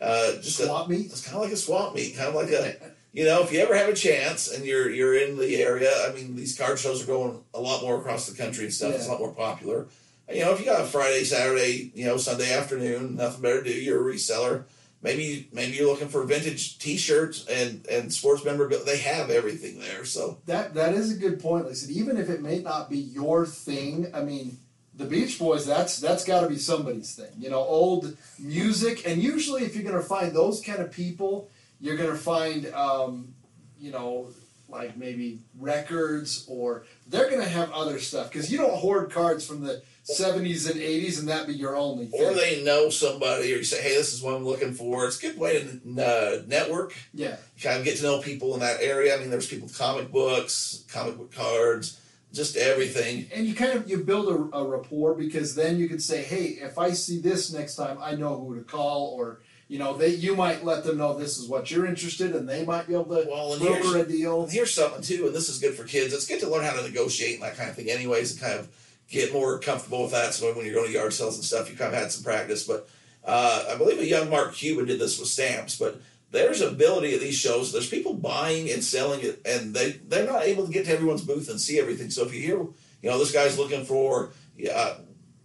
uh, 0.00 0.32
just 0.36 0.60
a, 0.60 0.66
Swap 0.66 0.88
meet. 0.88 1.06
it's 1.06 1.24
kind 1.24 1.36
of 1.36 1.42
like 1.42 1.52
a 1.52 1.56
swap 1.56 1.94
meet, 1.94 2.16
kind 2.16 2.28
of 2.28 2.34
like 2.34 2.50
a 2.50 2.76
you 3.12 3.24
know, 3.24 3.42
if 3.42 3.50
you 3.50 3.60
ever 3.60 3.74
have 3.74 3.88
a 3.88 3.94
chance 3.94 4.52
and 4.52 4.64
you're 4.64 4.90
you're 4.90 5.16
in 5.16 5.38
the 5.38 5.56
area, 5.62 5.90
I 6.06 6.12
mean, 6.12 6.36
these 6.36 6.56
card 6.56 6.78
shows 6.78 7.02
are 7.02 7.06
going 7.06 7.40
a 7.54 7.60
lot 7.60 7.82
more 7.82 7.98
across 7.98 8.28
the 8.28 8.36
country 8.36 8.64
and 8.64 8.74
stuff. 8.74 8.94
It's 8.94 9.06
a 9.06 9.10
lot 9.10 9.20
more 9.20 9.32
popular. 9.32 9.86
You 10.30 10.40
know, 10.40 10.52
if 10.52 10.60
you 10.60 10.66
got 10.66 10.82
a 10.82 10.84
Friday, 10.84 11.24
Saturday, 11.24 11.92
you 11.94 12.04
know, 12.04 12.16
Sunday 12.16 12.52
afternoon, 12.52 13.16
nothing 13.16 13.42
better 13.42 13.62
to 13.62 13.72
do. 13.72 13.80
You're 13.80 14.06
a 14.08 14.14
reseller. 14.14 14.64
Maybe 15.06 15.48
maybe 15.52 15.76
you're 15.76 15.86
looking 15.86 16.08
for 16.08 16.24
vintage 16.24 16.80
T-shirts 16.80 17.46
and 17.46 17.86
and 17.88 18.12
sports 18.12 18.44
memorabilia. 18.44 18.84
They 18.84 18.98
have 18.98 19.30
everything 19.30 19.78
there. 19.78 20.04
So 20.04 20.38
That 20.46 20.74
that 20.74 20.94
is 20.94 21.12
a 21.12 21.16
good 21.16 21.40
point. 21.40 21.74
Said, 21.76 21.90
even 21.90 22.16
if 22.16 22.28
it 22.28 22.42
may 22.42 22.58
not 22.58 22.90
be 22.90 22.98
your 22.98 23.46
thing, 23.46 24.08
I 24.12 24.22
mean, 24.22 24.58
the 24.94 25.04
Beach 25.04 25.38
Boys, 25.38 25.64
that's 25.64 26.00
that's 26.00 26.24
got 26.24 26.40
to 26.40 26.48
be 26.48 26.58
somebody's 26.58 27.14
thing. 27.14 27.30
You 27.38 27.50
know, 27.50 27.60
old 27.60 28.16
music, 28.40 29.06
and 29.06 29.22
usually 29.22 29.62
if 29.62 29.76
you're 29.76 29.84
gonna 29.84 30.02
find 30.02 30.34
those 30.34 30.60
kind 30.60 30.80
of 30.80 30.90
people, 30.90 31.50
you're 31.80 31.96
gonna 31.96 32.16
find, 32.16 32.66
um, 32.74 33.34
you 33.78 33.92
know, 33.92 34.30
like 34.68 34.96
maybe 34.96 35.38
records, 35.56 36.44
or 36.48 36.84
they're 37.06 37.30
gonna 37.30 37.44
have 37.44 37.70
other 37.70 38.00
stuff 38.00 38.32
because 38.32 38.50
you 38.50 38.58
don't 38.58 38.74
hoard 38.74 39.12
cards 39.12 39.46
from 39.46 39.62
the 39.62 39.82
70s 40.08 40.70
and 40.70 40.80
80s 40.80 41.18
and 41.18 41.28
that 41.28 41.46
be 41.46 41.54
your 41.54 41.76
only 41.76 42.06
thing. 42.06 42.22
or 42.24 42.32
they 42.32 42.62
know 42.62 42.90
somebody, 42.90 43.52
or 43.52 43.56
you 43.58 43.64
say, 43.64 43.82
hey, 43.82 43.96
this 43.96 44.12
is 44.14 44.22
what 44.22 44.34
I'm 44.34 44.44
looking 44.44 44.72
for. 44.72 45.06
It's 45.06 45.18
a 45.18 45.22
good 45.22 45.38
way 45.38 45.62
to 45.62 46.02
uh, 46.02 46.42
network. 46.46 46.94
yeah, 47.12 47.36
kind 47.62 47.78
of 47.78 47.84
get 47.84 47.96
to 47.98 48.02
know 48.04 48.20
people 48.20 48.54
in 48.54 48.60
that 48.60 48.80
area. 48.80 49.16
I 49.16 49.18
mean, 49.20 49.30
there's 49.30 49.48
people 49.48 49.66
with 49.66 49.78
comic 49.78 50.12
books, 50.12 50.84
comic 50.88 51.16
book 51.16 51.32
cards, 51.34 52.00
just 52.32 52.56
everything. 52.56 53.26
and 53.34 53.46
you 53.46 53.54
kind 53.54 53.72
of 53.72 53.88
you 53.90 53.98
build 53.98 54.28
a, 54.28 54.56
a 54.58 54.64
rapport 54.64 55.14
because 55.14 55.54
then 55.54 55.78
you 55.78 55.88
can 55.88 55.98
say, 55.98 56.22
hey, 56.22 56.58
if 56.60 56.78
I 56.78 56.90
see 56.90 57.18
this 57.18 57.52
next 57.52 57.74
time, 57.76 57.98
I 58.00 58.14
know 58.14 58.38
who 58.38 58.54
to 58.56 58.62
call, 58.62 59.08
or 59.18 59.40
you 59.68 59.80
know, 59.80 59.96
they 59.96 60.14
you 60.14 60.36
might 60.36 60.64
let 60.64 60.84
them 60.84 60.98
know 60.98 61.18
this 61.18 61.38
is 61.38 61.48
what 61.48 61.70
you're 61.72 61.86
interested, 61.86 62.30
in, 62.30 62.36
and 62.36 62.48
they 62.48 62.64
might 62.64 62.86
be 62.86 62.94
able 62.94 63.06
to 63.06 63.26
Well, 63.28 63.58
broker 63.58 63.98
a 63.98 64.06
deal. 64.06 64.46
Here's 64.46 64.72
something 64.72 65.02
too, 65.02 65.26
and 65.26 65.34
this 65.34 65.48
is 65.48 65.58
good 65.58 65.74
for 65.74 65.82
kids. 65.82 66.14
It's 66.14 66.28
good 66.28 66.38
to 66.40 66.48
learn 66.48 66.64
how 66.64 66.74
to 66.74 66.82
negotiate 66.82 67.34
and 67.34 67.42
that 67.42 67.56
kind 67.56 67.68
of 67.70 67.74
thing, 67.74 67.90
anyways, 67.90 68.32
and 68.32 68.40
kind 68.40 68.60
of 68.60 68.68
get 69.08 69.32
more 69.32 69.58
comfortable 69.58 70.02
with 70.02 70.12
that. 70.12 70.34
So 70.34 70.52
when 70.54 70.64
you're 70.64 70.74
going 70.74 70.86
to 70.86 70.92
yard 70.92 71.12
sales 71.12 71.36
and 71.36 71.44
stuff, 71.44 71.70
you 71.70 71.76
kind 71.76 71.94
of 71.94 72.00
had 72.00 72.12
some 72.12 72.24
practice. 72.24 72.66
But 72.66 72.88
uh, 73.24 73.66
I 73.70 73.76
believe 73.76 73.98
a 73.98 74.06
young 74.06 74.30
Mark 74.30 74.54
Cuban 74.54 74.86
did 74.86 74.98
this 74.98 75.18
with 75.18 75.28
stamps. 75.28 75.78
But 75.78 76.00
there's 76.30 76.60
ability 76.60 77.14
at 77.14 77.20
these 77.20 77.36
shows. 77.36 77.72
There's 77.72 77.88
people 77.88 78.14
buying 78.14 78.70
and 78.70 78.82
selling 78.82 79.20
it, 79.20 79.40
and 79.46 79.74
they 79.74 79.92
they're 79.92 80.26
not 80.26 80.42
able 80.42 80.66
to 80.66 80.72
get 80.72 80.86
to 80.86 80.92
everyone's 80.92 81.24
booth 81.24 81.48
and 81.48 81.60
see 81.60 81.78
everything. 81.80 82.10
So 82.10 82.24
if 82.24 82.34
you 82.34 82.40
hear, 82.40 82.58
you 82.58 83.10
know, 83.10 83.18
this 83.18 83.32
guy's 83.32 83.58
looking 83.58 83.84
for, 83.84 84.30
yeah, 84.56 84.94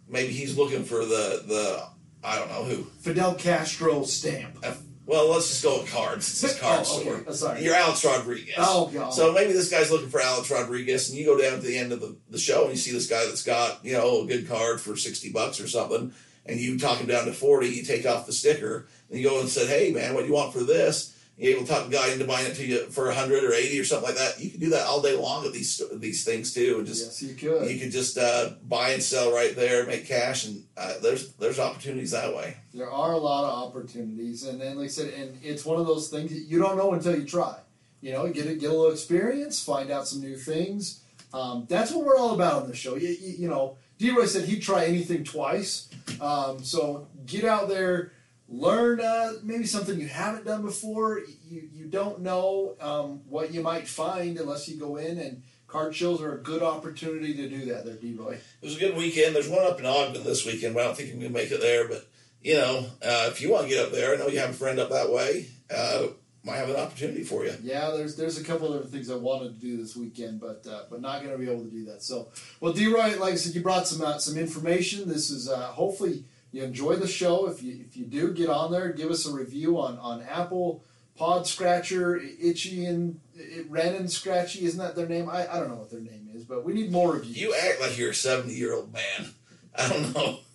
maybe 0.08 0.34
he's 0.34 0.58
looking 0.58 0.84
for 0.84 1.06
the 1.06 1.43
the 1.47 1.88
I 2.24 2.38
don't 2.38 2.50
know 2.50 2.63
who. 2.63 2.84
Fidel 3.02 3.36
Castro 3.36 4.04
stamp. 4.04 4.63
Well, 5.06 5.30
let's 5.32 5.50
just 5.50 5.64
go 5.64 5.82
with 5.82 5.92
cards. 5.92 6.28
It's 6.30 6.42
this 6.42 6.60
card 6.62 6.86
Oh, 6.86 6.96
okay. 6.96 7.02
store. 7.10 7.24
Oh, 7.28 7.32
sorry. 7.34 7.64
You're 7.64 7.76
Alex 7.76 8.06
Rodriguez. 8.06 8.54
Oh, 8.58 8.88
God. 8.94 9.08
Oh. 9.10 9.12
So 9.12 9.34
maybe 9.34 9.52
this 9.52 9.70
guy's 9.70 9.92
looking 9.92 10.10
for 10.10 10.22
Alex 10.22 10.50
Rodriguez, 10.52 11.10
and 11.10 11.18
you 11.18 11.26
go 11.26 11.38
down 11.40 11.60
to 11.60 11.66
the 11.66 11.78
end 11.78 11.92
of 11.92 12.00
the, 12.00 12.16
the 12.30 12.38
show 12.38 12.62
and 12.64 12.72
you 12.72 12.78
see 12.78 12.92
this 12.92 13.08
guy 13.08 13.26
that's 13.26 13.44
got 13.44 13.84
you 13.84 13.94
know 13.94 14.22
a 14.22 14.26
good 14.28 14.48
card 14.48 14.80
for 14.80 14.96
sixty 14.96 15.32
bucks 15.32 15.60
or 15.60 15.68
something, 15.68 16.14
and 16.46 16.60
you 16.60 16.78
talk 16.80 17.00
him 17.00 17.08
down 17.08 17.26
to 17.26 17.34
forty. 17.34 17.68
You 17.70 17.84
take 17.84 18.06
off 18.06 18.26
the 18.26 18.34
sticker, 18.34 18.88
and 19.10 19.20
you 19.20 19.28
go 19.28 19.40
and 19.40 19.50
said, 19.50 19.68
"Hey 19.68 19.92
man, 19.92 20.14
what 20.14 20.22
do 20.22 20.28
you 20.28 20.34
want 20.34 20.54
for 20.54 20.64
this?" 20.64 21.18
You're 21.41 21.56
able 21.56 21.65
to 21.65 21.71
talk 21.71 21.88
a 21.88 21.89
guy 21.89 22.10
into 22.10 22.25
buying 22.25 22.45
it 22.45 22.54
to 22.56 22.65
you 22.65 22.86
for 22.91 23.10
a 23.10 23.15
hundred 23.15 23.43
or 23.43 23.54
eighty 23.54 23.80
or 23.80 23.84
something 23.84 24.10
like 24.10 24.17
that. 24.17 24.39
You 24.39 24.51
can 24.51 24.60
do 24.60 24.69
that 24.69 24.86
all 24.86 25.01
day 25.01 25.17
long 25.17 25.45
at 25.45 25.54
these 25.54 25.82
these 25.93 26.23
things 26.23 26.54
too, 26.54 26.75
and 26.77 26.86
just 26.86 27.21
yes, 27.21 27.23
you 27.23 27.36
could. 27.36 27.69
you 27.69 27.80
could 27.80 27.91
just 27.91 28.17
uh, 28.17 28.51
buy 28.67 28.91
and 28.91 29.01
sell 29.01 29.34
right 29.34 29.56
there, 29.56 29.86
make 29.88 30.06
cash, 30.06 30.45
and 30.45 30.63
uh, 30.77 30.93
there's 31.01 31.34
there's 31.34 31.60
opportunities 31.60 32.12
that 32.12 32.36
way. 32.36 32.58
There 32.73 32.91
are 32.91 33.13
a 33.13 33.17
lot 33.17 33.43
of 33.43 33.69
opportunities, 33.69 34.45
and 34.45 34.62
then 34.62 34.77
like 34.77 34.86
I 34.86 34.89
said, 34.89 35.13
and 35.15 35.39
it's 35.43 35.65
one 35.65 35.80
of 35.80 35.88
those 35.88 36.10
things 36.10 36.32
that 36.32 36.41
you 36.41 36.60
don't 36.60 36.77
know 36.77 36.93
until 36.93 37.17
you 37.17 37.25
try. 37.25 37.58
You 38.01 38.13
know, 38.13 38.27
get 38.32 38.47
a, 38.47 38.56
get 38.56 38.69
a 38.69 38.73
little 38.73 38.91
experience, 38.91 39.63
find 39.63 39.91
out 39.91 40.08
some 40.08 40.21
new 40.21 40.36
things. 40.36 41.04
Um, 41.34 41.65
that's 41.69 41.91
what 41.91 42.06
we're 42.06 42.17
all 42.17 42.34
about 42.34 42.63
on 42.63 42.67
the 42.67 42.75
show. 42.75 42.95
You, 42.95 43.10
you, 43.10 43.34
you 43.39 43.47
know, 43.47 43.77
D-Roy 43.99 44.25
said 44.25 44.45
he'd 44.45 44.62
try 44.62 44.86
anything 44.86 45.23
twice. 45.23 45.88
Um, 46.19 46.63
so 46.63 47.08
get 47.25 47.45
out 47.45 47.69
there, 47.69 48.12
learn 48.52 49.00
uh, 49.00 49.34
maybe 49.44 49.66
something 49.66 50.00
you 50.00 50.08
haven't 50.08 50.46
done 50.46 50.62
before. 50.62 51.22
You 51.50 51.70
you 51.74 51.86
don't 51.86 52.22
know 52.22 52.76
um, 52.80 53.22
what 53.28 53.54
you 53.54 53.62
might 53.62 53.88
find 53.88 54.38
unless 54.38 54.68
you 54.68 54.78
go 54.78 54.98
in, 54.98 55.18
and 55.18 55.44
card 55.68 55.96
shows 55.96 56.22
are 56.22 56.36
a 56.36 56.44
good 56.44 56.62
opportunity 56.62 57.34
to 57.34 57.50
do 57.50 57.66
that. 57.66 57.86
There, 57.86 57.96
D-Roy. 57.96 58.34
It 58.34 58.66
was 58.66 58.76
a 58.76 58.80
good 58.80 58.96
weekend. 58.98 59.36
There's 59.36 59.50
one 59.50 59.66
up 59.66 59.80
in 59.80 59.86
Ogden 59.86 60.24
this 60.24 60.46
weekend, 60.46 60.76
but 60.76 60.82
I 60.82 60.86
don't 60.86 60.98
think 60.98 61.14
I'm 61.14 61.20
gonna 61.20 61.32
make 61.32 61.52
it 61.52 61.62
there. 61.62 61.88
But 61.88 62.06
you 62.42 62.56
know, 62.56 62.86
uh, 63.02 63.30
if 63.32 63.42
you 63.42 63.50
want 63.52 63.64
to 63.64 63.70
get 63.70 63.86
up 63.86 63.92
there, 63.92 64.14
I 64.14 64.18
know 64.18 64.28
you 64.28 64.40
have 64.40 64.50
a 64.50 64.54
friend 64.54 64.80
up 64.80 64.90
that 64.90 65.12
way. 65.12 65.48
Uh, 65.74 66.08
might 66.44 66.56
have 66.56 66.70
an 66.70 66.76
opportunity 66.76 67.24
for 67.24 67.46
you. 67.46 67.54
Yeah, 67.62 67.92
there's 67.92 68.16
there's 68.16 68.40
a 68.40 68.44
couple 68.44 68.74
of 68.74 68.82
other 68.82 68.90
things 68.90 69.12
I 69.12 69.16
wanted 69.16 69.54
to 69.54 69.62
do 69.62 69.78
this 69.78 69.96
weekend, 69.96 70.42
but 70.42 70.66
uh, 70.70 70.84
but 70.90 71.00
not 71.00 71.22
going 71.22 71.32
to 71.32 71.38
be 71.38 71.50
able 71.50 71.64
to 71.64 71.70
do 71.70 71.86
that. 71.86 72.02
So, 72.02 72.30
well, 72.60 72.74
D-Roy, 72.74 73.20
like 73.20 73.34
I 73.34 73.36
said, 73.36 73.54
you 73.54 73.62
brought 73.62 73.88
some 73.88 74.02
uh, 74.02 74.18
some 74.18 74.38
information. 74.38 75.08
This 75.08 75.30
is 75.30 75.48
uh, 75.48 75.68
hopefully 75.68 76.26
you 76.52 76.64
enjoy 76.64 76.96
the 76.96 77.08
show. 77.08 77.48
If 77.48 77.64
you 77.64 77.84
if 77.88 77.96
you 77.98 78.06
do, 78.06 78.34
get 78.34 78.50
on 78.50 78.72
there, 78.72 78.92
give 78.92 79.10
us 79.12 79.26
a 79.26 79.34
review 79.34 79.80
on 79.80 79.98
on 80.00 80.22
Apple, 80.24 80.84
Pod 81.16 81.48
Scratcher, 81.48 82.18
Itchy 82.18 82.86
and 82.86 83.20
it, 83.36 83.70
Ren 83.70 83.96
and 83.96 84.12
Scratchy. 84.12 84.66
Isn't 84.66 84.80
that 84.80 84.96
their 84.96 85.08
name? 85.08 85.30
I, 85.30 85.48
I 85.52 85.60
don't 85.60 85.70
know 85.70 85.76
what 85.76 85.92
their 85.92 86.00
name 86.02 86.30
is, 86.34 86.44
but 86.44 86.64
we 86.66 86.74
need 86.74 86.92
more 86.92 87.14
reviews. 87.14 87.38
You 87.40 87.54
act 87.56 87.80
like 87.82 87.98
you're 87.98 88.12
a 88.12 88.16
70 88.16 88.54
year 88.54 88.74
old 88.74 88.92
man. 88.94 89.32
I 89.76 89.90
don't 89.90 90.14
know. 90.16 90.40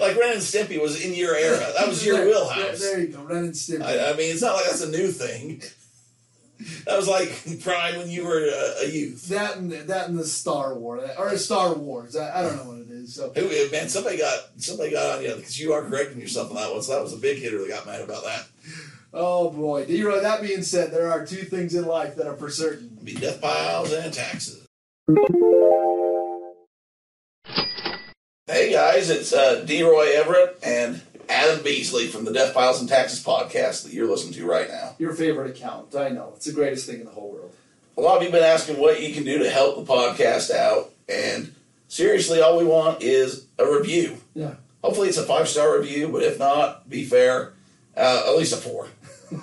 Like 0.00 0.16
Ren 0.18 0.32
and 0.32 0.40
Stimpy 0.42 0.80
was 0.82 1.02
in 1.02 1.14
your 1.14 1.36
era. 1.36 1.72
That 1.78 1.86
was 1.86 2.04
your 2.04 2.16
There- 2.18 2.26
wheelhouse. 2.26 2.80
There, 2.80 2.96
there 2.96 3.00
you 3.00 3.06
go, 3.08 3.22
Ren 3.22 3.44
and 3.44 3.52
Stimpy. 3.52 3.82
I, 3.82 4.10
I 4.10 4.16
mean, 4.16 4.32
it's 4.32 4.42
not 4.42 4.56
like 4.56 4.64
that's 4.64 4.82
a 4.82 4.90
new 4.90 5.10
thing. 5.12 5.62
That 6.86 6.96
was 6.96 7.06
like 7.06 7.62
prime 7.62 7.96
when 7.98 8.10
you 8.10 8.24
were 8.26 8.40
a, 8.44 8.84
a 8.84 8.90
youth. 8.90 9.28
that 9.28 9.56
and 9.56 9.70
that 9.70 10.08
and 10.08 10.18
the 10.18 10.26
Star 10.26 10.74
Wars 10.76 11.08
or 11.16 11.36
Star 11.38 11.72
Wars. 11.74 12.16
I, 12.16 12.40
I 12.40 12.42
don't 12.42 12.56
know 12.56 12.64
what 12.72 12.78
it 12.80 12.87
So 13.08 13.32
Who- 13.34 13.70
Man, 13.72 13.88
somebody 13.88 14.18
got 14.18 14.38
somebody 14.58 14.90
got 14.90 15.16
on 15.16 15.24
you 15.24 15.34
because 15.34 15.58
you 15.58 15.72
are 15.72 15.82
correcting 15.82 16.20
yourself 16.20 16.50
on 16.50 16.56
that 16.56 16.70
one. 16.70 16.82
So 16.82 16.92
that 16.92 17.02
was 17.02 17.14
a 17.14 17.16
big 17.16 17.38
hitter 17.38 17.58
that 17.58 17.68
got 17.68 17.86
mad 17.86 18.02
about 18.02 18.22
that. 18.24 18.46
Oh 19.14 19.48
boy, 19.50 19.86
D-Roy. 19.86 20.20
That 20.20 20.42
being 20.42 20.62
said, 20.62 20.90
there 20.92 21.10
are 21.10 21.24
two 21.24 21.44
things 21.44 21.74
in 21.74 21.86
life 21.86 22.16
that 22.16 22.26
are 22.26 22.36
for 22.36 22.50
certain. 22.50 22.98
Be 23.02 23.14
death 23.14 23.40
piles 23.40 23.92
and 23.94 24.12
taxes. 24.12 24.66
Hey 28.46 28.70
guys, 28.72 29.08
it's 29.08 29.32
uh, 29.32 29.64
D. 29.66 29.82
Roy 29.82 30.12
Everett 30.14 30.58
and 30.62 31.00
Adam 31.30 31.62
Beasley 31.64 32.08
from 32.08 32.26
the 32.26 32.32
Death 32.32 32.52
Piles 32.54 32.80
and 32.80 32.88
Taxes 32.88 33.24
podcast 33.24 33.84
that 33.84 33.92
you're 33.94 34.08
listening 34.08 34.34
to 34.34 34.46
right 34.46 34.68
now. 34.68 34.96
Your 34.98 35.14
favorite 35.14 35.56
account. 35.56 35.94
I 35.94 36.10
know. 36.10 36.32
It's 36.36 36.44
the 36.46 36.52
greatest 36.52 36.86
thing 36.86 37.00
in 37.00 37.06
the 37.06 37.12
whole 37.12 37.32
world. 37.32 37.54
A 37.96 38.00
lot 38.02 38.16
of 38.18 38.22
you 38.22 38.30
have 38.30 38.38
been 38.40 38.42
asking 38.42 38.78
what 38.78 39.00
you 39.02 39.14
can 39.14 39.24
do 39.24 39.38
to 39.38 39.48
help 39.50 39.76
the 39.76 39.90
podcast 39.90 40.50
out, 40.50 40.90
and 41.08 41.54
seriously, 41.88 42.40
all 42.40 42.56
we 42.58 42.64
want 42.64 43.02
is 43.02 43.46
a 43.58 43.66
review. 43.66 44.18
Yeah. 44.34 44.54
Hopefully, 44.82 45.08
it's 45.08 45.18
a 45.18 45.24
five 45.24 45.48
star 45.48 45.76
review, 45.78 46.08
but 46.08 46.22
if 46.22 46.38
not, 46.38 46.88
be 46.88 47.04
fair, 47.04 47.54
uh, 47.96 48.24
at 48.28 48.36
least 48.36 48.52
a 48.52 48.56
four. 48.56 48.88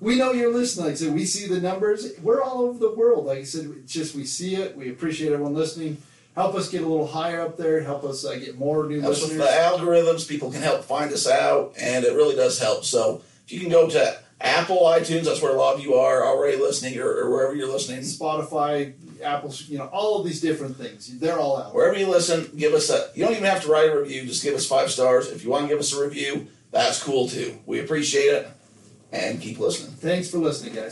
We 0.00 0.16
know 0.16 0.30
you're 0.30 0.52
listening. 0.52 0.86
Like 0.86 0.92
I 0.92 0.96
said, 0.96 1.12
we 1.12 1.24
see 1.24 1.48
the 1.48 1.60
numbers. 1.60 2.12
We're 2.22 2.40
all 2.40 2.60
over 2.60 2.78
the 2.78 2.94
world. 2.94 3.26
Like 3.26 3.38
I 3.38 3.42
said, 3.42 3.68
it's 3.82 3.92
just 3.92 4.14
we 4.14 4.24
see 4.24 4.54
it. 4.54 4.76
We 4.76 4.90
appreciate 4.90 5.32
everyone 5.32 5.54
listening. 5.54 6.00
Help 6.36 6.54
us 6.54 6.70
get 6.70 6.84
a 6.84 6.86
little 6.86 7.08
higher 7.08 7.40
up 7.42 7.56
there. 7.56 7.80
Help 7.82 8.04
us 8.04 8.24
uh, 8.24 8.36
get 8.36 8.56
more 8.56 8.86
new 8.86 9.00
helps 9.00 9.20
with 9.20 9.36
listeners. 9.36 9.48
the 9.48 9.52
algorithms. 9.60 10.28
People 10.28 10.52
can 10.52 10.62
help 10.62 10.84
find 10.84 11.12
us 11.12 11.28
out, 11.28 11.74
and 11.80 12.04
it 12.04 12.14
really 12.14 12.36
does 12.36 12.60
help. 12.60 12.84
So 12.84 13.22
if 13.44 13.52
you 13.52 13.58
can 13.58 13.70
go 13.70 13.88
to 13.90 14.21
Apple 14.42 14.78
iTunes, 14.78 15.24
that's 15.24 15.40
where 15.40 15.54
a 15.54 15.56
lot 15.56 15.76
of 15.76 15.82
you 15.82 15.94
are 15.94 16.26
already 16.26 16.56
listening, 16.56 16.98
or, 16.98 17.08
or 17.08 17.30
wherever 17.30 17.54
you're 17.54 17.70
listening. 17.70 18.00
Spotify, 18.00 18.92
Apple, 19.22 19.54
you 19.68 19.78
know, 19.78 19.86
all 19.86 20.18
of 20.18 20.26
these 20.26 20.40
different 20.40 20.76
things. 20.76 21.18
They're 21.18 21.38
all 21.38 21.62
out. 21.62 21.74
Wherever 21.74 21.96
you 21.96 22.08
listen, 22.08 22.50
give 22.56 22.74
us 22.74 22.90
a. 22.90 23.08
You 23.14 23.24
don't 23.24 23.32
even 23.32 23.44
have 23.44 23.62
to 23.62 23.70
write 23.70 23.90
a 23.90 23.98
review. 23.98 24.26
Just 24.26 24.42
give 24.42 24.54
us 24.54 24.66
five 24.66 24.90
stars. 24.90 25.30
If 25.30 25.44
you 25.44 25.50
want 25.50 25.64
to 25.64 25.68
give 25.68 25.78
us 25.78 25.94
a 25.94 26.02
review, 26.02 26.48
that's 26.72 27.02
cool 27.02 27.28
too. 27.28 27.56
We 27.66 27.78
appreciate 27.78 28.32
it, 28.34 28.48
and 29.12 29.40
keep 29.40 29.58
listening. 29.60 29.92
Thanks 29.92 30.28
for 30.28 30.38
listening, 30.38 30.74
guys. 30.74 30.90